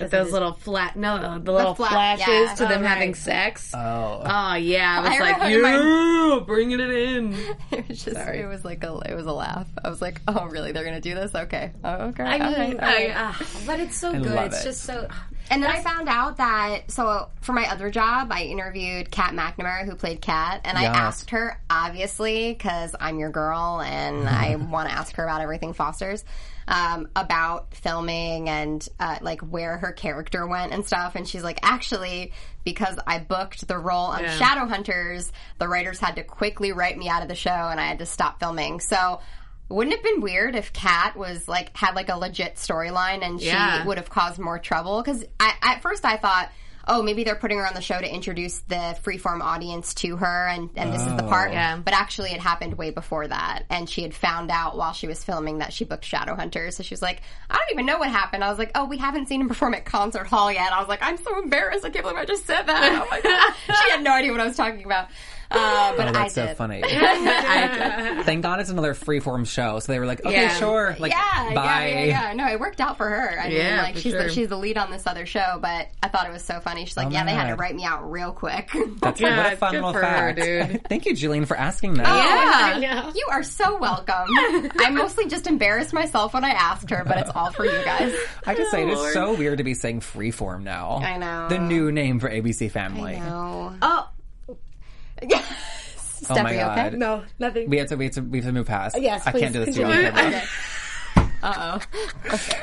With 0.00 0.10
those 0.10 0.32
little 0.32 0.52
flat, 0.52 0.96
no, 0.96 1.38
the 1.38 1.52
little 1.52 1.74
flat- 1.74 1.90
flashes 2.18 2.26
yeah. 2.28 2.54
to 2.56 2.66
them 2.66 2.82
Oh, 2.82 2.86
having 2.86 3.14
sex. 3.14 3.70
Oh. 3.74 4.22
Oh 4.24 4.54
yeah, 4.54 4.98
I 4.98 5.00
was 5.00 5.10
I 5.10 5.18
like, 5.18 5.42
remember 5.54 6.34
yeah, 6.36 6.40
bringing 6.46 6.80
it 6.80 6.90
in. 6.90 7.32
It 7.70 7.88
was 7.88 8.04
just, 8.04 8.16
it 8.16 8.46
was 8.48 8.64
like 8.64 8.82
a, 8.84 8.98
it 9.08 9.14
was 9.14 9.26
a 9.26 9.32
laugh. 9.32 9.66
I 9.84 9.88
was 9.90 10.02
like, 10.02 10.20
oh, 10.28 10.46
really? 10.46 10.72
They're 10.72 10.84
gonna 10.84 11.00
do 11.00 11.14
this? 11.14 11.34
Okay. 11.34 11.72
Oh, 11.84 11.94
okay. 12.08 12.24
I 12.24 12.38
mean, 12.38 12.42
all 12.42 12.50
right, 12.52 12.74
all 12.74 12.88
right. 12.88 13.10
I- 13.10 13.14
ah, 13.16 13.46
but 13.66 13.80
it's 13.80 13.96
so 13.96 14.12
good. 14.12 14.26
love 14.26 14.46
It's 14.46 14.60
it. 14.62 14.64
just 14.64 14.82
so. 14.82 15.08
And 15.50 15.60
then 15.62 15.70
I 15.70 15.82
found 15.82 16.08
out 16.08 16.36
that 16.36 16.92
so 16.92 17.28
for 17.40 17.52
my 17.52 17.68
other 17.68 17.90
job, 17.90 18.28
I 18.30 18.44
interviewed 18.44 19.10
Kat 19.10 19.34
McNamara, 19.34 19.84
who 19.84 19.96
played 19.96 20.20
Kat, 20.20 20.60
and 20.64 20.78
I 20.78 20.84
asked 20.84 21.30
her, 21.30 21.60
obviously, 21.68 22.52
because 22.52 22.94
I'm 22.98 23.18
your 23.18 23.30
girl 23.30 23.80
and 23.84 24.28
I 24.28 24.54
want 24.54 24.88
to 24.88 24.94
ask 24.94 25.16
her 25.16 25.24
about 25.24 25.40
everything 25.40 25.72
Foster's, 25.72 26.24
um, 26.68 27.08
about 27.16 27.74
filming 27.74 28.48
and 28.48 28.88
uh, 29.00 29.18
like 29.22 29.40
where 29.40 29.76
her 29.78 29.90
character 29.90 30.46
went 30.46 30.72
and 30.72 30.86
stuff. 30.86 31.16
And 31.16 31.28
she's 31.28 31.42
like, 31.42 31.58
actually, 31.64 32.32
because 32.62 32.96
I 33.04 33.18
booked 33.18 33.66
the 33.66 33.76
role 33.76 34.12
of 34.12 34.20
Shadowhunters, 34.20 35.32
the 35.58 35.66
writers 35.66 35.98
had 35.98 36.14
to 36.14 36.22
quickly 36.22 36.70
write 36.70 36.96
me 36.96 37.08
out 37.08 37.22
of 37.22 37.28
the 37.28 37.34
show, 37.34 37.50
and 37.50 37.80
I 37.80 37.88
had 37.88 37.98
to 37.98 38.06
stop 38.06 38.38
filming. 38.38 38.78
So. 38.78 39.20
Wouldn't 39.70 39.94
it 39.94 39.98
have 39.98 40.04
been 40.04 40.20
weird 40.20 40.56
if 40.56 40.72
Kat 40.72 41.16
was 41.16 41.48
like 41.48 41.74
had 41.76 41.94
like 41.94 42.08
a 42.08 42.16
legit 42.16 42.56
storyline 42.56 43.24
and 43.24 43.40
she 43.40 43.46
Yeah. 43.46 43.86
would 43.86 43.96
have 43.96 44.10
caused 44.10 44.38
more 44.38 44.58
trouble? 44.58 45.00
Because 45.02 45.24
at 45.40 45.80
first 45.80 46.04
I 46.04 46.16
thought, 46.16 46.50
oh, 46.88 47.02
maybe 47.02 47.22
they're 47.22 47.36
putting 47.36 47.58
her 47.58 47.66
on 47.66 47.74
the 47.74 47.80
show 47.80 48.00
to 48.00 48.12
introduce 48.12 48.58
the 48.60 48.98
freeform 49.04 49.40
audience 49.42 49.94
to 49.94 50.16
her, 50.16 50.48
and, 50.48 50.70
and 50.74 50.92
this 50.92 51.02
is 51.02 51.14
the 51.14 51.22
part. 51.22 51.50
Oh. 51.50 51.52
Yeah. 51.52 51.76
But 51.76 51.94
actually, 51.94 52.30
it 52.32 52.40
happened 52.40 52.76
way 52.78 52.90
before 52.90 53.28
that, 53.28 53.64
and 53.70 53.88
she 53.88 54.02
had 54.02 54.12
found 54.12 54.50
out 54.50 54.76
while 54.76 54.92
she 54.92 55.06
was 55.06 55.22
filming 55.22 55.58
that 55.58 55.72
she 55.72 55.84
booked 55.84 56.04
Shadowhunters. 56.10 56.72
So 56.72 56.82
she 56.82 56.92
was 56.92 57.02
like, 57.02 57.20
I 57.48 57.56
don't 57.58 57.70
even 57.72 57.86
know 57.86 57.98
what 57.98 58.10
happened. 58.10 58.42
I 58.42 58.48
was 58.48 58.58
like, 58.58 58.72
oh, 58.74 58.86
we 58.86 58.98
haven't 58.98 59.28
seen 59.28 59.40
him 59.40 59.46
perform 59.48 59.74
at 59.74 59.84
Concert 59.84 60.26
Hall 60.26 60.50
yet. 60.50 60.72
I 60.72 60.80
was 60.80 60.88
like, 60.88 61.00
I'm 61.02 61.18
so 61.18 61.40
embarrassed. 61.40 61.84
I 61.84 61.90
can't 61.90 62.02
believe 62.02 62.18
I 62.18 62.24
just 62.24 62.44
said 62.46 62.62
that. 62.62 63.02
Oh 63.04 63.06
my 63.08 63.20
god, 63.20 63.54
she 63.84 63.90
had 63.90 64.02
no 64.02 64.12
idea 64.12 64.32
what 64.32 64.40
I 64.40 64.46
was 64.46 64.56
talking 64.56 64.84
about. 64.84 65.08
Uh, 65.50 65.96
but 65.96 66.06
Oh, 66.06 66.08
I 66.10 66.12
that's 66.12 66.34
so 66.34 66.46
funny. 66.54 66.82
I 66.86 68.12
did. 68.16 68.24
Thank 68.26 68.42
God 68.42 68.60
it's 68.60 68.70
another 68.70 68.94
freeform 68.94 69.46
show. 69.46 69.78
So 69.80 69.92
they 69.92 69.98
were 69.98 70.06
like, 70.06 70.24
okay, 70.24 70.42
Yeah. 70.42 70.54
sure. 70.54 70.96
Like, 70.98 71.12
yeah, 71.12 71.54
bye. 71.54 71.88
yeah, 71.88 71.98
yeah, 72.04 72.04
yeah. 72.28 72.32
No, 72.34 72.46
it 72.46 72.60
worked 72.60 72.80
out 72.80 72.96
for 72.96 73.08
her. 73.08 73.40
I 73.40 73.48
mean, 73.48 73.56
Yeah, 73.56 73.82
like 73.82 73.94
for 73.94 74.00
she's 74.00 74.12
sure. 74.12 74.22
the, 74.24 74.28
she's 74.30 74.48
the 74.48 74.56
lead 74.56 74.78
on 74.78 74.90
this 74.90 75.06
other 75.06 75.26
show, 75.26 75.58
but 75.60 75.88
I 76.02 76.08
thought 76.08 76.26
it 76.26 76.32
was 76.32 76.44
so 76.44 76.60
funny. 76.60 76.86
She's 76.86 76.96
like, 76.96 77.08
Oh 77.08 77.10
yeah, 77.10 77.24
my 77.24 77.32
they 77.32 77.36
had 77.36 77.48
to 77.48 77.56
write 77.56 77.74
me 77.74 77.84
out 77.84 78.10
real 78.10 78.32
quick. 78.32 78.70
That's 79.00 79.20
Yeah, 79.20 79.36
what 79.42 79.52
a 79.52 79.56
fun 79.56 79.74
little 79.74 79.92
for 79.92 80.00
her, 80.00 80.34
fact. 80.34 80.40
dude. 80.40 80.88
Thank 80.88 81.06
you, 81.06 81.14
Jillian, 81.14 81.46
for 81.46 81.56
asking 81.56 81.94
that. 81.94 82.06
yeah, 82.06 82.76
I 82.76 82.78
know. 82.78 83.12
you 83.14 83.26
are 83.30 83.42
so 83.42 83.78
welcome. 83.78 84.26
I 84.78 84.90
mostly 84.92 85.26
just 85.28 85.46
embarrassed 85.46 85.92
myself 85.92 86.32
when 86.34 86.44
I 86.44 86.50
asked 86.50 86.90
her, 86.90 87.02
but 87.04 87.18
it's 87.18 87.30
all 87.34 87.50
for 87.50 87.64
you 87.64 87.84
guys. 87.84 88.14
I 88.46 88.54
just 88.54 88.70
say 88.70 88.82
it 88.82 88.88
is 88.90 89.12
so 89.12 89.34
weird 89.34 89.58
to 89.58 89.64
be 89.64 89.74
saying 89.74 90.00
freeform 90.00 90.62
now. 90.62 90.98
I 90.98 91.16
know. 91.18 91.48
The 91.48 91.58
new 91.58 91.90
name 91.92 92.20
for 92.20 92.30
ABC 92.30 92.70
Family. 92.70 93.20
No. 95.22 95.36
Oh 95.36 96.34
Oh 96.38 96.42
my 96.42 96.54
God. 96.54 96.78
okay? 96.78 96.96
no, 96.96 97.22
nothing. 97.38 97.68
We 97.70 97.78
have 97.78 97.88
to 97.88 97.96
we 97.96 98.04
have 98.04 98.14
to 98.14 98.20
we 98.22 98.38
have 98.38 98.46
to 98.46 98.52
move 98.52 98.66
past. 98.66 99.00
Yes, 99.00 99.26
I 99.26 99.32
can't 99.32 99.52
please 99.52 99.52
do 99.52 99.64
this 99.64 99.74
to 99.74 99.80
you. 99.80 99.86
continue. 99.86 100.08
on 100.08 100.14
camera. 100.14 100.42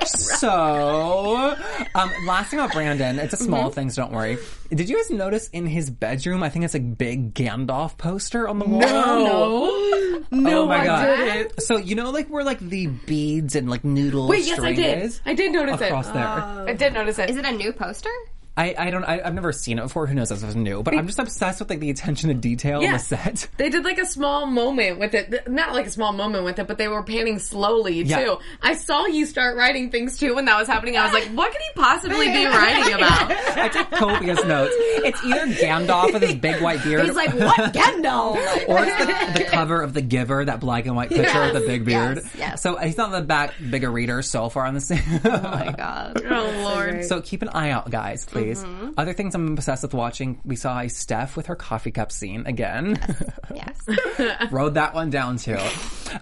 So, 0.06 1.56
um, 1.96 2.12
last 2.28 2.50
thing 2.52 2.60
about 2.60 2.74
Brandon, 2.74 3.18
it's 3.20 3.34
a 3.34 3.38
small 3.38 3.70
thing, 3.72 3.90
so 3.90 4.04
don't 4.04 4.12
worry. 4.14 4.38
Did 4.70 4.88
you 4.88 4.96
guys 4.98 5.10
notice 5.10 5.50
in 5.50 5.66
his 5.66 5.90
bedroom? 5.90 6.44
I 6.44 6.50
think 6.50 6.66
it's 6.66 6.76
a 6.76 6.80
big 6.80 7.34
Gandalf 7.34 7.98
poster 7.98 8.48
on 8.48 8.60
the 8.60 8.66
wall. 8.66 8.80
No. 8.82 10.24
No, 10.30 10.62
oh 10.64 10.66
my 10.68 10.86
god! 10.86 11.60
So 11.62 11.78
you 11.78 11.96
know, 11.96 12.10
like 12.12 12.28
where 12.28 12.44
like 12.44 12.60
the 12.60 12.88
beads 12.88 13.56
and 13.56 13.70
like 13.70 13.84
noodle 13.84 14.28
Wait, 14.28 14.46
yes, 14.46 14.54
I 14.60 14.62
string 14.62 14.76
did. 14.76 15.04
is 15.04 15.22
I 15.26 15.34
did 15.34 15.52
notice 15.54 15.80
across 15.82 16.08
it. 16.10 16.14
there. 16.14 16.24
I 16.28 16.74
did 16.74 16.94
notice 16.94 17.18
it. 17.20 17.30
Is 17.30 17.38
it 17.38 17.46
a 17.46 17.52
new 17.52 17.72
poster? 17.74 18.10
I, 18.58 18.74
I 18.78 18.90
don't 18.90 19.04
I, 19.04 19.22
I've 19.24 19.34
never 19.36 19.52
seen 19.52 19.78
it 19.78 19.84
before. 19.84 20.08
Who 20.08 20.16
knows 20.16 20.32
if 20.32 20.42
it 20.42 20.46
was 20.46 20.56
new? 20.56 20.82
But 20.84 20.96
I'm 20.98 21.06
just 21.06 21.20
obsessed 21.20 21.60
with 21.60 21.70
like 21.70 21.80
the 21.80 21.92
attention 21.92 22.30
to 22.30 22.34
detail 22.34 22.78
on 22.78 22.84
Yeah. 22.84 22.94
the 22.94 23.00
set. 23.00 23.48
They 23.58 23.70
did 23.70 23.84
like 23.86 24.00
a 24.00 24.06
small 24.06 24.46
moment 24.48 25.00
with 25.00 25.14
it. 25.14 25.48
Not 25.48 25.74
like 25.74 25.86
a 25.86 25.92
small 25.92 26.12
moment 26.14 26.44
with 26.44 26.58
it, 26.60 26.68
but 26.68 26.78
they 26.78 26.88
were 26.88 27.04
panning 27.04 27.40
slowly 27.40 28.04
too. 28.04 28.38
I 28.62 28.74
saw 28.76 29.06
you 29.06 29.26
start 29.26 29.58
writing 29.58 29.92
things 29.92 30.18
too 30.18 30.36
when 30.36 30.46
that 30.46 30.58
was 30.58 30.68
happening. 30.68 30.98
I 30.98 31.04
was 31.04 31.14
like, 31.14 31.28
what 31.30 31.52
could 31.52 31.62
he 31.62 31.70
possibly 31.82 32.28
be 32.28 32.46
writing 32.48 32.94
about? 32.94 33.32
I 33.58 33.68
took 33.70 33.92
copious 33.92 34.44
notes. 34.44 34.74
It's 34.78 35.24
either 35.24 35.48
Gandalf 35.54 36.14
with 36.14 36.22
his 36.24 36.36
big 36.36 36.62
white 36.62 36.84
beard, 36.84 37.06
He's 37.06 37.16
like, 37.16 37.34
what 37.34 37.58
Gandalf? 37.74 38.68
or 38.68 38.80
it's 38.84 39.34
the, 39.38 39.44
the 39.44 39.50
cover 39.50 39.82
of 39.82 39.94
The 39.94 40.02
Giver, 40.02 40.46
that 40.46 40.60
black 40.60 40.86
and 40.86 40.96
white 40.96 41.10
picture 41.10 41.42
with 41.42 41.54
the 41.54 41.68
big 41.68 41.86
beard. 41.86 42.18
yes, 42.24 42.36
yes. 42.38 42.62
So 42.62 42.76
he's 42.78 42.98
not 42.98 43.12
the 43.12 43.22
back 43.22 43.54
bigger 43.70 43.92
reader 43.92 44.22
so 44.22 44.50
far 44.50 44.66
on 44.66 44.74
the 44.74 44.82
scene. 44.82 45.02
Oh 45.26 45.30
my 45.42 45.74
god. 45.78 46.22
Oh 46.30 46.52
lord. 46.64 47.06
So 47.06 47.22
keep 47.22 47.42
an 47.42 47.50
eye 47.50 47.70
out, 47.72 47.90
guys, 47.90 48.26
please. 48.26 48.47
Mm-hmm. 48.56 48.92
Other 48.98 49.14
things 49.14 49.36
I'm 49.36 49.54
obsessed 49.54 49.84
with 49.84 49.94
watching. 49.94 50.40
We 50.46 50.56
saw 50.56 50.86
Steph 50.88 51.36
with 51.36 51.48
her 51.48 51.56
coffee 51.56 51.92
cup 51.92 52.12
scene 52.12 52.46
again. 52.46 53.00
Yes. 53.56 54.52
Wrote 54.52 54.74
that 54.76 54.94
one 54.94 55.10
down 55.10 55.38
too. 55.38 55.58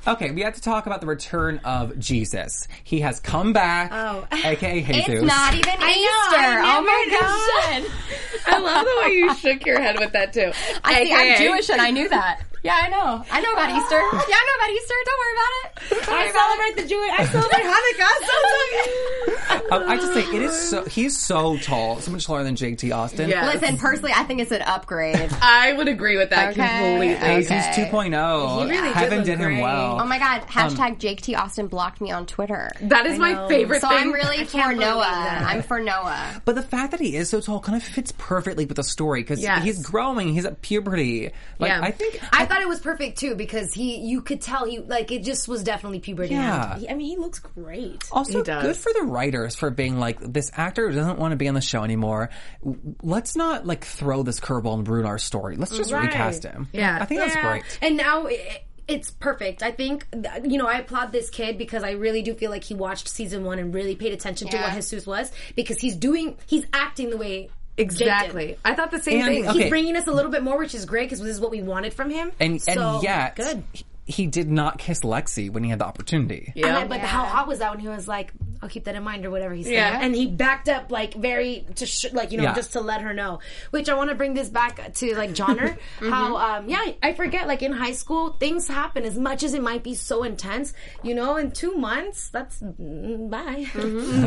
Okay, 0.08 0.30
we 0.32 0.42
have 0.42 0.54
to 0.54 0.62
talk 0.62 0.86
about 0.86 1.02
the 1.02 1.08
return 1.08 1.60
of 1.66 1.98
Jesus. 2.00 2.68
He 2.84 3.00
has 3.02 3.20
come 3.20 3.52
back, 3.52 3.90
Oh. 3.92 4.26
aka 4.32 4.82
Jesus. 4.84 5.08
It's 5.08 5.22
not 5.24 5.54
even 5.54 5.74
Easter. 5.74 5.82
oh 5.82 6.82
my 6.86 7.08
god. 7.20 7.92
I 8.48 8.60
love 8.60 8.86
the 8.86 9.02
way 9.08 9.14
you 9.16 9.36
shook 9.36 9.66
your 9.66 9.82
head 9.82 10.00
with 10.00 10.14
that 10.14 10.34
too. 10.34 10.52
I 10.84 11.04
see, 11.04 11.14
I'm 11.14 11.38
Jewish 11.38 11.70
and 11.70 11.82
I 11.82 11.90
knew 11.92 12.08
that. 12.10 12.42
Yeah, 12.66 12.80
I 12.82 12.90
know. 12.90 13.24
I 13.32 13.42
know 13.42 13.54
about 13.54 13.70
Easter. 13.70 13.96
Yeah, 14.28 14.36
I 14.36 14.46
know 14.48 14.56
about 14.58 14.72
Easter. 14.74 14.96
Don't 15.06 15.20
worry 15.22 15.34
about 15.38 15.54
it. 15.62 16.10
I 16.10 16.32
celebrate 16.32 16.82
the 16.82 16.90
Jewish. 16.90 17.12
I 17.14 17.26
celebrate 17.28 17.64
Hanukkah. 17.76 18.16
So 19.70 19.76
Um, 19.76 19.90
I 19.90 19.96
just 19.98 20.14
say 20.14 20.22
it 20.36 20.42
is 20.42 20.70
so. 20.70 20.84
He's 20.86 21.18
so 21.18 21.58
tall, 21.58 22.00
so 22.00 22.12
much 22.12 22.26
taller 22.26 22.44
than 22.44 22.56
JT 22.56 22.96
Austin. 22.96 23.30
Yeah. 23.30 23.46
Listen, 23.48 23.78
personally, 23.78 24.14
I 24.16 24.24
think 24.24 24.42
it's 24.42 24.52
an 24.52 24.62
upgrade. 24.64 25.30
I 25.42 25.74
would 25.74 25.88
agree 25.88 26.18
with 26.18 26.30
that 26.32 26.52
Okay. 26.52 26.68
completely. 26.68 27.16
Hey, 27.16 27.38
he's 27.38 27.50
2.0. 27.50 28.64
He 28.66 28.70
really 28.70 28.88
did 28.88 28.94
Heaven 28.96 29.18
look 29.20 29.26
did 29.26 29.38
him 29.40 29.46
great. 29.54 29.62
well. 29.62 30.00
Oh 30.02 30.06
my 30.06 30.18
god, 30.20 30.42
hashtag 30.48 30.98
Jake 31.00 31.22
T. 31.22 31.36
Austin 31.36 31.68
blocked 31.68 32.02
me 32.02 32.12
on 32.12 32.26
Twitter. 32.26 32.72
That 32.82 33.06
is 33.06 33.20
my 33.20 33.34
know. 33.34 33.48
favorite 33.48 33.82
So 33.82 33.90
thing. 33.90 33.98
I'm 33.98 34.12
really 34.12 34.44
for 34.46 34.58
Noah. 34.74 35.02
that. 35.02 35.44
I'm 35.48 35.62
for 35.62 35.80
Noah. 35.80 36.42
But 36.46 36.56
the 36.56 36.64
fact 36.64 36.92
that 36.92 37.00
he 37.00 37.16
is 37.16 37.30
so 37.30 37.42
tall 37.42 37.60
kind 37.60 37.76
of 37.76 37.84
fits 37.84 38.12
perfectly 38.18 38.66
with 38.66 38.78
the 38.78 38.84
story 38.84 39.22
because 39.22 39.42
Yes. 39.42 39.64
he's 39.64 39.82
growing. 39.84 40.34
He's 40.34 40.46
at 40.46 40.62
puberty. 40.62 41.32
Like 41.60 41.70
Yeah. 41.70 41.82
I 41.82 41.92
think. 41.92 42.20
I 42.34 42.46
thought 42.56 42.62
it 42.64 42.68
was 42.70 42.80
perfect 42.80 43.18
too 43.20 43.36
because 43.36 43.74
he, 43.74 43.98
you 43.98 44.22
could 44.22 44.42
tell 44.42 44.66
he 44.66 44.80
like 44.80 45.12
it 45.12 45.24
just 45.24 45.48
was 45.48 45.64
definitely 45.64 46.00
puberty. 46.00 46.34
Yeah. 46.34 46.78
He- 46.80 46.90
I 46.90 46.94
mean, 46.94 47.08
he 47.08 47.18
looks 47.18 47.40
great. 47.40 48.04
Also, 48.12 48.40
He 48.40 48.44
does. 48.44 48.64
good 48.64 48.78
for 48.78 48.92
the 48.94 49.04
writers 49.04 49.56
for 49.56 49.70
being 49.70 50.00
like, 50.00 50.20
this 50.22 50.52
actor 50.56 50.90
doesn't 50.92 51.20
want 51.20 51.32
to 51.32 51.36
be 51.36 51.48
on 51.48 51.54
the 51.54 51.62
show 51.62 51.84
anymore. 51.84 52.30
Let's 53.04 53.36
not 53.36 53.66
like 53.66 53.84
throw 53.86 54.24
this 54.24 54.40
curveball 54.40 54.76
and 54.80 54.88
ruin 54.88 55.06
our 55.06 55.18
story. 55.18 55.56
Let's 55.58 55.76
just 55.76 55.92
Right. 55.92 56.06
recast 56.06 56.44
him. 56.44 56.68
Yeah. 56.74 56.98
I 57.02 57.06
think 57.06 57.22
that's 57.22 57.36
great. 57.36 57.64
And 57.82 57.98
now 57.98 58.26
it, 58.28 58.40
it's 58.88 59.10
perfect. 59.12 59.64
I 59.64 59.72
think 59.72 60.06
you 60.44 60.58
know 60.58 60.68
I 60.68 60.78
applaud 60.80 61.12
this 61.12 61.30
kid 61.30 61.58
because 61.58 61.84
I 61.84 61.92
really 61.92 62.22
do 62.22 62.34
feel 62.36 62.52
like 62.52 62.64
he 62.64 62.76
watched 62.76 63.08
season 63.08 63.44
one 63.44 63.60
and 63.60 63.74
really 63.74 63.96
paid 63.96 64.14
attention 64.14 64.48
to 64.50 64.58
Yeah. 64.58 64.68
what 64.68 64.76
Jesus 64.76 65.06
was 65.08 65.32
because 65.56 65.80
he's 65.80 65.96
doing 65.96 66.38
he's 66.48 66.66
acting 66.72 67.10
the 67.10 67.18
way 67.18 67.36
Jake 67.36 67.50
did. 67.50 67.52
Exactly. 67.78 68.58
I 68.66 68.74
thought 68.76 68.92
the 68.92 69.00
same 69.00 69.20
And- 69.22 69.28
thing. 69.28 69.48
okay. 69.50 69.60
He's 69.64 69.70
bringing 69.70 69.96
us 69.96 70.08
a 70.08 70.12
little 70.12 70.32
bit 70.32 70.44
more, 70.44 70.58
which 70.58 70.76
is 70.76 70.86
great 70.86 71.06
because 71.06 71.20
this 71.20 71.30
is 71.36 71.40
what 71.42 71.52
we 71.52 71.62
wanted 71.62 71.94
from 71.94 72.10
him. 72.10 72.32
And 72.40 72.62
So, 72.62 72.72
and 72.96 73.04
yet, 73.04 73.36
good. 73.36 73.64
he- 73.74 73.86
he 74.08 74.28
did 74.28 74.50
not 74.52 74.78
kiss 74.78 75.02
Lexi 75.02 75.50
when 75.52 75.64
he 75.64 75.70
had 75.72 75.80
the 75.80 75.86
opportunity. 75.86 76.54
And 76.56 76.66
I- 76.66 76.80
Yeah. 76.82 76.88
but 76.88 77.00
how 77.00 77.26
hot 77.26 77.48
was 77.48 77.60
that 77.60 77.72
when 77.72 77.80
he 77.80 77.88
was 77.88 78.08
like, 78.08 78.32
"I'll 78.66 78.70
keep 78.72 78.84
that 78.86 78.96
in 78.96 79.04
mind" 79.04 79.26
or 79.26 79.30
whatever 79.32 79.54
he 79.54 79.64
said, 79.64 79.74
Yeah. 79.74 80.00
and 80.02 80.14
he 80.16 80.28
backed 80.28 80.68
up 80.68 80.92
like 80.92 81.14
very 81.14 81.66
to 81.76 81.86
sh- 81.86 82.12
like 82.12 82.32
you 82.32 82.38
know 82.38 82.44
Yeah. 82.46 82.54
just 82.56 82.74
to 82.74 82.82
let 82.82 83.02
her 83.02 83.14
know. 83.14 83.40
Which 83.72 83.88
I 83.90 83.94
want 83.94 84.10
to 84.10 84.16
bring 84.16 84.34
this 84.34 84.50
back 84.50 84.94
to 84.96 85.16
like 85.16 85.34
Jonnor. 85.34 85.78
How 86.02 86.36
um 86.38 86.70
yeah 86.70 86.92
I 87.02 87.14
forget 87.14 87.48
like 87.48 87.62
in 87.62 87.72
high 87.72 87.94
school 87.94 88.32
things 88.32 88.68
happen 88.68 89.06
as 89.06 89.18
much 89.18 89.44
as 89.44 89.54
it 89.54 89.62
might 89.62 89.84
be 89.84 89.96
so 89.96 90.24
intense. 90.24 90.74
You 91.04 91.16
know, 91.16 91.38
in 91.38 91.52
two 91.52 91.76
months 91.76 92.30
that's 92.30 92.60
mm, 92.60 93.30
bye 93.30 93.66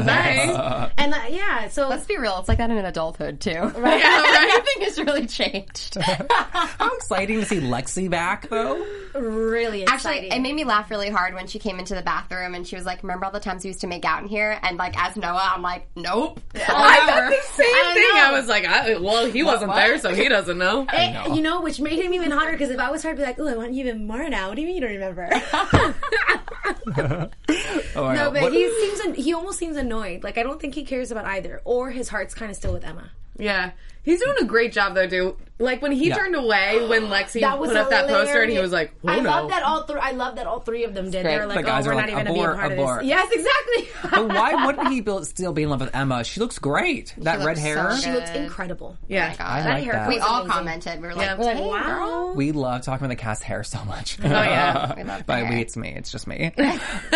Bye. 0.07 0.93
and 0.99 1.13
uh, 1.15 1.19
yeah 1.29 1.69
so 1.69 1.89
Let's 1.89 2.07
be 2.07 2.17
real, 2.17 2.39
it's 2.39 2.49
like 2.49 2.59
that 2.59 2.71
in 2.71 2.79
adulthood 2.79 3.41
too. 3.41 3.51
Right. 3.51 3.99
Yeah, 4.01 4.21
right. 4.23 4.49
Nothing 4.57 4.83
has 4.85 4.99
really 4.99 5.27
changed. 5.27 5.97
How 6.01 6.95
exciting 6.97 7.41
to 7.41 7.47
see 7.47 7.61
Lexi 7.61 8.09
back, 8.09 8.49
though. 8.49 8.85
really 9.15 9.87
Actually, 9.87 10.31
it 10.31 10.41
made 10.41 10.55
me 10.55 10.65
laugh 10.65 10.91
really 10.91 11.09
hard 11.11 11.35
when 11.35 11.47
she 11.47 11.59
came 11.59 11.79
into 11.79 11.95
the 11.95 12.03
bathroom 12.03 12.55
and 12.55 12.67
she 12.67 12.77
was 12.77 12.85
like, 12.85 13.03
"Remember 13.03 13.27
all 13.27 13.33
the 13.33 13.41
times 13.41 13.65
we 13.65 13.69
used 13.69 13.81
to 13.81 13.87
make 13.87 14.05
out 14.05 14.23
in 14.23 14.28
here?" 14.29 14.59
And 14.63 14.77
like, 14.79 14.95
as 15.01 15.17
Noah, 15.17 15.53
I'm 15.55 15.63
like, 15.63 15.89
"Nope." 15.97 16.41
I 16.55 16.59
thought 16.61 17.31
the 17.31 17.39
same 17.53 17.67
I 17.67 17.95
thing. 17.95 18.03
know. 18.15 18.25
I 18.25 18.33
was 18.33 18.47
like, 18.49 18.65
I, 18.67 18.97
well, 18.99 19.27
he 19.27 19.43
wasn't 19.43 19.69
what? 19.71 19.77
there, 19.77 19.99
so 19.99 20.15
he 20.15 20.29
doesn't 20.29 20.59
know. 20.59 20.87
It- 20.93 21.35
you 21.35 21.43
know, 21.43 21.61
which 21.61 21.81
made 21.81 21.99
him 21.99 22.15
even 22.15 22.31
hotter 22.31 22.53
because 22.53 22.71
if 22.71 22.79
I 22.79 22.91
was 22.91 23.03
her, 23.03 23.11
I'd 23.11 23.17
be 23.17 23.23
like, 23.23 23.39
"Oh, 23.41 23.49
I 23.49 23.57
want 23.57 23.73
you 23.73 23.81
even 23.85 24.07
more 24.07 24.29
now." 24.29 24.49
What 24.49 24.55
do 24.57 24.61
you 24.63 24.67
mean 24.69 24.77
you 24.77 24.81
don't 24.83 24.93
remember? 24.93 25.29
Oh, 27.97 28.13
No, 28.13 28.15
God. 28.27 28.35
but 28.35 28.43
What- 28.43 28.53
he 28.53 28.69
seems 29.01 29.17
he 29.17 29.33
almost 29.35 29.59
seems 29.59 29.77
annoyed. 29.77 30.23
Like 30.23 30.39
I 30.39 30.43
don't 30.43 30.61
think 30.61 30.75
he 30.75 30.85
cares 30.85 31.11
about 31.11 31.25
either, 31.25 31.61
or 31.65 31.91
his 31.91 32.09
heart's 32.09 32.35
kind 32.35 32.51
of 32.51 32.57
still 32.57 32.73
with 32.73 32.85
Emma. 32.85 33.11
Yeah. 33.39 33.73
He's 34.09 34.21
doing 34.21 34.37
a 34.41 34.45
great 34.45 34.73
job 34.73 34.95
though, 34.95 35.07
dude. 35.07 35.35
Like 35.61 35.83
when 35.83 35.91
he 35.91 36.07
Yeah. 36.09 36.15
turned 36.15 36.37
away 36.37 36.87
when 36.89 37.07
Lexi 37.09 37.41
That 37.41 37.59
was 37.59 37.71
put 37.71 37.77
up 37.77 37.91
that 37.91 38.07
poster 38.07 38.43
and 38.43 38.49
he 38.49 38.55
hilarious. 38.55 38.63
was 38.63 38.73
like, 38.73 38.93
"Oh 39.05 39.09
I 39.09 39.19
no." 39.19 39.29
love 39.29 39.51
that 39.51 39.65
all 39.65 39.83
three. 39.83 39.99
I 40.01 40.13
love 40.13 40.37
that 40.37 40.47
all 40.47 40.61
three 40.61 40.85
of 40.85 40.95
them 40.95 41.07
did. 41.11 41.27
They 41.27 41.35
great. 41.35 41.41
were 41.41 41.49
The 41.49 41.55
like, 41.57 41.67
guys 41.67 41.85
"Oh, 41.85 41.91
are 41.91 41.95
we're 41.95 42.01
like, 42.01 42.11
not 42.13 42.21
even 42.21 42.25
going 42.27 42.27
to 42.27 42.33
be 42.33 42.39
abort, 42.39 42.55
a 42.55 42.61
part 42.61 42.73
abort. 42.73 42.97
of 42.99 42.99
this." 43.01 43.09
Yes, 43.09 43.33
exactly. 43.33 43.89
But 44.11 44.29
why 44.29 44.67
wouldn't 44.67 44.89
he 44.89 45.01
be, 45.01 45.25
still 45.25 45.53
be 45.53 45.65
in 45.65 45.71
love 45.71 45.81
with 45.81 45.95
Emma? 45.95 46.23
She 46.23 46.39
looks 46.39 46.61
great. 46.61 47.13
That 47.19 47.41
looks 47.41 47.47
red 47.47 47.59
hair. 47.59 47.91
so 47.91 47.97
she 48.01 48.13
looks 48.13 48.31
incredible. 48.31 48.97
yeah. 49.09 49.35
I 49.41 49.63
That 49.63 49.69
like 49.71 49.83
haircut 49.85 50.01
that. 50.03 50.09
We 50.09 50.19
all 50.21 50.35
amazing. 50.43 50.51
commented. 50.53 51.01
We 51.03 51.09
were 51.09 51.15
like, 51.15 51.27
Yeah. 51.27 51.35
We're 51.39 51.45
like, 51.45 51.57
"Dang, 51.57 51.67
wow. 51.67 51.83
girl." 51.85 52.35
We 52.37 52.53
love 52.53 52.83
talking 52.83 53.05
about 53.05 53.17
the 53.17 53.21
cast 53.21 53.43
hair 53.43 53.65
so 53.65 53.85
much. 53.85 54.17
Oh 54.25 54.29
yeah. 54.29 54.95
We 54.97 55.03
love 55.03 55.19
the 55.19 55.25
By 55.25 55.39
hair. 55.39 55.51
we, 55.51 55.61
it's 55.61 55.77
me. 55.77 55.93
It's 55.97 56.13
just 56.13 56.29
me. 56.29 56.53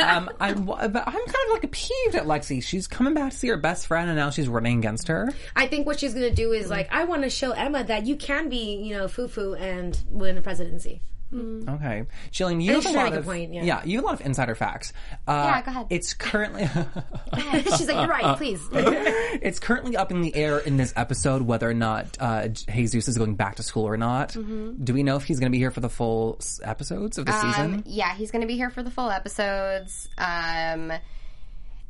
um, 0.02 0.28
I, 0.40 0.52
but 0.52 1.06
I'm 1.06 1.12
kind 1.12 1.46
of 1.46 1.52
like 1.62 1.70
peeved 1.70 2.16
at 2.16 2.24
Lexi. 2.26 2.60
She's 2.62 2.88
coming 2.88 3.14
back 3.14 3.30
to 3.30 3.36
see 3.36 3.48
her 3.48 3.56
best 3.56 3.86
friend, 3.86 4.08
and 4.08 4.18
now 4.18 4.30
she's 4.30 4.48
running 4.48 4.78
against 4.78 5.06
her. 5.08 5.28
I 5.54 5.68
think 5.68 5.86
what 5.86 6.00
she's 6.00 6.12
going 6.12 6.28
to 6.28 6.34
do 6.34 6.50
is 6.52 6.68
like, 6.68 6.81
I 6.90 7.04
want 7.04 7.22
to 7.22 7.30
show 7.30 7.52
Emma 7.52 7.84
that 7.84 8.06
you 8.06 8.16
can 8.16 8.48
be, 8.48 8.76
you 8.76 8.96
know, 8.96 9.08
foo 9.08 9.28
foo 9.28 9.54
and 9.54 9.98
win 10.10 10.34
the 10.34 10.42
presidency. 10.42 11.02
Okay, 11.34 12.04
Jillian, 12.30 12.62
you 12.62 12.74
have 12.74 12.84
a 12.84 12.90
lot 12.90 13.06
of 13.06 13.12
get 13.14 13.20
a 13.20 13.22
point, 13.22 13.54
yeah. 13.54 13.82
you 13.86 13.96
have 13.96 14.04
a 14.04 14.06
lot 14.06 14.20
of 14.20 14.26
insider 14.26 14.54
facts. 14.54 14.92
Uh, 15.26 15.32
Yeah, 15.32 15.62
go 15.62 15.70
ahead. 15.70 15.86
It's 15.88 16.12
currently 16.12 16.66
she's 17.64 17.88
like, 17.88 17.96
"You're 17.96 18.06
right, 18.06 18.36
please." 18.36 18.60
it's 18.72 19.58
currently 19.58 19.96
up 19.96 20.10
in 20.10 20.20
the 20.20 20.34
air 20.36 20.58
in 20.58 20.76
this 20.76 20.92
episode 20.94 21.40
whether 21.40 21.70
or 21.70 21.72
not 21.72 22.18
uh, 22.20 22.48
Jesus 22.48 23.08
is 23.08 23.16
going 23.16 23.36
back 23.36 23.54
to 23.56 23.62
school 23.62 23.84
or 23.88 23.96
not. 23.96 24.32
Mm-hmm. 24.34 24.84
Do 24.84 24.92
we 24.92 25.02
know 25.02 25.16
if 25.16 25.24
he's 25.24 25.40
going 25.40 25.50
to 25.50 25.56
be 25.56 25.58
here 25.58 25.70
for 25.70 25.80
the 25.80 25.88
full 25.88 26.36
s- 26.38 26.60
episodes 26.62 27.16
of 27.16 27.24
the 27.24 27.32
season? 27.40 27.74
Um, 27.76 27.82
yeah, 27.86 28.14
he's 28.14 28.30
going 28.30 28.42
to 28.42 28.46
be 28.48 28.56
here 28.56 28.68
for 28.68 28.82
the 28.82 28.90
full 28.90 29.08
episodes. 29.10 30.10
Um, 30.18 30.92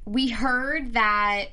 we 0.04 0.28
heard 0.28 0.94
that 0.94 1.46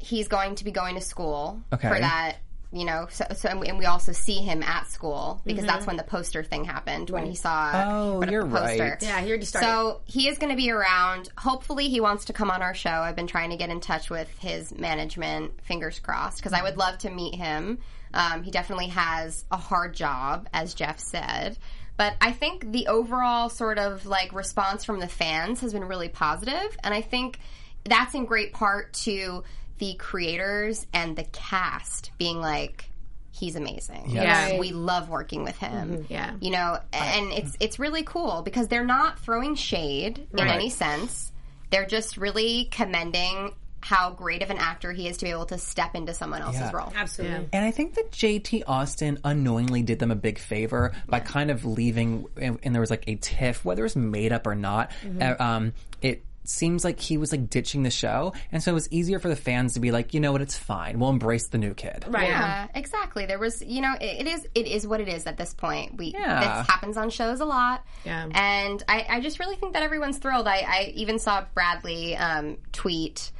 he's 0.00 0.26
going 0.26 0.56
to 0.56 0.64
be 0.64 0.72
going 0.72 0.96
to 0.96 1.00
school 1.00 1.62
Okay. 1.72 1.88
for 1.88 2.00
that. 2.00 2.38
You 2.70 2.84
know, 2.84 3.06
so, 3.10 3.24
so 3.34 3.48
and 3.48 3.78
we 3.78 3.86
also 3.86 4.12
see 4.12 4.40
him 4.42 4.62
at 4.62 4.90
school 4.90 5.40
because 5.46 5.60
Mm-hmm. 5.60 5.66
that's 5.68 5.86
when 5.86 5.96
the 5.96 6.02
poster 6.02 6.44
thing 6.44 6.64
happened 6.64 7.08
when 7.08 7.24
he 7.24 7.34
saw. 7.34 7.72
Oh, 7.74 8.18
what 8.18 8.30
you're 8.30 8.46
poster. 8.46 8.82
right. 8.90 9.02
yeah, 9.02 9.20
he 9.20 9.28
already 9.28 9.46
started. 9.46 9.66
So 9.66 10.00
he 10.04 10.28
is 10.28 10.36
going 10.36 10.50
to 10.50 10.56
be 10.56 10.70
around. 10.70 11.30
Hopefully, 11.38 11.88
he 11.88 12.00
wants 12.02 12.26
to 12.26 12.34
come 12.34 12.50
on 12.50 12.60
our 12.60 12.74
show. 12.74 12.90
I've 12.90 13.16
been 13.16 13.26
trying 13.26 13.50
to 13.50 13.56
get 13.56 13.70
in 13.70 13.80
touch 13.80 14.10
with 14.10 14.28
his 14.38 14.76
management. 14.76 15.62
Fingers 15.62 15.98
crossed, 15.98 16.38
because 16.38 16.52
I 16.52 16.62
would 16.62 16.76
love 16.76 16.98
to 16.98 17.10
meet 17.10 17.34
him. 17.36 17.78
Um, 18.12 18.42
he 18.42 18.50
definitely 18.50 18.88
has 18.88 19.46
a 19.50 19.56
hard 19.56 19.94
job, 19.94 20.46
as 20.52 20.74
Jeff 20.74 20.98
said. 20.98 21.56
But 21.96 22.14
I 22.20 22.32
think 22.32 22.70
the 22.70 22.88
overall 22.88 23.48
sort 23.48 23.78
of 23.78 24.04
like 24.04 24.32
response 24.34 24.84
from 24.84 25.00
the 25.00 25.08
fans 25.08 25.60
has 25.62 25.72
been 25.72 25.84
really 25.84 26.08
positive, 26.10 26.76
and 26.84 26.92
I 26.92 27.00
think 27.00 27.38
that's 27.84 28.14
in 28.14 28.26
great 28.26 28.52
part 28.52 28.92
to 28.92 29.42
the 29.78 29.94
creators 29.94 30.86
and 30.92 31.16
the 31.16 31.24
cast 31.24 32.10
being 32.18 32.40
like, 32.40 32.90
he's 33.30 33.56
amazing. 33.56 34.04
Yes. 34.10 34.52
Yeah. 34.52 34.58
we 34.58 34.72
love 34.72 35.08
working 35.08 35.44
with 35.44 35.56
him. 35.58 36.06
Yeah. 36.08 36.34
You 36.40 36.50
know, 36.50 36.78
and 36.92 37.32
it's 37.32 37.56
it's 37.60 37.78
really 37.78 38.02
cool 38.02 38.42
because 38.42 38.68
they're 38.68 38.84
not 38.84 39.18
throwing 39.20 39.54
shade 39.54 40.26
in 40.32 40.38
Right. 40.44 40.54
any 40.54 40.70
sense. 40.70 41.32
They're 41.70 41.86
just 41.86 42.16
really 42.16 42.64
commending 42.70 43.52
how 43.80 44.10
great 44.10 44.42
of 44.42 44.50
an 44.50 44.58
actor 44.58 44.90
he 44.90 45.06
is 45.06 45.18
to 45.18 45.24
be 45.24 45.30
able 45.30 45.46
to 45.46 45.56
step 45.56 45.94
into 45.94 46.12
someone 46.12 46.42
else's 46.42 46.62
Yeah. 46.62 46.72
role. 46.74 46.92
Absolutely. 46.96 47.48
And 47.52 47.64
I 47.64 47.70
think 47.70 47.94
that 47.94 48.10
JT 48.10 48.64
Austin 48.66 49.20
unknowingly 49.22 49.82
did 49.82 50.00
them 50.00 50.10
a 50.10 50.16
big 50.16 50.40
favor 50.40 50.92
by 51.06 51.20
kind 51.20 51.48
of 51.52 51.64
leaving, 51.64 52.26
and, 52.40 52.58
and 52.64 52.74
there 52.74 52.80
was 52.80 52.90
like 52.90 53.04
a 53.06 53.14
tiff, 53.14 53.64
whether 53.64 53.84
it's 53.84 53.94
made 53.94 54.32
up 54.32 54.48
or 54.48 54.56
not. 54.56 54.90
Mm-hmm. 55.04 55.22
uh, 55.22 55.44
um, 55.44 55.72
it 56.02 56.24
seems 56.48 56.84
like 56.84 56.98
he 56.98 57.18
was 57.18 57.32
like 57.32 57.50
ditching 57.50 57.82
the 57.82 57.90
show, 57.90 58.32
and 58.50 58.62
so 58.62 58.70
it 58.70 58.74
was 58.74 58.90
easier 58.90 59.18
for 59.18 59.28
the 59.28 59.36
fans 59.36 59.74
to 59.74 59.80
be 59.80 59.90
like, 59.90 60.14
you 60.14 60.20
know 60.20 60.32
what, 60.32 60.40
it's 60.40 60.56
fine. 60.56 60.98
We'll 60.98 61.10
embrace 61.10 61.48
the 61.48 61.58
new 61.58 61.74
kid. 61.74 62.04
Right. 62.08 62.28
Yeah, 62.28 62.68
exactly. 62.74 63.26
There 63.26 63.38
was, 63.38 63.62
you 63.62 63.80
know, 63.80 63.94
it, 64.00 64.22
it 64.22 64.26
is 64.26 64.46
it 64.54 64.66
is 64.66 64.86
what 64.86 65.00
it 65.00 65.08
is 65.08 65.26
at 65.26 65.36
this 65.36 65.54
point. 65.54 65.96
We 65.96 66.14
Yeah. 66.16 66.40
this 66.58 66.68
happens 66.68 66.96
on 66.96 67.10
shows 67.10 67.40
a 67.40 67.44
lot. 67.44 67.84
Yeah. 68.04 68.28
and 68.32 68.82
I, 68.88 69.06
I 69.08 69.20
just 69.20 69.38
really 69.38 69.56
think 69.56 69.74
that 69.74 69.82
everyone's 69.82 70.18
thrilled. 70.18 70.46
I, 70.48 70.58
I 70.66 70.92
even 70.94 71.18
saw 71.18 71.44
Bradley 71.54 72.16
um, 72.16 72.58
tweet. 72.72 73.30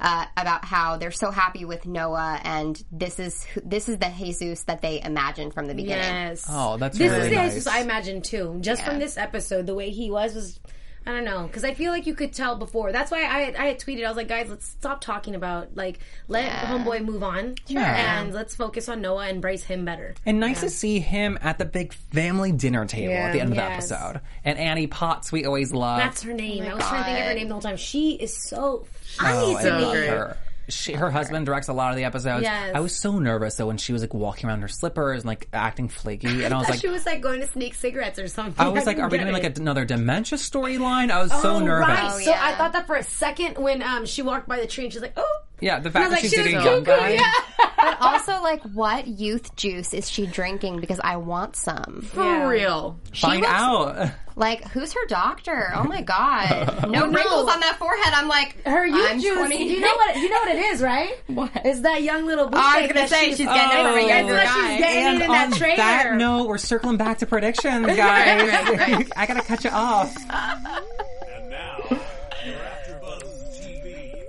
Uh, 0.00 0.24
about 0.36 0.64
how 0.64 0.96
they're 0.96 1.10
so 1.10 1.32
happy 1.32 1.64
with 1.64 1.84
Noah, 1.84 2.38
and 2.44 2.80
this 2.92 3.18
is 3.18 3.44
this 3.64 3.88
is 3.88 3.98
the 3.98 4.06
Jesus 4.16 4.62
that 4.62 4.80
they 4.80 5.02
imagined 5.02 5.52
from 5.54 5.66
the 5.66 5.74
beginning. 5.74 6.04
Yes. 6.04 6.46
Oh, 6.48 6.76
that's 6.76 6.96
this 6.96 7.10
really 7.10 7.24
is 7.24 7.30
the 7.30 7.34
nice. 7.34 7.54
Jesus 7.54 7.66
I 7.66 7.80
imagine 7.80 8.22
too. 8.22 8.58
Just 8.60 8.84
from 8.84 9.00
this 9.00 9.16
episode, 9.18 9.66
the 9.66 9.74
way 9.74 9.90
he 9.90 10.08
was 10.08 10.36
was. 10.36 10.60
I 11.06 11.12
don't 11.12 11.24
know 11.24 11.46
because 11.46 11.64
I 11.64 11.72
feel 11.72 11.90
like 11.90 12.06
you 12.06 12.14
could 12.14 12.32
tell 12.34 12.56
before. 12.56 12.92
That's 12.92 13.10
why 13.10 13.22
I 13.22 13.54
I 13.58 13.66
had 13.68 13.78
tweeted. 13.80 14.04
I 14.04 14.08
was 14.08 14.16
like, 14.16 14.28
guys, 14.28 14.50
let's 14.50 14.66
stop 14.66 15.00
talking 15.00 15.34
about 15.34 15.74
like 15.74 16.00
let 16.28 16.50
homeboy 16.50 17.04
move 17.04 17.22
on, 17.22 17.54
and 17.74 18.34
let's 18.34 18.54
focus 18.54 18.88
on 18.90 19.00
Noah 19.00 19.26
and 19.28 19.36
embrace 19.36 19.64
him 19.64 19.84
better. 19.86 20.14
And 20.26 20.38
nice 20.38 20.60
to 20.60 20.68
see 20.70 20.98
him 20.98 21.38
at 21.40 21.56
the 21.58 21.64
big 21.64 21.92
family 21.94 22.52
dinner 22.52 22.84
table 22.84 23.14
at 23.14 23.32
the 23.32 23.40
end 23.40 23.52
of 23.52 23.56
Yes. 23.56 23.88
the 23.88 23.94
episode. 23.96 24.20
And 24.44 24.58
Annie 24.58 24.86
Potts, 24.86 25.32
we 25.32 25.46
always 25.46 25.72
love. 25.72 25.98
That's 25.98 26.22
her 26.24 26.34
name. 26.34 26.64
Oh 26.64 26.68
I 26.68 26.74
was 26.74 26.84
trying 26.84 27.04
to 27.04 27.04
think 27.06 27.18
of 27.20 27.24
her 27.26 27.34
name 27.34 27.48
the 27.48 27.54
whole 27.54 27.62
time. 27.62 27.76
She 27.78 28.12
is 28.12 28.36
so 28.36 28.84
Oh, 29.20 29.54
funny 29.54 29.56
I 29.56 29.62
to 29.62 29.70
love 29.78 29.94
me. 29.94 30.06
her. 30.08 30.36
She, 30.68 30.92
her 30.92 31.10
husband 31.10 31.46
directs 31.46 31.68
a 31.68 31.72
lot 31.72 31.90
of 31.90 31.96
the 31.96 32.04
episodes. 32.04 32.42
Yes. 32.42 32.72
I 32.74 32.80
was 32.80 32.94
so 32.94 33.18
nervous 33.18 33.56
though 33.56 33.66
when 33.66 33.78
she 33.78 33.92
was 33.92 34.02
like 34.02 34.12
walking 34.14 34.48
around 34.48 34.58
in 34.58 34.62
her 34.62 34.68
slippers 34.68 35.20
and 35.20 35.26
like 35.26 35.48
acting 35.52 35.88
flaky, 35.88 36.44
and 36.44 36.52
I 36.52 36.58
was 36.58 36.68
like, 36.68 36.80
she 36.80 36.88
was 36.88 37.06
like 37.06 37.20
going 37.20 37.40
to 37.40 37.46
sneak 37.46 37.74
cigarettes 37.74 38.18
or 38.18 38.28
something. 38.28 38.64
I 38.64 38.68
was 38.68 38.86
like, 38.86 38.98
are 39.00 39.08
we 39.08 39.18
get 39.18 39.24
doing 39.24 39.32
like 39.42 39.58
another 39.58 39.84
dementia 39.84 40.38
storyline? 40.38 41.10
I 41.10 41.22
was 41.22 41.30
so 41.32 41.54
Oh, 41.56 41.58
nervous. 41.60 41.88
Right. 41.88 42.12
Oh, 42.12 42.18
So 42.20 42.32
I 42.32 42.54
thought 42.54 42.72
that 42.74 42.86
for 42.86 42.96
a 42.96 43.02
second 43.02 43.56
when 43.58 43.82
um 43.82 44.04
she 44.06 44.22
walked 44.22 44.48
by 44.48 44.60
the 44.60 44.66
tree 44.66 44.84
and 44.84 44.92
she's 44.92 45.02
like, 45.02 45.14
oh. 45.16 45.40
Yeah, 45.60 45.80
the 45.80 45.90
fact 45.90 46.10
that 46.10 46.12
like, 46.12 46.20
she's 46.20 46.30
she 46.30 46.38
was 46.38 46.46
dating 46.46 46.60
a 46.60 46.62
cuckoo, 46.62 46.74
young 46.74 46.84
guy. 46.84 47.08
yeah. 47.14 47.32
But 47.80 48.00
also, 48.00 48.27
like, 48.42 48.62
what 48.74 49.06
youth 49.06 49.54
juice 49.56 49.92
is 49.94 50.08
she 50.10 50.26
drinking? 50.26 50.80
Because 50.80 51.00
I 51.02 51.16
want 51.16 51.56
some. 51.56 52.02
For 52.12 52.48
real. 52.48 52.98
Find 53.14 53.40
looks- 53.42 53.52
out. 53.52 54.10
Like, 54.36 54.62
who's 54.68 54.92
her 54.92 55.04
doctor? 55.08 55.72
Oh 55.74 55.82
my 55.82 56.00
god, 56.14 56.80
oh, 56.84 56.88
no 56.88 57.06
wrinkles 57.10 57.50
on 57.50 57.58
that 57.58 57.76
forehead. 57.80 58.14
I'm 58.14 58.28
like, 58.28 58.64
Her 58.64 58.86
youth 58.86 59.10
I'm 59.10 59.20
juice. 59.20 59.36
20. 59.36 59.68
You 59.68 59.80
know 59.80 59.88
what? 59.96 60.14
You 60.16 60.30
know 60.30 60.36
what 60.38 60.48
it 60.54 60.58
is, 60.66 60.80
right? 60.80 61.16
What? 61.26 61.50
It's 61.64 61.80
that 61.80 62.04
young 62.04 62.24
little. 62.24 62.44
Oh, 62.46 62.50
I 62.52 62.82
was 62.82 62.92
gonna 62.92 63.08
say 63.08 63.30
she's 63.30 63.38
getting 63.38 63.52
it 63.56 63.84
Oh, 63.84 63.88
from 63.94 63.98
a 63.98 64.08
younger 64.08 64.34
that's 64.34 64.54
what 64.54 64.62
guy. 64.62 64.76
she's 64.76 64.84
getting 64.84 65.04
And 65.06 65.22
in 65.22 65.28
that 65.28 65.52
on 65.52 65.58
trailer. 65.58 65.76
that 65.76 66.14
note, 66.14 66.46
we're 66.46 66.58
circling 66.58 66.96
back 66.98 67.18
to 67.18 67.26
predictions, 67.26 67.86
guys. 67.96 69.08
I 69.16 69.26
gotta 69.26 69.42
cut 69.42 69.64
you 69.64 69.70
off. 69.70 70.14
And 70.16 71.50
now, 71.50 71.78
your 72.46 72.58
AfterBuzz 72.58 73.58
TV. 73.60 74.22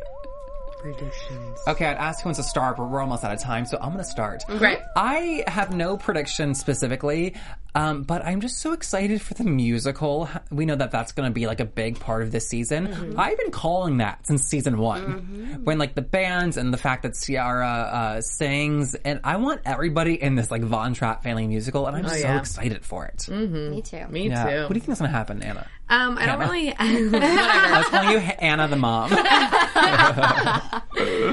Okay, 1.67 1.85
I'd 1.85 1.97
ask 1.97 2.21
who 2.23 2.29
wants 2.29 2.39
to 2.39 2.43
start, 2.43 2.77
but 2.77 2.89
we're 2.89 3.01
almost 3.01 3.23
out 3.23 3.31
of 3.31 3.39
time, 3.39 3.65
so 3.65 3.77
I'm 3.77 3.91
going 3.91 4.03
to 4.03 4.09
start. 4.09 4.43
Great. 4.47 4.79
I 4.95 5.43
have 5.47 5.75
no 5.75 5.97
prediction 5.97 6.55
specifically, 6.55 7.35
um, 7.79 8.03
but 8.03 8.25
I'm 8.25 8.41
just 8.41 8.57
so 8.59 8.73
excited 8.73 9.21
for 9.21 9.33
the 9.35 9.43
musical. 9.45 10.27
We 10.51 10.65
know 10.65 10.75
that 10.75 10.91
that's 10.91 11.13
going 11.13 11.29
to 11.29 11.33
be 11.33 11.47
like 11.47 11.59
a 11.59 11.65
big 11.65 11.99
part 11.99 12.23
of 12.23 12.31
this 12.31 12.47
season. 12.47 13.15
I've 13.17 13.37
been 13.37 13.51
calling 13.51 13.97
that 13.97 14.25
since 14.27 14.43
season 14.45 14.77
one, 14.79 15.61
when 15.63 15.77
like 15.77 15.95
the 15.95 16.01
bands 16.01 16.57
and 16.57 16.73
the 16.73 16.77
fact 16.77 17.03
that 17.03 17.15
Cierra 17.15 17.67
uh, 17.67 18.21
sings, 18.21 18.95
and 18.95 19.21
I 19.23 19.37
want 19.37 19.61
everybody 19.65 20.21
in 20.21 20.35
this 20.35 20.51
like 20.51 20.61
Von 20.63 20.93
Trapp 20.93 21.23
family 21.23 21.47
musical, 21.47 21.87
and 21.87 21.95
I'm 21.95 22.07
so 22.09 22.15
yeah. 22.17 22.39
excited 22.39 22.83
for 22.85 23.05
it. 23.05 23.29
Me 23.29 23.81
too. 23.81 24.05
Me 24.09 24.27
Yeah. 24.27 24.43
too. 24.49 24.61
What 24.63 24.69
do 24.69 24.75
you 24.75 24.81
think 24.81 24.89
is 24.93 24.99
going 24.99 25.11
to 25.11 25.17
happen, 25.17 25.41
Anna? 25.41 25.65
Um, 25.89 26.17
I 26.19 26.25
don't 26.25 26.39
really. 26.39 26.73
I 26.77 27.77
was 27.79 27.87
calling 27.87 28.09
you 28.11 28.17
Anna 28.19 28.67
the 28.67 28.75
mom. 28.75 29.11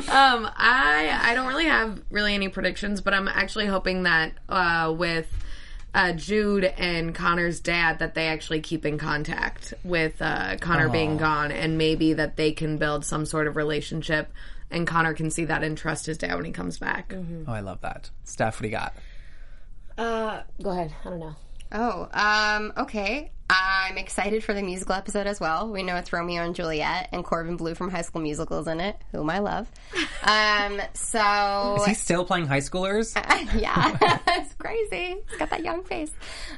Um, 0.09 0.49
I 0.57 1.18
I 1.22 1.34
don't 1.34 1.49
really 1.49 1.64
have 1.66 2.01
really 2.11 2.34
any 2.34 2.49
predictions, 2.49 3.01
but 3.01 3.12
I'm 3.14 3.26
actually 3.28 3.66
hoping 3.66 4.05
that 4.05 4.32
uh, 4.49 4.94
with 4.97 5.26
uh, 5.97 6.12
Jude 6.12 6.64
and 6.64 7.14
Connor's 7.14 7.59
dad 7.59 8.01
that 8.01 8.14
they 8.14 8.28
actually 8.28 8.61
keep 8.61 8.84
in 8.84 8.99
contact 8.99 9.72
with 9.82 10.20
uh, 10.20 10.59
Connor 10.61 10.90
being 10.90 11.16
gone, 11.16 11.51
and 11.51 11.78
maybe 11.78 12.12
that 12.12 12.36
they 12.36 12.53
can 12.53 12.76
build 12.76 13.03
some 13.03 13.24
sort 13.24 13.47
of 13.47 13.57
relationship, 13.57 14.30
and 14.70 14.86
Connor 14.86 15.14
can 15.14 15.30
see 15.30 15.47
that 15.47 15.64
and 15.64 15.76
trust 15.76 16.05
his 16.05 16.18
dad 16.18 16.34
when 16.34 16.44
he 16.44 16.53
comes 16.53 16.78
back. 16.78 17.14
oh, 17.16 17.51
I 17.51 17.61
love 17.61 17.80
that. 17.80 18.11
Steph, 18.24 18.57
what 18.57 18.62
do 18.62 18.68
you 18.68 18.72
got? 18.72 18.94
Uh, 19.97 20.42
go 20.62 20.70
ahead. 20.70 20.92
I 21.03 21.09
don't 21.09 21.18
know. 21.18 21.36
Oh, 21.72 22.09
um, 22.12 22.74
okay. 22.76 23.32
I'm 23.49 23.97
excited 23.99 24.42
for 24.42 24.55
the 24.55 24.62
musical 24.62 24.94
episode 24.94 25.26
as 25.26 25.38
well. 25.38 25.68
We 25.68 25.82
know 25.84 25.97
it's 25.97 26.12
Romeo 26.12 26.42
and 26.42 26.55
Juliet, 26.55 27.09
and 27.12 27.24
Corbin 27.24 27.57
Bleu 27.57 27.74
from 27.74 27.90
High 27.90 28.03
School 28.03 28.22
Musicals 28.22 28.66
in 28.66 28.80
it, 28.80 28.97
whom 29.12 29.30
I 29.30 29.38
love. 29.38 29.70
Um, 30.22 30.80
so 30.94 31.76
Is 31.78 31.84
he 31.84 31.94
still 31.94 32.24
playing 32.24 32.49
high 32.49 32.59
schoolers? 32.59 33.14
yeah, 33.61 33.97
it's 34.28 34.55
crazy. 34.55 35.18
He's 35.28 35.38
got 35.38 35.51
that 35.51 35.62
young 35.62 35.84
face. 35.84 36.11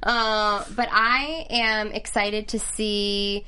Uh, 0.03 0.64
but 0.74 0.89
I 0.91 1.47
am 1.51 1.93
excited 1.93 2.49
to 2.49 2.59
see 2.59 3.45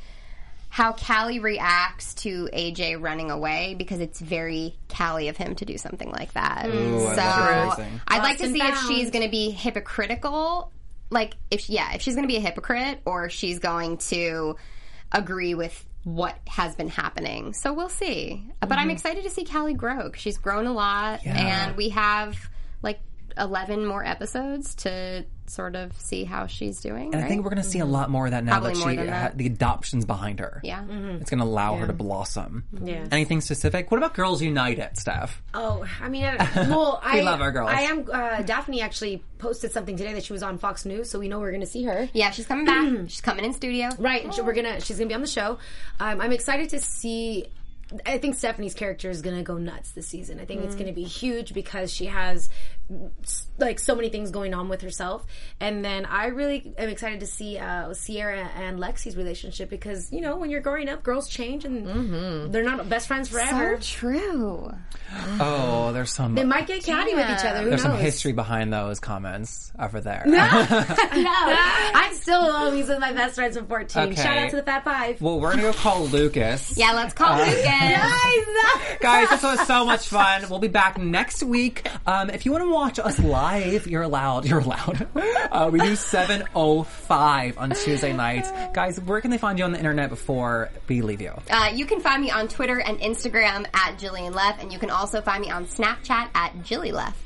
how 0.68 0.92
Callie 0.92 1.40
reacts 1.40 2.14
to 2.16 2.50
AJ 2.52 3.00
running 3.00 3.30
away 3.30 3.74
because 3.78 4.00
it's 4.00 4.20
very 4.20 4.76
Callie 4.94 5.28
of 5.28 5.38
him 5.38 5.54
to 5.54 5.64
do 5.64 5.78
something 5.78 6.10
like 6.10 6.34
that. 6.34 6.66
Ooh, 6.66 7.00
so 7.00 7.06
love 7.06 7.16
her 7.16 7.70
phrasing. 7.76 8.00
I'd 8.06 8.22
like 8.22 8.38
to 8.38 8.44
and 8.44 8.52
see 8.52 8.62
if 8.62 8.78
she's 8.82 9.10
going 9.10 9.24
to 9.24 9.30
be 9.30 9.50
hypocritical. 9.50 10.70
Like, 11.10 11.34
if 11.50 11.68
yeah, 11.68 11.94
if 11.94 12.02
she's 12.02 12.14
going 12.14 12.24
to 12.24 12.32
be 12.32 12.36
a 12.36 12.40
hypocrite 12.40 13.00
or 13.04 13.28
she's 13.28 13.58
going 13.58 13.98
to 13.98 14.56
agree 15.12 15.54
with 15.54 15.84
what 16.04 16.36
has 16.46 16.74
been 16.76 16.88
happening. 16.88 17.52
So 17.52 17.72
we'll 17.72 17.88
see. 17.88 18.50
But 18.60 18.72
I'm 18.72 18.78
mm-hmm. 18.78 18.90
excited 18.90 19.24
to 19.24 19.30
see 19.30 19.44
Callie 19.44 19.74
grow 19.74 20.12
she's 20.14 20.38
grown 20.38 20.66
a 20.66 20.72
lot, 20.72 21.24
Yeah. 21.24 21.66
and 21.66 21.76
we 21.76 21.90
have 21.90 22.38
like 22.82 23.00
11 23.36 23.84
more 23.84 24.04
episodes 24.04 24.74
to 24.76 25.26
sort 25.50 25.76
of 25.76 25.92
see 26.00 26.24
how 26.24 26.46
she's 26.46 26.80
doing. 26.80 27.14
And 27.14 27.24
I 27.24 27.28
think 27.28 27.44
we're 27.44 27.50
going 27.50 27.62
to 27.62 27.68
see 27.68 27.80
a 27.80 27.84
lot 27.84 28.08
more 28.10 28.26
of 28.26 28.30
that 28.32 28.44
now 28.44 28.60
Probably 28.60 28.74
that 28.74 28.90
she 28.90 28.96
than 28.96 29.08
ha- 29.08 29.12
that. 29.12 29.38
the 29.38 29.46
adoption's 29.46 30.04
behind 30.04 30.40
her. 30.40 30.60
yeah. 30.64 30.84
It's 31.20 31.30
going 31.30 31.40
to 31.40 31.44
allow 31.46 31.76
her 31.76 31.86
to 31.86 31.92
blossom. 31.92 32.64
Yeah. 32.82 33.06
Anything 33.10 33.40
specific? 33.40 33.90
What 33.90 33.98
about 33.98 34.14
Girls 34.14 34.40
United, 34.42 34.96
Steph? 34.96 35.42
Oh, 35.54 35.84
I 36.00 36.08
mean, 36.08 36.24
I, 36.24 36.36
well, 36.68 37.00
I 37.04 37.20
love 37.20 37.40
our 37.40 37.52
girls. 37.52 37.70
I 37.70 37.82
am. 37.82 38.06
Uh, 38.10 38.42
Daphne 38.42 38.80
actually 38.82 39.22
posted 39.38 39.72
something 39.72 39.96
today 39.96 40.12
that 40.14 40.24
she 40.24 40.32
was 40.32 40.42
on 40.42 40.58
Fox 40.58 40.84
News, 40.84 41.10
so 41.10 41.18
we 41.18 41.28
know 41.28 41.40
we're 41.40 41.50
going 41.50 41.60
to 41.62 41.66
see 41.66 41.84
her. 41.84 42.08
Yeah, 42.12 42.30
she's 42.30 42.46
coming 42.46 42.64
back. 42.66 42.86
she's 43.08 43.20
coming 43.20 43.44
in 43.44 43.52
studio. 43.52 43.88
Right, 43.98 44.24
and 44.24 44.34
she, 44.34 44.40
we're 44.42 44.52
gonna. 44.54 44.80
She's 44.80 44.98
gonna 44.98 45.08
be 45.08 45.14
on 45.14 45.20
the 45.22 45.26
show. 45.26 45.58
Um, 45.98 46.20
I'm 46.20 46.32
excited 46.32 46.70
to 46.70 46.78
see. 46.80 47.46
I 48.06 48.18
think 48.18 48.36
Stephanie's 48.36 48.74
character 48.74 49.10
is 49.10 49.22
gonna 49.22 49.42
go 49.42 49.58
nuts 49.58 49.92
this 49.92 50.06
season. 50.06 50.38
I 50.40 50.44
think 50.44 50.62
it's 50.64 50.74
gonna 50.74 50.92
be 50.92 51.04
huge 51.04 51.54
because 51.54 51.92
she 51.92 52.06
has 52.06 52.48
like 53.58 53.78
so 53.78 53.94
many 53.94 54.08
things 54.08 54.30
going 54.30 54.54
on 54.54 54.68
with 54.68 54.82
herself. 54.82 55.24
And 55.60 55.84
then 55.84 56.06
I 56.06 56.26
really 56.26 56.74
am 56.78 56.88
excited 56.88 57.20
to 57.20 57.26
see 57.26 57.58
uh, 57.58 57.92
Cierra 57.94 58.48
and 58.56 58.78
Lexi's 58.78 59.16
relationship 59.16 59.70
because 59.70 60.12
you 60.12 60.20
know 60.20 60.36
when 60.36 60.50
you're 60.50 60.60
growing 60.60 60.88
up, 60.88 61.02
girls 61.02 61.28
change 61.28 61.64
and 61.64 62.52
they're 62.52 62.64
not 62.64 62.88
best 62.88 63.08
friends 63.08 63.28
forever. 63.28 63.76
So 63.80 63.98
true. 63.98 64.70
Oh, 65.40 65.89
there's 66.00 66.12
some 66.12 66.34
they 66.34 66.44
might 66.44 66.66
get 66.66 66.82
catty 66.82 67.14
with 67.14 67.28
each 67.28 67.44
other. 67.44 67.62
Who 67.62 67.68
there's 67.70 67.84
knows? 67.84 67.92
some 67.92 68.00
history 68.00 68.32
behind 68.32 68.72
those 68.72 69.00
comments 69.00 69.70
over 69.78 70.00
there. 70.00 70.22
no, 70.24 70.32
no. 71.14 71.34
I'm 71.94 72.14
still 72.14 72.40
always 72.40 72.88
with 72.88 72.98
my 73.00 73.12
best 73.12 73.34
friends 73.34 73.56
from 73.58 73.66
14. 73.66 74.02
Okay. 74.04 74.14
Shout 74.14 74.38
out 74.38 74.50
to 74.50 74.56
the 74.56 74.62
Fat 74.62 74.82
Five. 74.84 75.20
well, 75.20 75.38
we're 75.38 75.48
going 75.52 75.58
to 75.58 75.70
go 75.70 75.72
call 75.74 76.04
Lucas. 76.06 76.74
Yeah, 76.80 76.92
let's 76.92 77.12
call 77.12 77.32
Uh, 77.32 77.44
Lucas. 77.44 78.98
Guys, 79.00 79.28
this 79.28 79.42
was 79.42 79.66
so 79.66 79.84
much 79.84 80.06
fun. 80.08 80.44
We'll 80.48 80.58
be 80.58 80.68
back 80.68 80.96
next 80.98 81.42
week. 81.42 81.86
Um, 82.06 82.30
if 82.30 82.46
you 82.46 82.52
want 82.52 82.64
to 82.64 82.70
watch 82.70 82.98
us 82.98 83.18
live, 83.18 83.86
you're 83.86 84.02
allowed. 84.02 84.46
You're 84.46 84.60
allowed. 84.60 85.06
Uh, 85.52 85.68
we 85.70 85.78
do 85.80 85.92
7.05 85.92 87.58
on 87.58 87.70
Tuesday 87.70 88.12
nights. 88.12 88.50
Guys, 88.72 88.98
where 89.00 89.20
can 89.20 89.30
they 89.30 89.38
find 89.38 89.58
you 89.58 89.64
on 89.64 89.72
the 89.72 89.78
internet 89.78 90.08
before 90.08 90.70
we 90.88 91.02
leave 91.02 91.20
you? 91.20 91.32
Uh, 91.50 91.70
you 91.74 91.84
can 91.86 92.00
find 92.00 92.22
me 92.22 92.30
on 92.30 92.48
Twitter 92.48 92.78
and 92.80 92.98
Instagram 93.00 93.66
at 93.74 93.98
Jillian 93.98 94.34
Leff, 94.34 94.60
and 94.62 94.72
you 94.72 94.78
can 94.78 94.90
also 94.90 95.20
find 95.20 95.42
me 95.42 95.50
on 95.50 95.66
Snapchat 95.90 96.28
at 96.34 96.62
Jilly 96.62 96.92
Leff. 96.92 97.16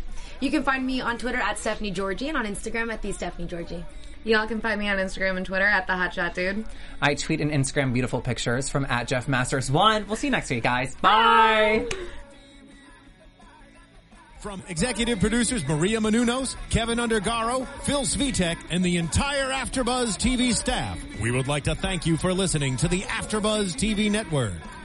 You 0.40 0.50
can 0.50 0.62
find 0.62 0.84
me 0.84 1.00
on 1.00 1.18
Twitter 1.18 1.38
at 1.38 1.58
Stephanie 1.58 1.92
Giorgi 1.92 2.28
and 2.28 2.36
on 2.36 2.46
Instagram 2.46 2.92
at 2.92 3.02
the 3.02 3.12
Stephanie 3.12 3.48
Giorgi. 3.48 3.84
Y'all 4.24 4.46
can 4.46 4.60
find 4.60 4.80
me 4.80 4.88
on 4.88 4.96
Instagram 4.96 5.36
and 5.36 5.44
Twitter 5.44 5.66
at 5.66 5.86
the 5.86 5.92
Hotshot 5.92 6.34
Dude. 6.34 6.64
I 7.00 7.14
tweet 7.14 7.40
and 7.40 7.50
Instagram 7.50 7.92
beautiful 7.92 8.20
pictures 8.20 8.70
from 8.70 8.86
at 8.86 9.06
Jeff 9.06 9.28
Masters 9.28 9.70
one. 9.70 10.06
We'll 10.06 10.16
see 10.16 10.28
you 10.28 10.30
next 10.32 10.50
week, 10.50 10.62
guys. 10.62 10.94
Bye. 10.96 11.86
From 14.40 14.62
executive 14.68 15.20
producers 15.20 15.66
Maria 15.66 16.00
Menounos, 16.00 16.56
Keven 16.68 16.98
Undergaro, 16.98 17.66
Phil 17.82 18.02
Svitek, 18.02 18.56
and 18.70 18.84
the 18.84 18.98
entire 18.98 19.48
AfterBuzz 19.50 20.18
TV 20.18 20.54
staff, 20.54 20.98
we 21.20 21.30
would 21.30 21.48
like 21.48 21.64
to 21.64 21.74
thank 21.74 22.04
you 22.04 22.18
for 22.18 22.32
listening 22.34 22.76
to 22.78 22.88
the 22.88 23.02
AfterBuzz 23.02 23.74
TV 23.74 24.10
network. 24.10 24.52